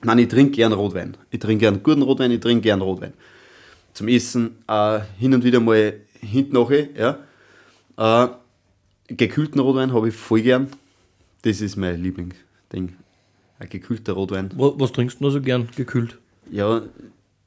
nein, 0.03 0.19
ich 0.19 0.27
trinke 0.27 0.51
gern 0.51 0.73
Rotwein. 0.73 1.17
Ich 1.29 1.39
trinke 1.39 1.61
gern 1.61 1.83
guten 1.83 2.01
Rotwein, 2.01 2.31
ich 2.31 2.39
trinke 2.39 2.61
gern 2.61 2.81
Rotwein. 2.81 3.13
Zum 3.93 4.07
Essen 4.07 4.57
äh, 4.67 4.99
hin 5.17 5.33
und 5.33 5.43
wieder 5.43 5.59
mal 5.59 5.93
hinten 6.19 6.53
nachher, 6.53 6.87
ja. 6.95 8.25
Äh, 8.25 8.29
gekühlten 9.07 9.59
Rotwein 9.59 9.93
habe 9.93 10.09
ich 10.09 10.15
voll 10.15 10.41
gern. 10.41 10.67
Das 11.41 11.61
ist 11.61 11.77
mein 11.77 12.01
Lieblingsding. 12.01 12.95
Ein 13.59 13.69
gekühlter 13.69 14.13
Rotwein. 14.13 14.51
Was, 14.55 14.73
was 14.77 14.91
trinkst 14.91 15.19
du 15.19 15.23
noch 15.23 15.31
so 15.31 15.41
gern 15.41 15.67
gekühlt? 15.75 16.17
Ja, 16.51 16.81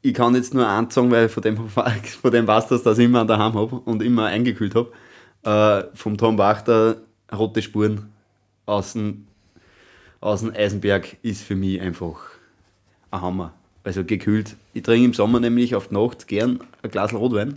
ich 0.03 0.15
kann 0.15 0.35
jetzt 0.35 0.55
nur 0.55 0.67
eins 0.69 0.95
sagen, 0.95 1.11
weil 1.11 1.29
von 1.29 1.43
dem, 1.43 1.69
von 1.69 2.33
dem 2.33 2.47
weiß 2.47 2.69
das, 2.69 2.83
dass 2.83 2.99
ich 2.99 3.05
immer 3.05 3.21
an 3.21 3.29
daheim 3.29 3.55
habe 3.55 3.77
und 3.77 4.03
immer 4.03 4.27
eingekühlt 4.27 4.75
habe. 4.75 4.93
Äh, 5.43 5.97
vom 5.97 6.17
Tom 6.17 6.39
Wachter 6.39 6.97
Rote 7.33 7.63
Spuren 7.63 8.11
aus 8.67 8.95
dem, 8.95 9.27
aus 10.21 10.41
dem 10.41 10.53
Eisenberg 10.55 11.17
ist 11.23 11.43
für 11.43 11.57
mich 11.57 11.81
einfach 11.81 12.30
ein 13.11 13.21
Hammer. 13.21 13.55
Also 13.83 14.05
gekühlt. 14.05 14.57
Ich 14.75 14.83
trinke 14.83 15.05
im 15.07 15.15
Sommer 15.15 15.41
nämlich 15.41 15.75
auf 15.75 15.89
die 15.89 15.95
Nacht 15.95 16.29
gern 16.29 16.61
ein 16.83 16.91
Glas 16.91 17.13
Rotwein. 17.15 17.57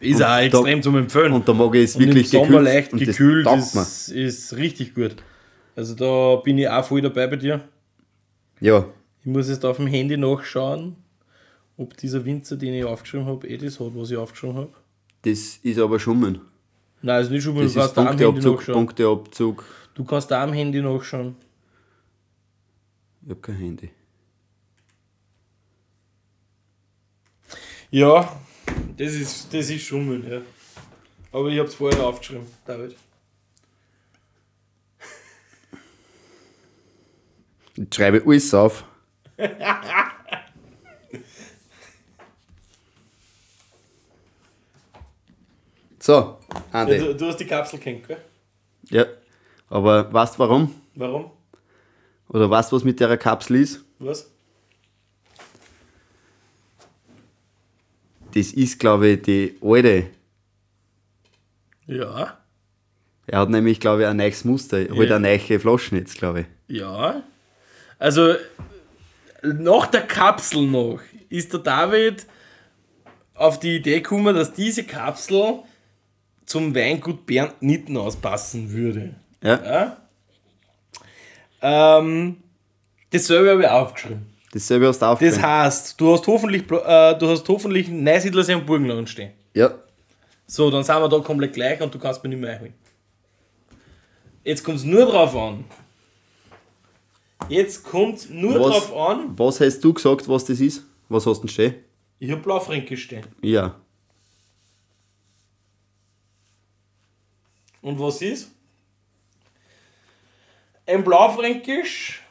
Ist 0.00 0.22
auch 0.22 0.38
extrem 0.38 0.78
da, 0.78 0.82
zum 0.82 0.96
Empfehlen. 0.96 1.32
Und 1.32 1.48
da 1.48 1.52
mag 1.54 1.74
ich 1.74 1.84
es 1.84 1.96
Und 1.96 2.06
wirklich 2.06 2.32
im 2.32 2.44
Sommer 2.44 2.62
leicht 2.62 2.92
und 2.92 3.00
das 3.06 3.16
gekühlt 3.16 3.44
taugt 3.46 3.74
mir. 3.74 3.82
ist, 3.82 4.08
ist 4.08 4.56
richtig 4.56 4.94
gut. 4.94 5.16
Also 5.76 5.94
da 5.94 6.36
bin 6.42 6.58
ich 6.58 6.68
auch 6.68 6.84
voll 6.84 7.00
dabei 7.00 7.26
bei 7.26 7.36
dir. 7.36 7.62
Ja, 8.60 8.86
Ich 9.20 9.26
muss 9.26 9.48
jetzt 9.48 9.64
auf 9.64 9.76
dem 9.76 9.86
Handy 9.86 10.16
nachschauen, 10.16 10.96
ob 11.78 11.96
dieser 11.96 12.24
Winzer, 12.24 12.56
den 12.56 12.74
ich 12.74 12.84
aufgeschrieben 12.84 13.26
habe, 13.26 13.46
eh 13.48 13.56
das 13.56 13.80
hat, 13.80 13.92
was 13.94 14.10
ich 14.10 14.16
aufgeschrieben 14.18 14.56
habe. 14.56 14.72
das 15.22 15.56
ist 15.62 15.78
aber 15.78 15.98
Schummen. 15.98 16.40
Nein, 17.02 17.16
also 17.16 17.32
nicht 17.32 17.42
schon 17.42 17.54
mal, 17.54 17.64
Das 17.64 17.72
du 17.72 17.80
ist 17.80 17.94
kannst 17.94 17.96
da 17.96 18.06
am 18.10 18.18
Handy 18.18 18.40
nachschauen. 18.50 18.74
Punkteabzug. 18.74 19.64
Du 19.94 20.04
kannst 20.04 20.30
da 20.30 20.42
am 20.42 20.52
Handy 20.52 20.82
nachschauen. 20.82 21.36
Ich 23.22 23.30
habe 23.30 23.40
kein 23.40 23.54
Handy. 23.56 23.90
Ja, 27.90 28.40
das 28.96 29.12
ist, 29.14 29.52
das 29.52 29.68
ist 29.70 29.82
Schummeln, 29.82 30.30
ja. 30.30 30.40
Aber 31.32 31.48
ich 31.48 31.58
habe 31.58 31.68
es 31.68 31.74
vorher 31.74 32.04
aufgeschrieben, 32.06 32.46
David. 32.64 32.96
Ich 37.76 37.94
schreibe 37.94 38.22
alles 38.26 38.52
auf. 38.54 38.84
so, 45.98 46.12
Ja, 46.12 46.38
Andi. 46.72 46.98
du, 46.98 47.14
du 47.14 47.26
hast 47.26 47.38
die 47.38 47.46
Kapsel 47.46 47.78
kennt, 47.78 48.06
gell? 48.06 48.18
Ja, 48.90 49.06
aber 49.68 50.12
weißt 50.12 50.34
du 50.34 50.38
warum? 50.40 50.74
Warum? 50.94 51.30
Oder 52.28 52.48
weißt 52.50 52.70
du, 52.72 52.76
was 52.76 52.84
mit 52.84 52.98
der 53.00 53.16
Kapsel 53.16 53.56
ist? 53.56 53.84
Was? 53.98 54.30
Das 58.34 58.52
ist, 58.52 58.78
glaube 58.78 59.08
ich, 59.08 59.22
die 59.22 59.56
alte. 59.62 60.06
Ja. 61.86 62.38
Er 63.26 63.38
hat 63.38 63.50
nämlich, 63.50 63.80
glaube 63.80 64.02
ich, 64.02 64.08
ein 64.08 64.16
neues 64.16 64.44
Muster. 64.44 64.78
Halt 64.78 64.90
Ja. 64.94 65.16
eine 65.16 65.20
neue 65.38 65.58
Flaschen 65.60 65.98
jetzt, 65.98 66.16
glaube 66.16 66.40
ich. 66.68 66.76
Ja. 66.76 67.22
Also, 67.98 68.34
nach 69.42 69.86
der 69.86 70.02
Kapsel 70.02 70.66
noch 70.66 71.00
ist 71.28 71.52
der 71.52 71.60
David 71.60 72.26
auf 73.34 73.58
die 73.58 73.76
Idee 73.76 74.00
gekommen, 74.00 74.34
dass 74.34 74.52
diese 74.52 74.84
Kapsel 74.84 75.60
zum 76.44 76.74
Weingut 76.74 77.26
Bernd 77.26 77.62
Nittenhaus 77.62 78.16
passen 78.16 78.70
würde. 78.72 79.14
Ja, 79.42 79.62
Ja? 79.64 79.96
Ähm, 81.62 82.38
dasselbe 83.10 83.50
habe 83.50 83.62
ich 83.62 83.68
aufgeschrieben. 83.68 84.26
Dasselbe 84.52 84.86
hast 84.88 84.98
du 84.98 85.06
Das 85.06 85.12
aufgeschrieben. 85.12 85.42
heißt, 85.42 86.00
du 86.00 86.12
hast 86.12 86.26
hoffentlich, 86.26 86.62
äh, 86.62 87.14
du 87.18 87.28
hast 87.28 87.48
hoffentlich 87.48 87.88
Neusiedlersee 87.88 88.54
und 88.54 88.66
Burgenland 88.66 89.08
stehen. 89.08 89.32
Ja, 89.54 89.72
So, 90.46 90.70
dann 90.70 90.82
sind 90.84 90.96
wir 90.96 91.08
da 91.08 91.18
komplett 91.20 91.52
gleich 91.54 91.80
und 91.80 91.94
du 91.94 91.98
kannst 91.98 92.22
mir 92.22 92.30
nicht 92.30 92.40
mehr 92.40 92.52
einholen. 92.54 92.74
Jetzt 94.44 94.64
kommt 94.64 94.78
es 94.78 94.84
nur 94.84 95.06
drauf 95.06 95.36
an. 95.36 95.64
Jetzt 97.48 97.84
kommt 97.84 98.28
nur 98.30 98.60
Was? 98.60 98.86
drauf 98.88 98.96
an. 99.10 99.38
was 99.38 99.60
hast 99.60 99.80
du 99.80 99.92
gesagt, 99.92 100.28
was 100.28 100.44
das 100.44 100.60
ist? 100.60 100.82
Was 101.08 101.26
hast 101.26 101.38
du 101.38 101.42
denn 101.42 101.48
stehen? 101.50 101.74
Ich 102.18 102.30
habe 102.30 102.40
Blaufränkisch 102.42 103.04
stehen. 103.04 103.26
Ja, 103.42 103.76
Und 107.82 107.98
was 107.98 108.20
ist? 108.20 108.50
Ein 110.86 111.02
Blaufränkisch 111.02 112.22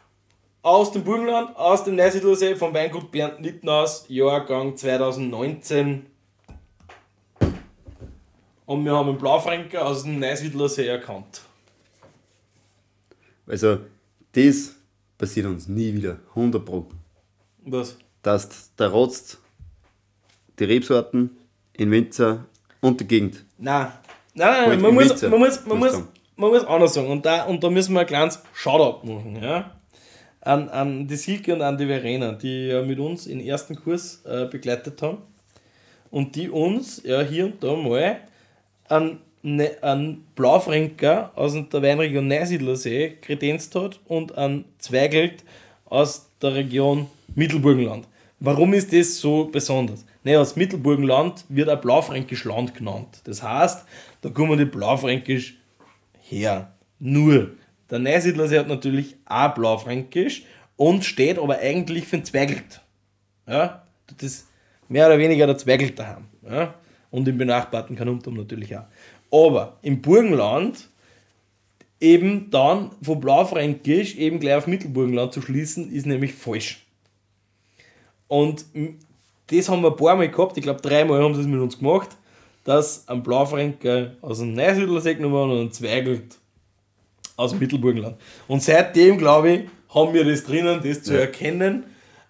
aus 0.62 0.92
dem 0.92 1.04
Burgenland, 1.04 1.56
aus 1.56 1.84
dem 1.84 1.96
Neusiedlersee 1.96 2.56
vom 2.56 2.74
Weingut 2.74 3.12
Bernd 3.12 3.42
Nittenhaus, 3.42 4.06
Jahrgang 4.08 4.76
2019. 4.76 6.06
Und 8.66 8.86
wir 8.86 8.96
haben 8.96 9.10
einen 9.10 9.18
Blaufränker 9.18 9.86
aus 9.86 10.04
dem 10.04 10.20
Neusiedlersee 10.20 10.88
erkannt. 10.88 11.42
also 13.48 13.80
das 14.34 14.76
passiert 15.18 15.48
uns 15.48 15.68
nie 15.68 15.94
wieder. 15.94 16.20
100 16.30 16.64
Pro. 16.64 16.86
Was? 17.66 17.98
Dass 18.22 18.76
der 18.76 18.90
Rotzt 18.90 19.40
die 20.60 20.66
Rebsorten 20.66 21.36
in 21.74 21.90
Winzer 21.90 22.46
und 22.82 23.00
die 23.00 23.08
Gegend. 23.08 23.44
Nein, 23.58 23.92
nein, 24.34 24.52
nein, 24.52 24.66
Halt 24.68 24.82
man, 24.82 24.94
muss, 24.94 25.22
man, 25.22 25.40
muss, 25.40 25.66
man, 25.66 25.80
muss 25.80 26.04
man 26.40 26.52
muss 26.52 26.64
anders 26.64 26.94
sagen. 26.94 27.08
Und 27.08 27.26
da, 27.26 27.44
und 27.44 27.64
da 27.64 27.70
müssen 27.70 27.94
wir 27.94 28.02
ein 28.02 28.08
kleines 28.08 28.42
Shoutout 28.54 29.06
machen. 29.06 29.42
Ja? 29.42 29.79
An, 30.50 30.70
an 30.70 31.08
die 31.08 31.16
Silke 31.16 31.54
und 31.54 31.62
an 31.62 31.78
die 31.78 31.86
Verena, 31.86 32.32
die 32.32 32.68
ja 32.68 32.82
mit 32.82 33.00
uns 33.00 33.28
im 33.28 33.40
ersten 33.40 33.76
Kurs 33.76 34.24
äh, 34.26 34.46
begleitet 34.46 35.02
haben. 35.02 35.20
Und 36.12 36.36
die 36.36 36.50
uns 36.50 37.04
ja 37.04 37.22
hier 37.22 37.46
und 37.46 37.64
da 37.64 37.76
mal 37.76 38.18
an 38.88 39.20
ne, 39.44 39.72
an 39.82 40.24
Blaufränker 40.36 41.32
aus 41.36 41.54
der 41.54 41.82
Weinregion 41.82 42.28
Neusiedlersee 42.28 43.18
kredenzt 43.22 43.76
hat 43.76 44.00
und 44.08 44.38
an 44.38 44.66
Zweigelt 44.80 45.44
aus 45.86 46.30
der 46.42 46.56
Region 46.56 47.08
Mittelburgenland. 47.36 48.08
Warum 48.40 48.74
ist 48.74 48.94
das 48.94 49.18
so 49.18 49.46
besonders? 49.46 50.06
Naja, 50.24 50.40
das 50.40 50.56
Mittelburgenland 50.56 51.46
wird 51.50 51.70
auch 51.70 51.82
Blaufränkisch 51.82 52.46
Land 52.46 52.74
genannt. 52.74 53.22
Das 53.24 53.44
heißt, 53.44 53.86
da 54.22 54.30
kommen 54.30 54.58
die 54.58 54.66
Blaufränkisch 54.66 55.58
her. 56.22 56.72
Nur, 57.00 57.52
der 57.90 58.00
Neusiedlersee 58.00 58.60
hat 58.60 58.68
natürlich 58.68 59.16
auch 59.26 59.54
Blaufränkisch 59.54 60.44
und 60.76 61.04
steht 61.04 61.40
aber 61.40 61.60
eigentlich 61.60 62.06
für 62.06 62.18
den 62.18 62.26
Zweigelt. 62.26 62.82
Ja, 63.48 63.84
das 64.08 64.24
ist 64.24 64.48
mehr 64.88 65.08
oder 65.08 65.18
weniger 65.18 65.48
der 65.48 65.58
Zweigelt 65.58 65.98
daheim. 65.98 66.26
Ja? 66.48 66.76
Und 67.12 67.28
im 67.28 67.38
benachbarten 67.38 67.96
Kanuntum 67.96 68.36
natürlich 68.36 68.76
auch. 68.78 68.86
Aber 69.32 69.78
im 69.82 70.02
Burgenland 70.02 70.88
eben 72.00 72.50
dann 72.50 72.92
von 73.02 73.20
Blaufränkisch 73.20 74.16
eben 74.16 74.40
gleich 74.40 74.56
auf 74.56 74.68
Mittelburgenland 74.68 75.34
zu 75.34 75.42
schließen, 75.42 75.92
ist 75.92 76.06
nämlich 76.06 76.34
falsch. 76.34 76.86
Und 78.28 78.66
das 79.48 79.70
haben 79.70 79.82
wir 79.82 79.92
ein 79.92 79.98
paar 79.98 80.16
Mal 80.16 80.30
gehabt, 80.30 80.58
ich 80.58 80.64
glaube 80.64 80.82
dreimal 80.82 81.22
haben 81.22 81.34
sie 81.34 81.42
es 81.42 81.48
mit 81.48 81.60
uns 81.60 81.80
gemacht, 81.80 82.10
dass 82.64 83.08
ein 83.08 83.24
Blaufränker 83.24 84.12
aus 84.22 84.40
dem 84.40 84.54
Neusiedlersee 84.54 85.16
genommen 85.16 85.52
und 85.52 85.60
ein 85.60 85.72
Zweigelt 85.72 86.38
aus 87.40 87.52
dem 87.52 87.60
Mittelburgenland. 87.60 88.18
Und 88.48 88.62
seitdem, 88.62 89.18
glaube 89.18 89.50
ich, 89.52 89.62
haben 89.94 90.14
wir 90.14 90.26
das 90.26 90.44
drinnen, 90.44 90.82
das 90.84 91.02
zu 91.04 91.14
erkennen. 91.18 91.86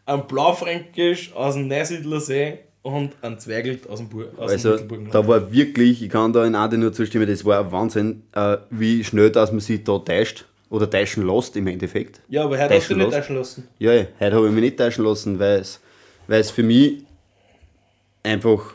Ein 0.05 0.28
Blaufränkisch 0.28 1.34
aus 1.34 1.55
dem 1.55 1.68
Neusiedlersee 1.68 2.60
und 2.82 3.12
ein 3.22 3.38
Zweigelt 3.39 3.89
aus 3.89 3.99
dem, 3.99 4.07
Bur 4.10 4.30
aus 4.38 4.51
Also 4.51 4.70
dem 4.70 4.74
Mittelburgenland. 4.76 5.16
da 5.16 5.28
war 5.28 5.51
wirklich, 5.51 6.01
ich 6.03 6.10
kann 6.10 6.32
da 6.32 6.45
in 6.45 6.55
Adi 6.55 6.78
nur 6.78 6.93
zustimmen, 6.93 7.28
das 7.28 7.43
war 7.43 7.60
ein 7.66 7.72
Wahnsinn, 7.72 8.24
äh, 8.34 8.57
wie 8.70 9.03
schnell 9.03 9.30
dass 9.32 9.51
man 9.51 9.60
sich 9.60 9.84
da 9.84 9.97
täuscht 9.99 10.45
oder 10.70 10.89
täuschen 10.89 11.26
lässt 11.28 11.55
im 11.57 11.68
Endeffekt. 11.68 12.22
ja, 12.30 12.43
aber 12.43 12.57
heute 12.60 12.76
hast 12.76 12.89
du 12.89 12.95
nicht 12.95 13.12
täuschen 13.12 13.36
lassen. 13.36 13.68
Ja, 13.80 13.91
ja, 13.93 14.05
heute 14.20 14.36
habe 14.36 14.47
ich 14.47 14.53
mich 14.53 14.62
nicht 14.64 14.78
täuschen 14.78 15.03
lassen, 15.05 15.39
weil 15.39 15.60
es, 15.60 15.80
weil 16.28 16.39
es 16.39 16.51
für 16.51 16.64
mich 16.64 17.03
einfach 18.24 18.74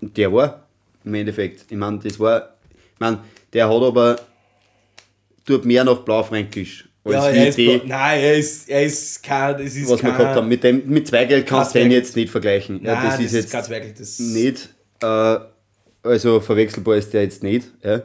der 0.00 0.32
war, 0.32 0.66
im 1.04 1.14
Endeffekt. 1.14 1.64
Ich 1.70 1.76
meine, 1.76 1.98
das 2.00 2.18
war, 2.20 2.50
ich 2.94 3.00
meine, 3.00 3.20
der 3.52 3.68
hat 3.68 3.82
aber, 3.82 4.16
tut 5.46 5.64
mehr 5.64 5.84
nach 5.84 5.98
Blaufränkisch, 6.00 6.88
Ja, 7.08 7.28
er 7.28 7.48
ist, 7.48 7.56
die, 7.58 7.78
bla- 7.78 7.86
nein, 7.86 8.20
er 8.20 8.34
ist, 8.36 8.68
er 8.68 8.84
ist 8.84 9.22
kein, 9.22 9.54
es 9.60 9.76
ist 9.76 9.88
was 9.88 10.02
wir 10.02 10.10
kein, 10.10 10.18
gehabt 10.18 10.36
haben. 10.36 10.48
Mit, 10.48 10.64
dem, 10.64 10.82
mit 10.88 11.06
Zweigeld 11.06 11.46
kannst 11.46 11.74
du 11.74 11.78
den 11.78 11.84
Zweigelt. 11.88 12.04
jetzt 12.04 12.16
nicht 12.16 12.30
vergleichen. 12.30 12.84
ja, 12.84 12.94
Nein, 12.94 13.06
das, 13.10 13.20
ist 13.20 13.32
jetzt 13.32 13.52
kein 13.52 13.64
Zweigelt. 13.64 14.00
Das 14.00 14.18
nicht, 14.18 14.68
äh, 15.02 15.36
also 16.02 16.40
verwechselbar 16.40 16.96
ist 16.96 17.12
der 17.14 17.22
jetzt 17.22 17.42
nicht. 17.42 17.68
Ja. 17.82 17.96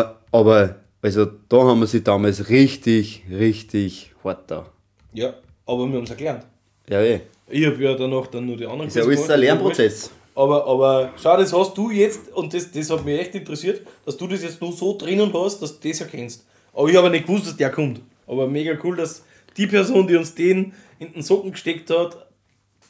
Äh, 0.00 0.04
aber 0.32 0.76
also 1.00 1.26
da 1.48 1.58
haben 1.58 1.80
wir 1.80 1.86
sie 1.86 2.02
damals 2.02 2.48
richtig, 2.48 3.22
richtig 3.30 4.12
hart 4.24 4.50
da. 4.50 4.66
Ja, 5.12 5.34
aber 5.64 5.86
wir 5.86 5.96
haben 5.96 6.04
es 6.04 6.10
erklärt. 6.10 6.44
Ja, 6.90 7.00
eh. 7.00 7.20
Ich 7.50 7.64
habe 7.64 7.82
ja 7.82 7.94
danach 7.94 8.26
dann 8.26 8.46
nur 8.46 8.56
die 8.56 8.66
anderen 8.66 8.88
Ist 8.88 8.96
ja 8.96 9.04
alles 9.04 9.30
ein. 9.30 9.40
Lernprozess. 9.40 10.10
Aber, 10.38 10.64
aber 10.68 11.12
schau, 11.20 11.36
das 11.36 11.52
hast 11.52 11.76
du 11.76 11.90
jetzt, 11.90 12.32
und 12.32 12.54
das, 12.54 12.70
das 12.70 12.88
hat 12.90 13.04
mich 13.04 13.18
echt 13.18 13.34
interessiert, 13.34 13.84
dass 14.06 14.16
du 14.16 14.28
das 14.28 14.44
jetzt 14.44 14.60
nur 14.60 14.72
so 14.72 14.96
drinnen 14.96 15.32
hast, 15.34 15.60
dass 15.60 15.80
du 15.80 15.88
das 15.88 16.00
erkennst. 16.00 16.46
Aber 16.72 16.88
ich 16.88 16.96
habe 16.96 17.10
nicht 17.10 17.26
gewusst, 17.26 17.48
dass 17.48 17.56
der 17.56 17.70
kommt. 17.70 18.00
Aber 18.24 18.46
mega 18.46 18.78
cool, 18.84 18.96
dass 18.96 19.24
die 19.56 19.66
Person, 19.66 20.06
die 20.06 20.14
uns 20.14 20.32
den 20.36 20.72
in 21.00 21.12
den 21.12 21.22
Socken 21.22 21.50
gesteckt 21.50 21.90
hat, 21.90 22.28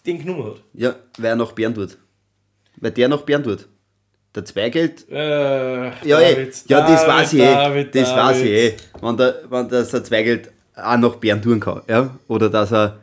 den 0.05 0.18
genommen 0.18 0.44
hat. 0.44 0.57
Ja, 0.74 0.96
weil 1.16 1.30
er 1.30 1.36
nach 1.36 1.53
Bern 1.53 1.74
tut. 1.74 1.96
Weil 2.76 2.90
der 2.90 3.09
nach 3.09 3.22
Bern 3.22 3.42
tut. 3.42 3.66
Der 4.34 4.44
Zweigeld. 4.44 5.09
Äh, 5.11 5.86
Ja, 6.07 6.20
eh. 6.20 6.34
David, 6.34 6.64
ja 6.68 6.80
das 6.80 7.01
David, 7.01 7.09
weiß 7.09 7.32
ich 7.32 7.40
David, 7.40 7.96
eh. 7.96 8.01
Das 8.01 8.14
weiß 8.14 8.40
ich 8.42 8.51
eh. 8.51 8.76
Wenn 9.01 9.16
der, 9.16 9.34
wenn 9.49 9.68
das 9.70 9.90
der 9.90 10.05
Zweigeld 10.05 10.53
auch 10.76 10.99
nach 10.99 11.14
Bern 11.16 11.40
tun 11.40 11.61
kann. 11.61 11.80
Ja? 11.88 12.14
Oder 12.28 12.51
dass 12.51 12.72
er 12.72 12.99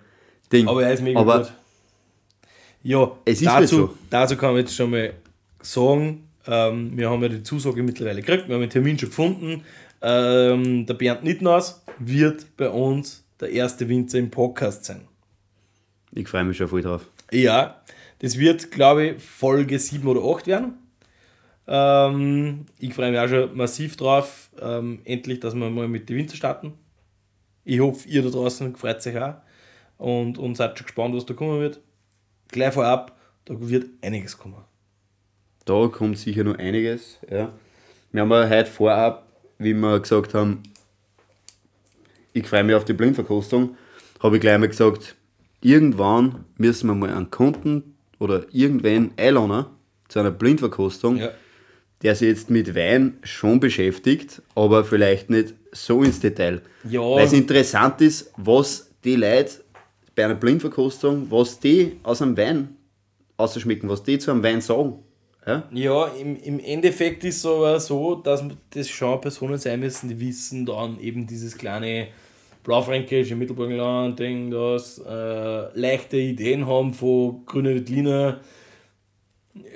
Ding. 0.51 0.67
Aber 0.67 0.83
er 0.83 0.93
ist 0.93 1.01
mega 1.01 1.19
Aber 1.19 1.39
gut. 1.39 1.51
Ja, 2.85 3.17
Es 3.25 3.41
ist 3.41 3.47
halt 3.47 3.63
dazu, 3.63 3.75
so. 3.77 3.97
dazu 4.11 4.37
kann 4.37 4.51
man 4.51 4.59
jetzt 4.59 4.75
schon 4.75 4.91
mal 4.91 5.11
sagen, 5.59 6.29
ähm, 6.45 6.95
wir 6.95 7.09
haben 7.09 7.19
ja 7.23 7.29
die 7.29 7.41
Zusage 7.41 7.81
mittlerweile 7.81 8.21
gekriegt, 8.21 8.47
wir 8.47 8.53
haben 8.53 8.61
den 8.61 8.69
Termin 8.69 8.99
schon 8.99 9.09
gefunden. 9.09 9.63
Ähm, 10.03 10.85
der 10.85 10.93
Bernd 10.93 11.23
Nittnaus 11.23 11.81
wird 11.97 12.45
bei 12.57 12.69
uns 12.69 13.25
der 13.39 13.49
erste 13.49 13.89
Winzer 13.89 14.19
im 14.19 14.29
Podcast 14.29 14.85
sein. 14.85 15.01
Ich 16.11 16.27
freue 16.27 16.43
mich 16.43 16.57
schon 16.57 16.67
voll 16.67 16.83
drauf. 16.83 17.07
Ja, 17.31 17.81
das 18.19 18.37
wird, 18.37 18.69
glaube 18.69 19.05
ich, 19.07 19.23
Folge 19.23 19.79
7 19.79 20.07
oder 20.07 20.21
8 20.21 20.45
werden. 20.45 20.73
Ähm, 21.65 22.67
ich 22.77 22.93
freue 22.93 23.09
mich 23.09 23.19
auch 23.19 23.27
schon 23.27 23.57
massiv 23.57 23.97
drauf, 23.97 24.51
ähm, 24.61 24.99
endlich, 25.05 25.39
dass 25.39 25.55
wir 25.55 25.71
mal 25.71 25.87
mit 25.87 26.07
den 26.07 26.17
Winter 26.17 26.35
starten. 26.35 26.73
Ich 27.63 27.79
hoffe, 27.79 28.07
ihr 28.07 28.21
da 28.21 28.29
draußen 28.29 28.75
freut 28.75 29.01
sich 29.01 29.17
auch 29.17 29.37
und, 29.97 30.37
und 30.37 30.55
seid 30.55 30.77
schon 30.77 30.85
gespannt, 30.85 31.15
was 31.15 31.25
da 31.25 31.33
kommen 31.33 31.59
wird. 31.59 31.79
Gleich 32.49 32.73
vorab, 32.73 33.17
da 33.45 33.53
wird 33.59 33.85
einiges 34.01 34.37
kommen. 34.37 34.63
Da 35.65 35.87
kommt 35.87 36.17
sicher 36.17 36.43
noch 36.43 36.57
einiges. 36.57 37.17
Ja. 37.29 37.51
Wir 38.11 38.21
haben 38.21 38.31
ja 38.31 38.47
heute 38.49 38.69
vorab, 38.69 39.27
wie 39.57 39.73
wir 39.73 39.99
gesagt 39.99 40.33
haben, 40.33 40.63
ich 42.33 42.47
freue 42.47 42.63
mich 42.63 42.75
auf 42.75 42.85
die 42.85 42.93
Blindverkostung, 42.93 43.75
habe 44.21 44.35
ich 44.37 44.41
gleich 44.41 44.57
mal 44.59 44.67
gesagt, 44.67 45.15
irgendwann 45.61 46.45
müssen 46.57 46.87
wir 46.87 46.95
mal 46.95 47.09
einen 47.09 47.31
Kunden 47.31 47.95
oder 48.19 48.45
irgendwen 48.51 49.11
einladen 49.17 49.65
zu 50.07 50.19
einer 50.19 50.31
Blindverkostung, 50.31 51.17
Ja. 51.17 51.31
der 52.03 52.15
sich 52.15 52.27
jetzt 52.27 52.49
mit 52.49 52.75
Wein 52.75 53.17
schon 53.23 53.59
beschäftigt, 53.59 54.41
aber 54.53 54.85
vielleicht 54.85 55.29
nicht 55.29 55.53
so 55.71 56.03
ins 56.03 56.19
Detail. 56.19 56.61
Ja. 56.87 57.01
Weil 57.01 57.25
es 57.25 57.33
interessant 57.33 58.01
ist, 58.01 58.31
was 58.37 58.91
die 59.03 59.15
Leute 59.15 59.63
bei 60.15 60.25
einer 60.25 60.35
Blindverkostung, 60.35 61.29
was 61.29 61.59
die 61.59 61.97
aus 62.03 62.21
einem 62.21 62.37
Wein 62.37 62.75
ausschmecken, 63.37 63.89
was 63.89 64.03
die 64.03 64.17
zu 64.17 64.31
einem 64.31 64.43
Wein 64.43 64.61
sagen. 64.61 64.99
Ja? 65.45 65.63
Ja, 65.71 66.05
im, 66.07 66.37
im 66.37 66.59
Endeffekt 66.59 67.23
ist 67.23 67.37
es 67.37 67.45
aber 67.45 67.79
so, 67.79 68.15
dass 68.15 68.43
das 68.71 68.89
schon 68.89 69.21
Personen 69.21 69.57
sein 69.57 69.79
müssen, 69.79 70.09
die 70.09 70.19
wissen 70.19 70.65
dann 70.65 70.99
eben 70.99 71.27
dieses 71.27 71.57
kleine 71.57 72.07
Blaufränkische, 72.63 73.35
Mittelburgenland, 73.35 74.17
Ding, 74.17 74.49
das 74.49 74.99
äh, 75.07 75.79
leichte 75.79 76.17
Ideen 76.17 76.65
haben 76.65 76.93
von 76.93 77.45
grüner 77.45 77.75
Veltliner. 77.75 78.39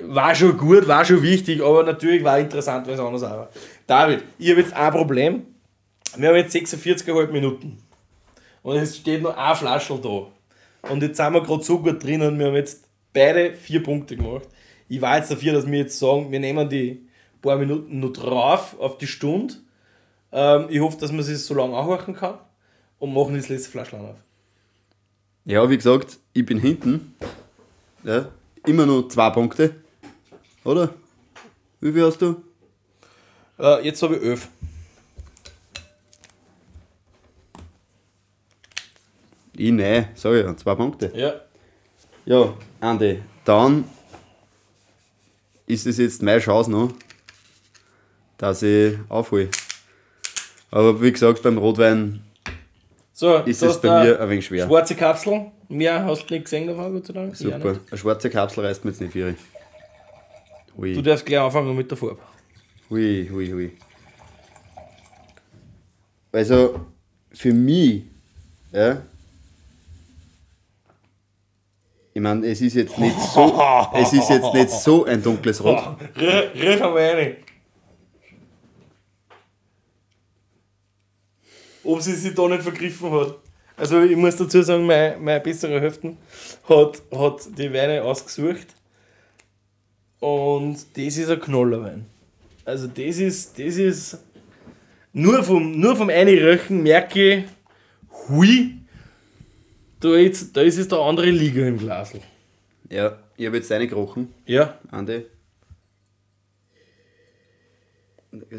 War 0.01 0.33
schon 0.33 0.57
gut, 0.57 0.87
war 0.87 1.05
schon 1.05 1.21
wichtig, 1.21 1.61
aber 1.61 1.83
natürlich 1.83 2.23
war 2.23 2.39
interessant, 2.39 2.87
wenn 2.87 2.95
es 2.95 2.99
anders 2.99 3.21
war. 3.21 3.49
David, 3.85 4.23
ich 4.39 4.49
habe 4.49 4.61
jetzt 4.61 4.73
ein 4.73 4.91
Problem. 4.91 5.43
Wir 6.17 6.29
haben 6.29 6.35
jetzt 6.35 6.55
46,5 6.55 7.27
Minuten. 7.31 7.77
Und 8.63 8.77
es 8.77 8.97
steht 8.97 9.21
noch 9.21 9.35
ein 9.35 9.55
Flaschel 9.55 9.99
da. 10.01 10.27
Und 10.89 11.01
jetzt 11.01 11.17
sind 11.17 11.33
wir 11.33 11.41
gerade 11.41 11.63
so 11.63 11.79
gut 11.79 12.03
drin 12.03 12.21
und 12.21 12.39
wir 12.39 12.47
haben 12.47 12.55
jetzt 12.55 12.85
beide 13.13 13.55
vier 13.55 13.83
Punkte 13.83 14.15
gemacht. 14.15 14.47
Ich 14.87 15.01
war 15.01 15.17
jetzt 15.17 15.31
dafür, 15.31 15.53
dass 15.53 15.67
wir 15.67 15.79
jetzt 15.79 15.99
sagen, 15.99 16.31
wir 16.31 16.39
nehmen 16.39 16.69
die 16.69 17.09
paar 17.41 17.57
Minuten 17.57 17.99
noch 17.99 18.11
drauf 18.11 18.75
auf 18.79 18.97
die 18.97 19.07
Stunde. 19.07 19.55
Ähm, 20.31 20.67
ich 20.69 20.79
hoffe, 20.79 20.97
dass 20.97 21.11
man 21.11 21.23
sich 21.23 21.39
so 21.39 21.53
lange 21.53 21.75
anhören 21.75 22.15
kann 22.15 22.39
und 22.99 23.13
machen 23.13 23.35
das 23.35 23.49
letzte 23.49 23.71
Flaschel 23.71 23.99
auf. 23.99 24.17
Ja, 25.45 25.69
wie 25.69 25.77
gesagt, 25.77 26.19
ich 26.33 26.45
bin 26.45 26.59
hinten. 26.59 27.15
Ja, 28.03 28.29
immer 28.65 28.85
nur 28.85 29.09
zwei 29.09 29.29
Punkte. 29.29 29.75
Oder? 30.63 30.93
Wie 31.81 31.91
viel 31.91 32.05
hast 32.05 32.21
du? 32.21 32.43
Äh, 33.57 33.85
jetzt 33.85 34.01
habe 34.03 34.17
ich 34.17 34.23
elf. 34.23 34.49
Ich 39.59 39.73
nein, 39.73 40.07
sag 40.15 40.35
ich 40.35 40.45
ja, 40.45 40.55
zwei 40.55 40.73
Punkte. 40.73 41.11
Ja. 41.13 41.33
Ja, 42.25 42.53
Andi, 42.79 43.19
dann 43.43 43.83
ist 45.67 45.85
es 45.85 45.97
jetzt 45.97 46.23
meine 46.23 46.39
Chance 46.39 46.71
noch, 46.71 46.93
dass 48.37 48.61
ich 48.63 48.97
aufhole. 49.09 49.49
Aber 50.71 51.01
wie 51.01 51.11
gesagt, 51.11 51.43
beim 51.43 51.57
Rotwein 51.57 52.21
So, 53.11 53.35
ist 53.39 53.61
es 53.61 53.81
bei 53.81 53.89
du 53.89 54.07
mir 54.07 54.21
ein 54.21 54.29
wenig 54.29 54.45
schwer. 54.45 54.65
Schwarze 54.65 54.95
Kapsel. 54.95 55.51
Mehr 55.67 56.05
hast 56.05 56.29
du 56.29 56.35
nicht 56.35 56.45
gesehen 56.45 56.65
davon, 56.65 56.93
Gott 56.93 57.07
sei 57.07 57.13
Dank. 57.13 57.35
Super. 57.35 57.79
Eine 57.89 57.97
schwarze 57.97 58.29
Kapsel 58.29 58.65
reißt 58.65 58.85
mir 58.85 58.91
jetzt 58.91 59.01
nicht 59.01 59.11
viel. 59.11 59.35
Du 60.73 60.81
Hui, 60.83 61.03
darfst 61.03 61.25
gleich 61.25 61.41
anfangen 61.41 61.75
mit 61.75 61.91
der 61.91 61.97
Farbe. 61.97 62.17
hui, 62.89 63.27
hui, 63.29 63.51
hui. 63.51 63.71
Also, 66.31 66.85
für 67.33 67.51
mich, 67.51 68.03
ja, 68.71 69.01
ich 72.19 72.23
meine, 72.23 72.45
es 72.47 72.59
ist 72.59 72.75
jetzt 72.75 72.97
nicht 72.97 73.17
so, 73.17 73.57
es 73.93 74.11
ist 74.11 74.29
jetzt 74.29 74.53
nicht 74.53 74.69
so 74.69 75.05
ein 75.05 75.23
dunkles 75.23 75.63
Rot. 75.63 75.81
Riech 76.17 76.83
einmal 76.83 77.11
rein. 77.11 77.37
Ob 81.81 82.01
sie 82.01 82.13
sich 82.13 82.35
da 82.35 82.45
nicht 82.49 82.61
vergriffen 82.61 83.09
hat. 83.09 83.35
Also 83.77 84.01
ich 84.01 84.17
muss 84.17 84.35
dazu 84.35 84.61
sagen, 84.61 84.85
meine, 84.85 85.15
meine 85.17 85.39
bessere 85.39 85.79
Hälfte 85.79 86.17
hat, 86.67 87.01
hat 87.15 87.57
die 87.57 87.71
Weine 87.73 88.03
ausgesucht. 88.03 88.67
Und 90.19 90.75
das 90.97 91.17
ist 91.17 91.29
ein 91.29 91.39
Knallerwein. 91.39 92.05
Also 92.65 92.87
das 92.87 93.17
ist, 93.17 93.57
das 93.57 93.77
ist 93.77 94.17
nur 95.13 95.41
vom, 95.41 95.79
nur 95.79 95.95
vom 95.95 96.09
Einröchen 96.09 96.83
merke 96.83 97.33
ich, 97.33 97.43
hui, 98.27 98.78
da, 99.99 100.15
jetzt, 100.15 100.55
da 100.55 100.61
ist 100.61 100.77
jetzt 100.77 100.91
der 100.91 100.99
andere 100.99 101.29
Liga 101.29 101.65
im 101.65 101.77
Glasl. 101.77 102.21
Ja, 102.89 103.19
ich 103.37 103.45
habe 103.45 103.57
jetzt 103.57 103.71
reingerochen. 103.71 104.33
Ja, 104.45 104.79
Andi. 104.91 105.25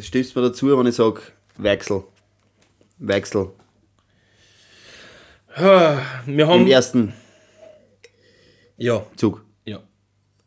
Stimmst 0.01 0.35
du 0.35 0.41
mir 0.41 0.49
dazu, 0.49 0.79
wenn 0.79 0.87
ich 0.87 0.95
sage 0.95 1.21
Wechsel? 1.57 2.05
Wechsel. 2.99 3.53
wir 5.57 6.05
Im 6.27 6.47
haben... 6.47 6.67
ersten 6.67 7.13
Ja, 8.77 9.07
Zug. 9.17 9.45
Ja. 9.65 9.83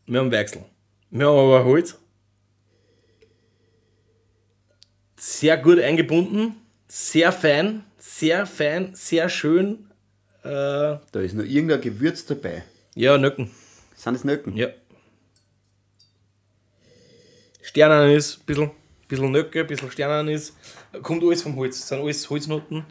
Wir 0.05 0.19
haben 0.19 0.31
Wechsel. 0.31 0.63
Wir 1.09 1.27
haben 1.27 1.37
aber 1.37 1.65
Holz. 1.65 1.97
Sehr 5.17 5.57
gut 5.57 5.79
eingebunden. 5.79 6.55
Sehr 6.87 7.31
fein. 7.31 7.83
Sehr 7.97 8.45
fein. 8.45 8.93
Sehr 8.93 9.29
schön. 9.29 9.89
Äh, 10.43 10.97
Da 11.11 11.19
ist 11.21 11.33
noch 11.35 11.43
irgendein 11.45 11.81
Gewürz 11.81 12.25
dabei. 12.25 12.63
ja, 12.95 13.17
Nöcken. 13.17 13.49
Sind 13.95 14.15
es 14.15 14.23
Nöcken? 14.23 14.55
Ja. 14.57 14.67
Sternanis, 17.61 18.37
bisschen, 18.37 18.71
bisschen 19.07 19.31
Nöcke, 19.31 19.63
bisschen 19.63 19.89
Sternanis. 19.89 20.53
Kommt 21.01 21.23
alles 21.23 21.41
vom 21.41 21.55
Holz. 21.55 21.79
Das 21.79 21.87
sind 21.89 22.01
alles 22.01 22.29
Holznoten. 22.29 22.83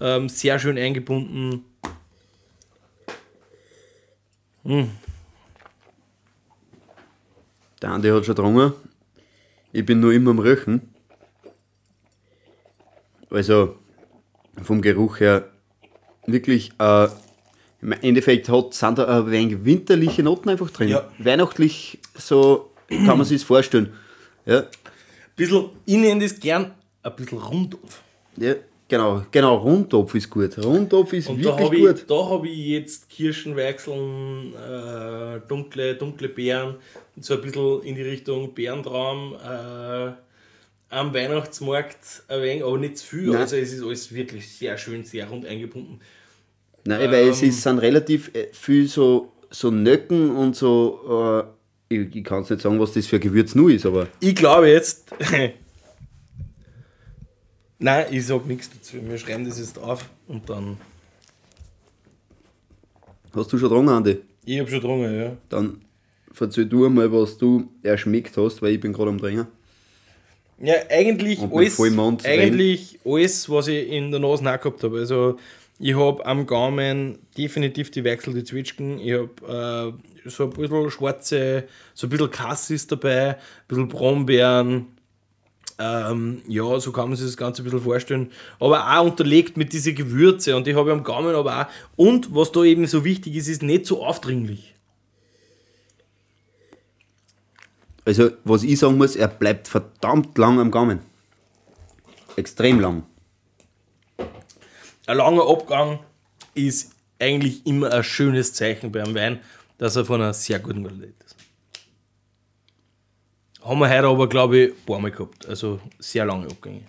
Ähm, 0.00 0.28
sehr 0.28 0.58
schön 0.58 0.78
eingebunden. 0.78 1.64
Der 7.80 7.90
Andi 7.90 8.08
hat 8.10 8.24
schon 8.24 8.34
getrunken. 8.36 8.72
Ich 9.72 9.84
bin 9.84 10.00
nur 10.00 10.12
immer 10.12 10.30
am 10.30 10.38
Röchen. 10.38 10.94
Also 13.30 13.76
vom 14.62 14.82
Geruch 14.82 15.18
her 15.20 15.50
wirklich, 16.26 16.70
äh, 16.78 17.08
im 17.82 17.92
Endeffekt 17.92 18.48
hat, 18.48 18.74
sind 18.74 18.98
da 18.98 19.06
ein 19.20 19.30
wenig 19.30 19.64
winterliche 19.64 20.22
Noten 20.22 20.48
einfach 20.50 20.70
drin. 20.70 20.88
Ja. 20.88 21.08
Weihnachtlich, 21.18 21.98
so 22.16 22.70
kann 22.88 23.18
man 23.18 23.24
sich 23.24 23.38
das 23.40 23.46
vorstellen. 23.46 23.92
Ja, 24.46 24.64
Bisschen, 25.34 25.70
ich 25.86 25.96
nenne 25.96 26.22
das 26.22 26.38
gern 26.38 26.72
ein 27.02 27.16
bisschen 27.16 27.38
Rundtopf. 27.38 28.00
ja 28.36 28.54
genau, 28.86 29.22
genau, 29.30 29.56
Rundtopf 29.56 30.14
ist 30.14 30.28
gut. 30.30 30.56
Rundtopf 30.58 31.12
ist 31.14 31.28
Und 31.28 31.38
da 31.44 31.58
wirklich 31.58 31.66
habe 31.66 31.78
gut. 31.80 31.98
ich, 32.00 32.06
da 32.06 32.28
hab 32.28 32.44
ich 32.44 32.56
jetzt 32.58 33.08
Kirschenweichseln, 33.08 34.52
äh, 34.54 35.40
dunkle, 35.48 35.94
dunkle 35.96 36.28
Beeren, 36.28 36.76
so 37.18 37.34
ein 37.34 37.40
bisschen 37.40 37.82
in 37.82 37.94
die 37.94 38.02
Richtung 38.02 38.52
Bärentraum, 38.54 39.34
äh, 39.34 40.12
am 40.92 41.14
Weihnachtsmarkt 41.14 42.22
ein 42.28 42.42
wenig, 42.42 42.62
aber 42.64 42.78
nicht 42.78 42.98
zu 42.98 43.06
viel. 43.06 43.26
Nein. 43.30 43.36
Also 43.40 43.56
es 43.56 43.72
ist 43.72 43.82
alles 43.82 44.12
wirklich 44.14 44.46
sehr 44.56 44.76
schön, 44.76 45.04
sehr 45.04 45.26
rund 45.28 45.46
eingebunden. 45.46 46.00
Nein, 46.84 47.10
weil 47.10 47.28
es 47.28 47.42
Ähm. 47.42 47.48
ist, 47.48 47.62
sind 47.62 47.78
relativ 47.78 48.30
äh, 48.34 48.48
viel 48.52 48.86
so, 48.86 49.32
so 49.50 49.70
Nöcken 49.70 50.30
und 50.36 50.54
so, 50.54 51.44
äh, 51.88 51.94
Ich, 51.94 52.14
ich 52.16 52.24
kann 52.24 52.42
es 52.42 52.50
nicht 52.50 52.62
sagen, 52.62 52.78
was 52.80 52.92
das 52.92 53.06
für 53.06 53.16
ein 53.16 53.22
Gewürz 53.22 53.54
nur 53.54 53.70
ist, 53.70 53.86
aber 53.86 54.08
Ich 54.20 54.34
glaube 54.34 54.68
jetzt. 54.68 55.10
Nein, 57.78 58.06
ich 58.10 58.26
sag 58.26 58.46
nichts 58.46 58.70
dazu. 58.70 58.96
Wir 59.02 59.18
schreiben 59.18 59.44
das 59.44 59.58
jetzt 59.58 59.78
auf 59.78 60.08
und 60.28 60.48
dann. 60.48 60.76
hast 63.34 63.52
du 63.52 63.58
schon 63.58 63.70
dran, 63.70 63.88
Andi? 63.88 64.18
Ich 64.44 64.60
hab 64.60 64.68
schon 64.68 64.80
getrunken, 64.80 65.14
ja. 65.20 65.36
Dann 65.48 65.80
erzähl 66.38 66.66
du 66.66 66.86
einmal, 66.86 67.10
was 67.12 67.38
du 67.38 67.68
erschmeckt 67.82 68.36
hast, 68.36 68.60
weil 68.62 68.74
ich 68.74 68.80
bin 68.80 68.92
gerade 68.92 69.10
am 69.10 69.18
Drängen. 69.18 69.46
Ja, 70.62 70.74
eigentlich 70.88 71.40
alles, 71.40 71.80
eigentlich 72.24 73.00
alles, 73.04 73.50
was 73.50 73.66
ich 73.66 73.88
in 73.90 74.12
der 74.12 74.20
Nase 74.20 74.48
auch 74.48 74.60
gehabt 74.60 74.84
habe. 74.84 75.00
Also, 75.00 75.36
ich 75.80 75.96
habe 75.96 76.24
am 76.24 76.46
Gaumen 76.46 77.18
definitiv 77.36 77.90
die 77.90 78.04
Wechsel, 78.04 78.32
die 78.32 78.44
Zwitschgen. 78.44 79.00
Ich 79.00 79.12
habe 79.12 79.96
äh, 80.24 80.30
so 80.30 80.44
ein 80.44 80.50
bisschen 80.50 80.90
schwarze, 80.90 81.64
so 81.94 82.06
ein 82.06 82.10
bisschen 82.10 82.30
Cassis 82.30 82.86
dabei, 82.86 83.30
ein 83.30 83.36
bisschen 83.66 83.88
Brombeeren. 83.88 84.86
Ähm, 85.80 86.42
ja, 86.46 86.78
so 86.78 86.92
kann 86.92 87.08
man 87.08 87.16
sich 87.16 87.26
das 87.26 87.36
Ganze 87.36 87.62
ein 87.62 87.64
bisschen 87.64 87.80
vorstellen. 87.80 88.30
Aber 88.60 88.96
auch 88.96 89.04
unterlegt 89.04 89.56
mit 89.56 89.72
diesen 89.72 89.96
Gewürze. 89.96 90.54
Und 90.54 90.68
ich 90.68 90.76
habe 90.76 90.92
am 90.92 91.02
Gaumen 91.02 91.34
aber 91.34 91.62
auch. 91.62 91.66
Und 91.96 92.32
was 92.32 92.52
da 92.52 92.62
eben 92.62 92.86
so 92.86 93.04
wichtig 93.04 93.34
ist, 93.34 93.48
ist 93.48 93.64
nicht 93.64 93.86
so 93.86 94.04
aufdringlich. 94.04 94.71
Also, 98.04 98.30
was 98.44 98.62
ich 98.64 98.78
sagen 98.78 98.98
muss, 98.98 99.16
er 99.16 99.28
bleibt 99.28 99.68
verdammt 99.68 100.36
lang 100.36 100.58
am 100.58 100.70
Gaumen. 100.70 101.00
Extrem 102.36 102.80
lang. 102.80 103.04
ein 105.06 105.16
langer 105.16 105.48
Abgang 105.48 106.00
ist 106.54 106.92
eigentlich 107.18 107.64
immer 107.66 107.92
ein 107.92 108.02
schönes 108.02 108.52
Zeichen 108.54 108.90
beim 108.90 109.14
Wein, 109.14 109.40
dass 109.78 109.96
er 109.96 110.04
von 110.04 110.20
einer 110.20 110.34
sehr 110.34 110.58
guten 110.58 110.84
Qualität 110.84 111.14
ist. 111.24 111.36
Haben 113.62 113.78
wir 113.78 113.88
heute 113.88 114.08
aber, 114.08 114.28
glaube 114.28 114.58
ich, 114.58 114.72
ein 114.72 114.84
paar 114.84 114.98
Mal 114.98 115.10
gehabt. 115.12 115.46
Also 115.46 115.80
sehr 115.98 116.24
lange 116.24 116.46
Abgänge. 116.46 116.82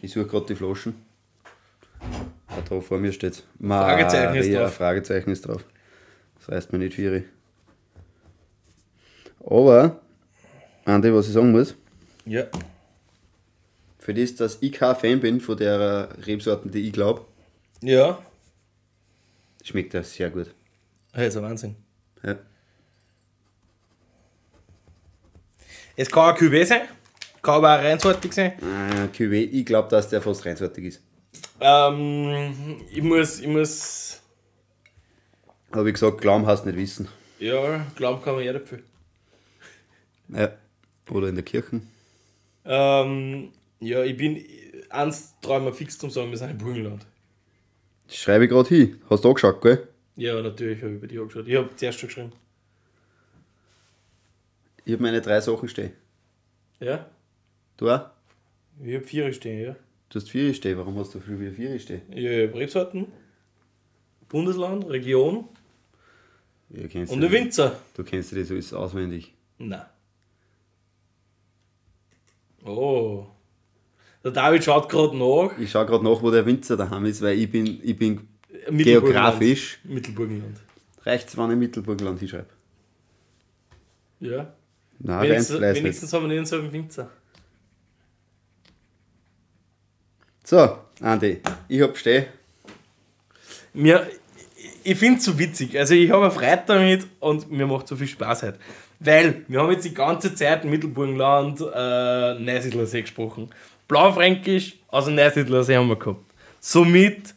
Ich 0.00 0.12
suche 0.12 0.26
gerade 0.26 0.46
die 0.46 0.54
Flaschen. 0.54 0.94
Ah, 2.46 2.62
da 2.68 2.80
vor 2.80 2.98
mir 2.98 3.12
steht 3.12 3.44
Fragezeichen 3.60 4.36
ist 4.36 4.54
drauf. 4.54 4.74
Fragezeichen 4.74 5.30
ist 5.30 5.46
drauf. 5.46 5.64
Das 6.38 6.48
heißt 6.48 6.72
mir 6.72 6.78
nicht 6.78 6.94
viel. 6.94 7.28
Aber, 9.44 10.00
Andi, 10.84 11.12
was 11.12 11.26
ich 11.28 11.32
sagen 11.34 11.52
muss, 11.52 11.74
Ja. 12.26 12.44
für 13.98 14.14
das, 14.14 14.34
dass 14.34 14.58
ich 14.60 14.72
kein 14.72 14.96
Fan 14.96 15.20
bin 15.20 15.40
von 15.40 15.56
der 15.56 16.08
Rebsorten, 16.26 16.70
die 16.70 16.86
ich 16.88 16.92
glaube, 16.92 17.24
Ja. 17.82 18.18
schmeckt 19.62 19.94
er 19.94 20.04
sehr 20.04 20.30
gut. 20.30 20.54
Das 21.12 21.22
ist 21.28 21.36
ein 21.36 21.42
Wahnsinn. 21.42 21.76
Ja. 22.22 22.36
Es 25.96 26.10
kann 26.10 26.30
ein 26.30 26.36
Cuvée 26.36 26.64
sein, 26.64 26.82
kann 27.42 27.56
aber 27.56 27.74
auch 27.78 27.82
reinsortig 27.82 28.32
sein. 28.32 28.52
Äh, 28.60 29.08
Cuvée, 29.16 29.48
ich 29.50 29.66
glaube, 29.66 29.88
dass 29.88 30.08
der 30.08 30.22
fast 30.22 30.44
reinsortig 30.46 30.84
ist. 30.84 31.02
Ähm, 31.60 32.80
ich 32.90 33.02
muss, 33.02 33.40
ich 33.40 33.46
muss, 33.48 34.20
Habe 35.72 35.88
ich 35.88 35.94
gesagt, 35.94 36.20
Glauben 36.20 36.46
hast 36.46 36.64
nicht 36.66 36.76
wissen. 36.78 37.08
ja, 37.38 37.84
glauben 37.96 38.22
kann 38.22 38.34
man 38.34 38.44
ja 38.44 38.52
dafür. 38.52 38.80
Ja. 40.32 40.52
Oder 41.10 41.28
in 41.28 41.34
der 41.34 41.44
Kirche. 41.44 41.80
Ähm, 42.64 43.52
ja, 43.80 44.04
ich 44.04 44.16
bin, 44.16 44.42
eins 44.90 45.34
ich 45.42 45.48
mir 45.48 45.72
fix 45.72 45.98
zum 45.98 46.10
sagen, 46.10 46.30
wir 46.30 46.38
sind 46.38 46.50
im 46.50 46.58
Burgenland. 46.58 47.06
Schreibe 48.08 48.44
ich 48.44 48.50
gerade 48.50 48.68
hin. 48.68 49.00
Hast 49.08 49.24
du 49.24 49.28
angeschaut, 49.28 49.60
gell? 49.60 49.88
Ja, 50.16 50.40
natürlich 50.40 50.82
habe 50.82 50.94
ich 50.94 51.00
bei 51.00 51.06
dir 51.06 51.22
angeschaut. 51.22 51.46
Ich 51.48 51.56
habe 51.56 51.74
zuerst 51.74 51.98
schon 51.98 52.08
geschrieben. 52.08 52.32
Ich 54.84 54.92
habe 54.92 55.02
meine 55.02 55.20
drei 55.20 55.40
Sachen 55.40 55.68
stehen. 55.68 55.92
Ja? 56.80 57.08
Du 57.76 57.88
auch? 57.90 58.10
Ich 58.82 58.94
habe 58.94 59.04
vier 59.04 59.32
stehen, 59.32 59.60
ja. 59.60 59.76
Du 60.08 60.18
hast 60.18 60.28
vier 60.28 60.52
stehen. 60.54 60.76
Warum 60.76 60.98
hast 60.98 61.14
du 61.14 61.20
schon 61.20 61.40
wieder 61.40 61.52
vier 61.52 61.78
stehen? 61.78 62.02
Ja, 62.12 62.30
ja 62.30 62.50
Rebsorten, 62.50 63.06
Bundesland, 64.28 64.88
Region 64.88 65.48
Ja, 66.70 66.82
und 66.82 67.20
der 67.20 67.30
Winzer. 67.30 67.78
Du 67.94 68.02
kennst 68.02 68.32
das 68.32 68.50
alles 68.50 68.72
auswendig. 68.72 69.34
Nein. 69.58 69.82
Oh. 72.64 73.26
Der 74.22 74.30
David 74.32 74.64
schaut 74.64 74.88
gerade 74.88 75.16
nach. 75.16 75.56
Ich 75.58 75.70
schaue 75.70 75.86
gerade 75.86 76.04
nach, 76.04 76.22
wo 76.22 76.30
der 76.30 76.44
Winzer 76.44 76.76
daheim 76.76 77.06
ist, 77.06 77.22
weil 77.22 77.38
ich 77.38 77.50
bin, 77.50 77.80
ich 77.82 77.96
bin 77.96 78.28
Mittelburgenland. 78.70 79.04
geografisch 79.40 79.78
Mittelburgenland. 79.84 80.58
rechts, 81.06 81.36
wenn 81.36 81.50
ich 81.52 81.56
Mittelburgenland 81.56 82.18
hinschreibe. 82.18 82.48
Ja. 84.20 84.52
Nein, 84.98 85.30
Wenigstens, 85.30 85.60
wenigstens 85.60 86.12
haben 86.12 86.28
wir 86.28 86.40
nicht 86.40 86.52
einen 86.52 86.72
Winzer. 86.72 87.10
So, 90.44 90.78
Andi, 91.00 91.40
ich 91.68 91.80
hab 91.80 91.96
stehen. 91.96 92.26
Mir, 93.72 94.06
ich 94.82 94.98
finde 94.98 95.18
es 95.18 95.24
so 95.24 95.38
witzig. 95.38 95.78
Also 95.78 95.94
ich 95.94 96.10
habe 96.10 96.30
Freude 96.30 96.62
damit 96.66 97.06
und 97.20 97.50
mir 97.50 97.66
macht 97.66 97.88
so 97.88 97.96
viel 97.96 98.08
Spaß 98.08 98.42
heute. 98.42 98.58
Weil 99.00 99.44
wir 99.48 99.60
haben 99.60 99.70
jetzt 99.72 99.86
die 99.86 99.94
ganze 99.94 100.34
Zeit 100.34 100.64
im 100.64 100.70
Mittelburgenland 100.70 101.60
äh, 101.60 102.34
Neusiedlersee 102.34 103.00
gesprochen. 103.00 103.48
Blaufränkisch 103.88 104.76
aus 104.88 105.06
dem 105.06 105.14
Neusiedlersee 105.14 105.76
haben 105.76 105.88
wir 105.88 105.96
gehabt. 105.98 106.20
Somit, 106.60 107.34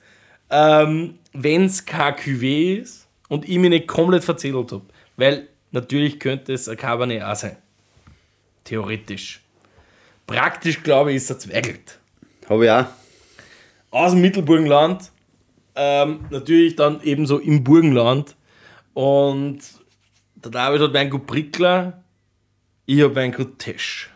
ähm, 0.49 1.17
wenn 1.31 1.65
es 1.65 1.85
kein 1.85 2.13
Cuvée 2.15 2.81
ist 2.81 3.07
und 3.29 3.47
ich 3.47 3.57
mich 3.57 3.69
nicht 3.69 3.87
komplett 3.87 4.25
verzählt 4.25 4.55
habe, 4.55 4.81
weil 5.15 5.47
natürlich 5.71 6.19
könnte 6.19 6.51
es 6.53 6.67
ein 6.67 6.75
Cabernet 6.75 7.23
auch 7.23 7.35
sein. 7.35 7.55
Theoretisch. 8.65 9.41
Praktisch, 10.27 10.83
glaube 10.83 11.11
ich, 11.11 11.17
ist 11.17 11.29
er 11.29 11.39
zweigelt 11.39 11.99
Habe 12.49 12.65
ich 12.65 12.71
auch. 12.71 12.85
aus 13.91 14.11
dem 14.11 14.21
Mittelburgenland, 14.21 15.11
ähm, 15.75 16.25
natürlich 16.29 16.75
dann 16.75 17.01
ebenso 17.03 17.39
im 17.39 17.63
Burgenland. 17.63 18.35
Und 18.93 19.59
der 20.43 20.51
David 20.51 20.81
hat 20.81 20.93
Weingut 20.93 21.25
Prickler, 21.25 22.03
ich 22.85 23.01
habe 23.01 23.15
Weingut 23.15 23.59
Tesch. 23.59 24.09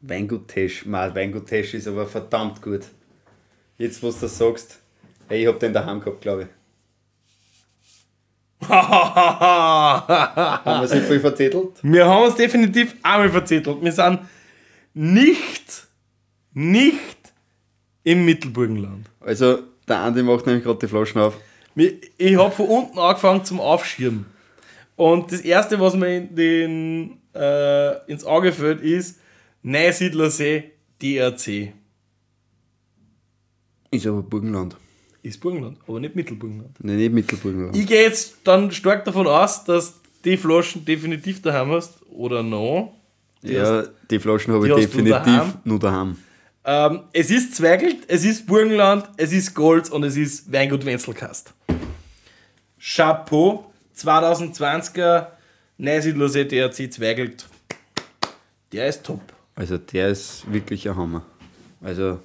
Weingut 0.00 0.48
Tesch. 0.48 0.86
Mal 0.86 1.14
Weingut 1.14 1.46
Tesch 1.46 1.74
ist 1.74 1.88
aber 1.88 2.06
verdammt 2.06 2.62
gut. 2.62 2.82
Jetzt, 3.76 4.02
wo 4.02 4.10
du 4.10 4.16
das 4.20 4.38
sagst, 4.38 4.78
hey, 5.28 5.42
ich 5.42 5.48
hab 5.48 5.58
den 5.58 5.72
daheim 5.72 6.00
gehabt, 6.00 6.20
glaube 6.20 6.42
ich. 6.42 6.48
Haben 8.68 10.06
wir 10.80 10.88
sich 10.88 11.02
viel 11.02 11.20
verzettelt? 11.20 11.72
Wir 11.82 12.06
haben 12.06 12.24
uns 12.24 12.36
definitiv 12.36 12.94
einmal 13.02 13.28
verzettelt. 13.28 13.82
Wir 13.82 13.92
sind 13.92 14.20
nicht, 14.94 15.86
nicht 16.52 17.32
im 18.04 18.24
Mittelburgenland. 18.24 19.10
Also, 19.20 19.58
der 19.88 20.00
Andi 20.00 20.22
macht 20.22 20.46
nämlich 20.46 20.64
gerade 20.64 20.78
die 20.78 20.86
Flaschen 20.86 21.20
auf. 21.20 21.36
Ich 21.74 22.36
habe 22.36 22.52
von 22.52 22.66
unten 22.66 22.98
angefangen 22.98 23.44
zum 23.44 23.60
Aufschirmen. 23.60 24.26
Und 24.96 25.32
das 25.32 25.40
erste, 25.40 25.78
was 25.80 25.94
mir 25.96 26.16
in 26.16 26.34
den, 26.34 27.18
äh, 27.34 28.10
ins 28.10 28.24
Auge 28.24 28.52
fällt, 28.52 28.80
ist 28.80 29.18
Neusiedlersee 29.62 30.70
DRC. 31.02 31.72
Ist 33.90 34.06
aber 34.06 34.22
Burgenland. 34.22 34.76
Ist 35.22 35.40
Burgenland, 35.40 35.78
aber 35.86 36.00
nicht 36.00 36.14
Mittelburgenland. 36.16 36.76
Nein, 36.82 36.96
nicht 36.96 37.12
Mittelburgenland. 37.12 37.76
Ich 37.76 37.86
gehe 37.86 38.02
jetzt 38.02 38.36
dann 38.44 38.70
stark 38.70 39.04
davon 39.04 39.26
aus, 39.26 39.64
dass 39.64 39.94
die 40.24 40.36
Flaschen 40.36 40.84
definitiv 40.84 41.40
daheim 41.42 41.70
hast 41.70 42.00
oder 42.10 42.42
noch. 42.42 42.92
Die 43.42 43.58
hast- 43.58 43.68
ja, 43.86 43.92
die 44.10 44.18
Flaschen 44.18 44.54
habe 44.54 44.66
ich 44.66 44.72
hast 44.72 44.80
definitiv 44.82 45.10
daheim? 45.24 45.52
nur 45.64 45.78
daheim. 45.78 46.16
Ähm, 46.66 47.00
es 47.12 47.30
ist 47.30 47.54
Zweigelt, 47.54 47.98
es 48.08 48.24
ist 48.24 48.46
Burgenland, 48.46 49.08
es 49.16 49.32
ist 49.32 49.54
Gold 49.54 49.90
und 49.90 50.02
es 50.04 50.16
ist 50.16 50.50
Weingut 50.50 50.84
Wenzelkast. 50.84 51.52
Chapeau, 52.78 53.70
2020er 53.96 55.28
Neusiedlersee 55.78 56.44
DRC 56.44 56.92
Zweigelt. 56.92 57.46
Der 58.72 58.88
ist 58.88 59.04
top. 59.04 59.20
Also 59.54 59.78
der 59.78 60.08
ist 60.08 60.50
wirklich 60.52 60.88
ein 60.88 60.96
Hammer. 60.96 61.24
Also 61.80 62.18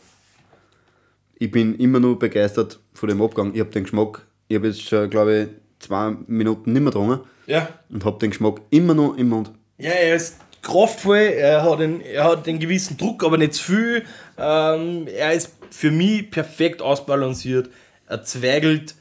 ich 1.37 1.51
bin 1.51 1.75
immer 1.77 1.99
nur 1.99 2.17
begeistert 2.17 2.79
von 2.93 3.09
dem 3.09 3.21
Abgang. 3.21 3.53
Ich 3.53 3.59
habe 3.59 3.69
den 3.69 3.83
Geschmack, 3.83 4.25
ich 4.47 4.55
habe 4.57 4.67
jetzt 4.67 4.81
schon, 4.81 5.09
glaube 5.09 5.37
ich, 5.43 5.47
zwei 5.85 6.15
Minuten 6.27 6.73
nicht 6.73 6.81
mehr 6.81 6.91
getrunken 6.91 7.27
Ja. 7.45 7.69
und 7.89 8.03
habe 8.03 8.19
den 8.19 8.31
Geschmack 8.31 8.61
immer 8.71 8.93
noch 8.93 9.15
im 9.17 9.29
Mund. 9.29 9.51
Ja, 9.77 9.91
er 9.91 10.15
ist 10.15 10.37
kraftvoll, 10.61 11.17
er 11.17 11.63
hat, 11.63 11.79
einen, 11.79 12.01
er 12.01 12.25
hat 12.25 12.47
einen 12.47 12.59
gewissen 12.59 12.97
Druck, 12.97 13.23
aber 13.23 13.37
nicht 13.37 13.53
zu 13.53 13.63
viel. 13.63 14.05
Ähm, 14.37 15.07
er 15.07 15.33
ist 15.33 15.53
für 15.71 15.91
mich 15.91 16.29
perfekt 16.31 16.81
ausbalanciert. 16.81 17.69
Er 18.07 18.23
zweigelt, 18.23 18.95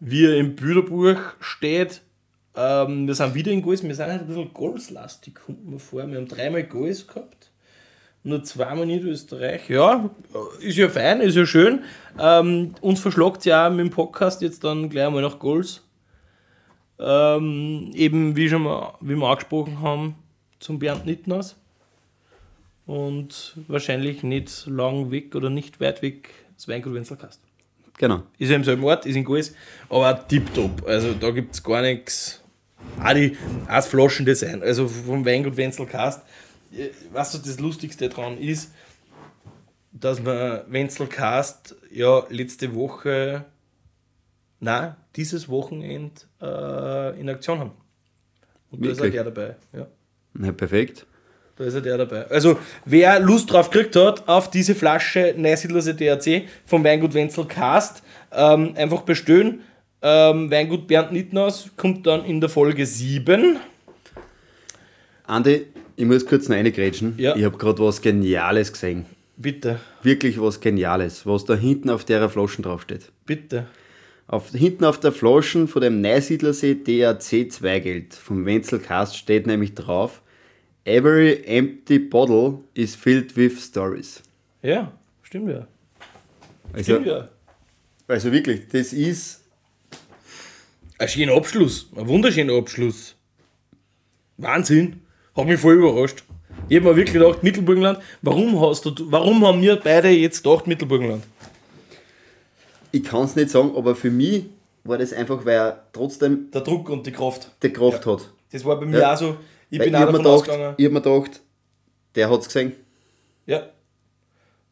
wie 0.00 0.24
er 0.24 0.36
im 0.36 0.56
Bilderbuch 0.56 1.18
steht. 1.40 2.00
Ähm, 2.56 3.06
wir 3.06 3.14
sind 3.14 3.34
wieder 3.34 3.52
in 3.52 3.60
Goals, 3.60 3.82
wir 3.82 3.94
sind 3.94 4.06
halt 4.06 4.22
ein 4.22 4.26
bisschen 4.26 4.52
golslastig, 4.54 5.34
kommt 5.34 5.68
mir 5.68 5.78
vor. 5.78 6.08
Wir 6.08 6.16
haben 6.16 6.26
dreimal 6.26 6.64
Goals 6.64 7.06
gehabt, 7.06 7.50
nur 8.22 8.42
zweimal 8.44 8.86
Niederösterreich. 8.86 9.68
Ja, 9.68 10.08
ist 10.60 10.78
ja 10.78 10.88
fein, 10.88 11.20
ist 11.20 11.36
ja 11.36 11.44
schön. 11.44 11.84
Ähm, 12.18 12.74
uns 12.80 13.00
verschlagt 13.00 13.44
ja 13.44 13.66
auch 13.66 13.70
mit 13.70 13.80
dem 13.80 13.90
Podcast 13.90 14.40
jetzt 14.40 14.64
dann 14.64 14.88
gleich 14.88 15.10
mal 15.10 15.20
nach 15.20 15.38
Goals. 15.38 15.82
Ähm, 16.98 17.90
eben, 17.94 18.36
wie, 18.36 18.48
schon 18.48 18.62
mal, 18.62 18.94
wie 19.02 19.16
wir 19.16 19.26
angesprochen 19.28 19.82
haben, 19.82 20.14
zum 20.58 20.78
Bernd 20.78 21.04
Nittners. 21.04 21.56
Und 22.86 23.56
wahrscheinlich 23.66 24.22
nicht 24.22 24.66
lang 24.66 25.10
weg 25.10 25.34
oder 25.34 25.50
nicht 25.50 25.80
weit 25.80 26.00
weg 26.02 26.30
Weingut 26.66 26.94
Wenzelkast. 26.94 27.42
Genau. 27.98 28.22
Ist 28.38 28.50
ja 28.50 28.56
im 28.56 28.64
selben 28.64 28.84
Ort, 28.84 29.04
ist 29.04 29.16
in 29.16 29.24
Goes, 29.24 29.54
aber 29.90 30.26
tipptopp. 30.26 30.86
Also 30.86 31.12
da 31.12 31.30
gibt 31.30 31.54
es 31.54 31.62
gar 31.62 31.82
nichts. 31.82 32.42
Auch, 33.02 33.12
die, 33.14 33.36
das 33.68 33.86
Flaschendesign, 33.86 34.62
also 34.62 34.88
vom 34.88 35.24
Weingut 35.24 35.56
Wenzelkast. 35.56 36.22
Äh, 36.72 36.88
Was 37.12 37.32
so 37.32 37.38
das 37.38 37.60
Lustigste 37.60 38.08
dran 38.08 38.38
ist, 38.38 38.72
dass 39.92 40.24
wir 40.24 40.64
Wenzelkast 40.68 41.76
ja 41.90 42.24
letzte 42.28 42.74
Woche, 42.74 43.44
nein, 44.60 44.94
dieses 45.14 45.48
Wochenende 45.48 46.20
äh, 46.40 47.18
in 47.20 47.28
Aktion 47.28 47.60
haben. 47.60 47.72
Und 48.70 48.84
da 48.84 48.90
ist 48.90 48.98
auch 48.98 49.04
Wirklich? 49.04 49.22
der 49.22 49.24
dabei. 49.24 49.56
Ja. 49.72 49.86
Na, 50.34 50.52
perfekt. 50.52 51.06
Da 51.56 51.64
ist 51.64 51.74
ja 51.74 51.80
der 51.80 51.96
dabei. 51.96 52.26
Also, 52.28 52.58
wer 52.84 53.18
Lust 53.18 53.50
drauf 53.50 53.70
gekriegt 53.70 53.96
hat, 53.96 54.28
auf 54.28 54.50
diese 54.50 54.74
Flasche 54.74 55.34
Neusiedlerse 55.38 55.94
DRC 55.94 56.44
vom 56.66 56.84
Weingut 56.84 57.14
Wenzel 57.14 57.46
Cast, 57.46 58.02
ähm, 58.32 58.74
einfach 58.76 59.02
bestellen. 59.02 59.62
Ähm, 60.02 60.50
Weingut 60.50 60.86
Bernd 60.86 61.12
Nittnaus 61.12 61.70
kommt 61.76 62.06
dann 62.06 62.24
in 62.24 62.40
der 62.40 62.48
Folge 62.50 62.86
7. 62.86 63.58
Andi, 65.24 65.66
ich 65.96 66.04
muss 66.04 66.26
kurz 66.26 66.48
noch 66.48 66.56
reingrätschen. 66.56 67.14
Ja. 67.18 67.34
Ich 67.34 67.44
habe 67.44 67.56
gerade 67.56 67.82
was 67.82 68.00
Geniales 68.00 68.72
gesehen. 68.72 69.06
Bitte, 69.38 69.80
Wirklich 70.02 70.40
was 70.40 70.60
Geniales, 70.60 71.26
was 71.26 71.44
da 71.44 71.54
hinten 71.54 71.90
auf 71.90 72.04
der 72.04 72.28
Flaschen 72.30 72.62
draufsteht. 72.62 73.10
bitte. 73.26 73.66
Auf, 74.28 74.50
hinten 74.50 74.84
auf 74.84 74.98
der 74.98 75.12
Flaschen 75.12 75.68
von 75.68 75.82
dem 75.82 76.00
Neusiedlersee 76.00 76.74
DAC 76.74 77.52
Zweigeld 77.52 78.12
vom 78.14 78.44
Wenzel 78.44 78.80
Cast 78.80 79.16
steht 79.16 79.46
nämlich 79.46 79.74
drauf: 79.74 80.20
Every 80.84 81.44
empty 81.44 82.00
bottle 82.00 82.58
is 82.74 82.96
filled 82.96 83.36
with 83.36 83.62
stories. 83.62 84.22
Ja, 84.62 84.90
stimmt 85.22 85.50
ja. 85.50 85.68
Also, 86.72 86.94
Stimmt 86.94 87.06
ja. 87.06 87.28
also 88.08 88.32
wirklich, 88.32 88.62
das 88.72 88.92
ist 88.92 89.44
Ein 90.98 91.08
schöner 91.08 91.34
Abschluss. 91.34 91.90
Ein 91.96 92.08
wunderschöner 92.08 92.54
Abschluss. 92.54 93.16
Wahnsinn. 94.38 95.02
Hat 95.36 95.46
mich 95.46 95.60
voll 95.60 95.74
überrascht. 95.74 96.24
Ich 96.68 96.76
habe 96.76 96.88
mir 96.88 96.96
wirklich 96.96 97.12
gedacht, 97.12 97.42
Mittelburgenland, 97.42 97.98
warum 98.22 98.58
hast 98.60 98.84
du, 98.86 98.92
warum 99.10 99.44
haben 99.46 99.60
wir 99.60 99.76
beide 99.76 100.08
jetzt 100.08 100.42
gedacht, 100.42 100.66
Mittelburgenland? 100.66 101.22
ich 102.92 103.04
kann 103.04 103.24
es 103.24 103.36
nicht 103.36 103.50
sagen, 103.50 103.72
aber 103.76 103.94
für 103.94 104.10
mich 104.10 104.44
war 104.84 104.96
das 104.96 105.12
einfach, 105.12 105.44
weil 105.44 105.54
er 105.56 105.84
trotzdem 105.92 106.50
Der 106.50 106.62
Druck 106.62 106.88
und 106.88 107.06
die 107.06 107.12
Kraft. 107.12 107.50
die 107.62 107.70
Kraft 107.70 108.06
hat. 108.06 108.30
Das 108.50 108.64
war 108.64 108.80
bei 108.80 108.86
mir 108.86 109.00
Ja. 109.00 109.12
auch 109.12 109.18
so. 109.18 109.36
Ich 109.68 109.78
Weil 109.78 109.86
bin 109.90 109.94
ich 109.94 110.00
auch 110.00 110.06
davon 110.06 110.16
gedacht, 110.22 110.32
ausgegangen. 110.34 110.74
ich 110.78 110.84
hab 110.86 110.92
mir 110.92 111.02
gedacht, 111.02 111.40
der 112.14 112.30
hat 112.30 112.40
es 112.40 112.46
gesehen. 112.46 112.72
Ja. 113.44 113.66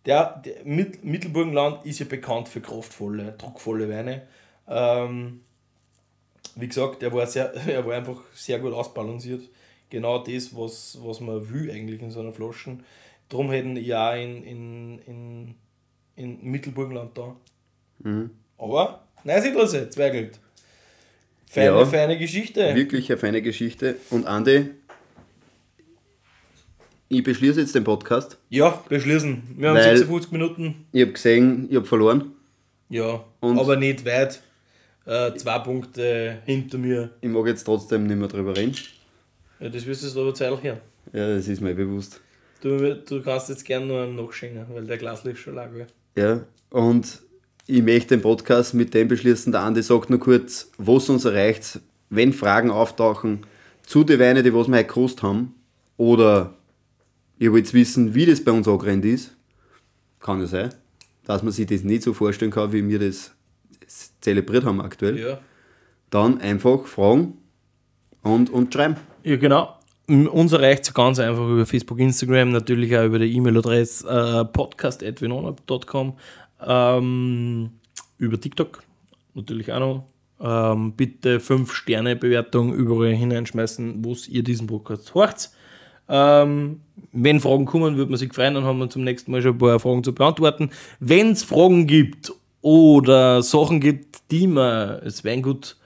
Der, 0.06 0.40
der 0.44 0.64
Mit- 0.64 1.04
Mittelburgenland 1.04 1.84
ist 1.84 1.98
ja 1.98 2.06
bekannt 2.06 2.48
für 2.48 2.60
kraftvolle, 2.62 3.34
druckvolle 3.36 3.90
Weine. 3.90 4.22
Ähm, 4.68 5.40
wie 6.56 6.68
gesagt, 6.68 7.02
er 7.02 7.12
war, 7.12 7.26
sehr, 7.26 7.52
er 7.68 7.84
war 7.86 7.94
einfach 7.94 8.20
sehr 8.34 8.58
gut 8.58 8.72
ausbalanciert. 8.72 9.42
Genau 9.90 10.18
das, 10.18 10.56
was, 10.56 10.98
was 11.02 11.20
man 11.20 11.48
will 11.52 11.70
eigentlich 11.70 12.00
in 12.02 12.10
so 12.10 12.20
einer 12.20 12.32
Flasche. 12.32 12.78
Darum 13.28 13.50
hätten 13.50 13.76
ja 13.76 14.14
in, 14.14 14.42
in, 14.44 14.98
in, 15.06 15.54
in 16.16 16.50
Mittelburgenland 16.50 17.16
da. 17.16 17.36
Mhm. 18.00 18.30
Aber, 18.58 19.04
nein, 19.24 19.42
Siedlersee, 19.42 19.88
Zweigelt. 19.90 20.38
Feine, 21.46 21.66
Ja. 21.66 21.86
feine 21.86 22.18
Geschichte. 22.18 22.74
Wirklich 22.74 23.10
eine 23.10 23.18
feine 23.18 23.40
Geschichte. 23.42 23.96
Und 24.10 24.26
Andi, 24.26 24.70
ich 27.08 27.22
beschließe 27.22 27.60
jetzt 27.60 27.74
den 27.74 27.84
Podcast. 27.84 28.38
Ja, 28.48 28.82
beschließen. 28.88 29.42
Wir 29.56 29.68
haben 29.68 29.76
Weil- 29.76 29.96
56 29.96 30.32
Minuten. 30.32 30.86
Ich 30.92 31.02
habe 31.02 31.12
gesehen, 31.12 31.68
ich 31.70 31.76
habe 31.76 31.86
verloren. 31.86 32.32
Ja, 32.88 33.24
Und- 33.40 33.58
aber 33.58 33.76
nicht 33.76 34.04
weit. 34.04 34.42
Äh, 35.06 35.34
zwei 35.34 35.58
Punkte 35.58 36.38
hinter 36.46 36.78
mir. 36.78 37.10
Ich 37.20 37.28
mag 37.28 37.46
jetzt 37.46 37.64
trotzdem 37.64 38.06
nicht 38.06 38.16
mehr 38.16 38.28
drüber 38.28 38.56
reden. 38.56 38.74
Ja, 39.60 39.68
das 39.68 39.84
wirst 39.86 40.14
du 40.14 40.20
aber 40.20 40.34
Zeit 40.34 40.62
her. 40.62 40.80
Ja, 41.12 41.34
das 41.34 41.46
ist 41.46 41.60
mir 41.60 41.74
bewusst. 41.74 42.20
Du, 42.62 42.96
du 42.96 43.22
kannst 43.22 43.50
jetzt 43.50 43.64
gerne 43.64 43.86
noch 43.86 44.02
einen 44.02 44.16
nachschenken, 44.16 44.64
weil 44.72 44.86
der 44.86 44.96
Glas 44.96 45.24
ist 45.26 45.38
schon 45.38 45.54
lager. 45.54 45.86
Ja, 46.16 46.44
und 46.70 47.20
ich 47.66 47.82
möchte 47.82 48.16
den 48.16 48.22
Podcast 48.22 48.72
mit 48.72 48.94
dem 48.94 49.08
beschließen. 49.08 49.52
Der 49.52 49.62
Andi 49.62 49.82
sagt 49.82 50.08
nur 50.08 50.20
kurz, 50.20 50.70
was 50.78 51.10
uns 51.10 51.26
erreicht, 51.26 51.80
wenn 52.08 52.32
Fragen 52.32 52.70
auftauchen 52.70 53.46
zu 53.82 54.04
den 54.04 54.18
Weinen, 54.18 54.42
die 54.42 54.54
was 54.54 54.68
wir 54.68 54.76
heute 54.76 54.86
gekostet 54.86 55.22
haben. 55.22 55.54
Oder 55.98 56.54
ihr 57.38 57.52
wollt 57.52 57.72
wissen, 57.74 58.14
wie 58.14 58.26
das 58.26 58.42
bei 58.42 58.52
uns 58.52 58.66
angerennt 58.66 59.04
ist. 59.04 59.36
Kann 60.20 60.40
ja 60.40 60.46
sein, 60.46 60.74
dass 61.26 61.42
man 61.42 61.52
sich 61.52 61.66
das 61.66 61.82
nicht 61.82 62.02
so 62.02 62.14
vorstellen 62.14 62.50
kann, 62.50 62.72
wie 62.72 62.88
wir 62.88 62.98
das 62.98 63.32
zelebriert 64.24 64.64
haben 64.64 64.80
aktuell. 64.80 65.18
Ja. 65.18 65.38
Dann 66.10 66.40
einfach 66.40 66.86
fragen 66.86 67.38
und, 68.22 68.50
und 68.50 68.72
schreiben. 68.72 68.96
Ja, 69.22 69.36
genau. 69.36 69.78
Uns 70.06 70.52
erreicht 70.52 70.82
es 70.84 70.92
ganz 70.92 71.18
einfach 71.18 71.48
über 71.48 71.64
Facebook, 71.64 71.98
Instagram, 71.98 72.50
natürlich 72.50 72.96
auch 72.96 73.04
über 73.04 73.18
die 73.18 73.34
E-Mail-Adresse 73.36 74.06
äh, 74.06 74.44
podcast.venona.com, 74.44 76.14
ähm, 76.66 77.70
über 78.18 78.38
TikTok 78.40 78.82
natürlich 79.34 79.72
auch 79.72 79.80
noch. 79.80 80.04
Ähm, 80.40 80.92
bitte 80.92 81.38
5-Sterne-Bewertung 81.38 82.74
überall 82.74 83.14
hineinschmeißen, 83.14 84.04
wo 84.04 84.14
ihr 84.28 84.42
diesen 84.42 84.66
Podcast 84.66 85.14
hört. 85.14 85.50
Ähm, 86.06 86.80
wenn 87.12 87.40
Fragen 87.40 87.64
kommen, 87.64 87.96
würde 87.96 88.10
man 88.10 88.18
sich 88.18 88.34
freuen, 88.34 88.54
dann 88.54 88.64
haben 88.64 88.78
wir 88.78 88.90
zum 88.90 89.04
nächsten 89.04 89.30
Mal 89.30 89.40
schon 89.40 89.52
ein 89.52 89.58
paar 89.58 89.80
Fragen 89.80 90.04
zu 90.04 90.12
beantworten. 90.12 90.70
Wenn 91.00 91.30
es 91.30 91.44
Fragen 91.44 91.86
gibt 91.86 92.32
oder 92.64 93.42
Sachen 93.42 93.78
gibt, 93.78 94.30
die 94.30 94.46
man 94.46 95.00
als 95.00 95.22
Weingut 95.22 95.76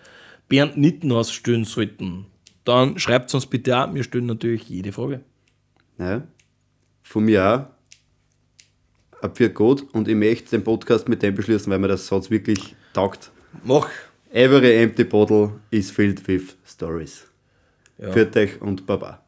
Bernd 0.49 0.77
Nitten 0.77 1.11
ausstellen 1.11 1.65
sollten, 1.65 2.27
dann 2.65 3.01
schreibt 3.01 3.29
es 3.29 3.35
uns 3.35 3.47
bitte 3.47 3.77
auch. 3.77 3.93
Wir 3.93 4.05
stellen 4.05 4.27
natürlich 4.27 4.69
jede 4.69 4.93
Frage. 4.93 5.21
Ja. 5.99 6.23
Von 7.03 7.25
mir 7.25 7.45
auch. 7.45 9.21
Ab 9.21 9.37
für 9.37 9.51
gut 9.51 9.93
und 9.93 10.07
ich 10.07 10.15
möchte 10.15 10.51
den 10.51 10.63
Podcast 10.63 11.09
mit 11.09 11.21
dem 11.21 11.35
beschließen, 11.35 11.71
weil 11.73 11.81
mir 11.81 11.89
das 11.89 12.07
Satz 12.07 12.31
wirklich 12.31 12.77
taugt. 12.93 13.33
Mach. 13.65 13.89
Every 14.31 14.81
empty 14.81 15.03
bottle 15.03 15.59
is 15.71 15.91
filled 15.91 16.29
with 16.29 16.57
stories. 16.65 17.27
Ja. 17.99 18.13
Für 18.13 18.31
euch 18.37 18.63
und 18.63 18.87
Baba. 18.87 19.25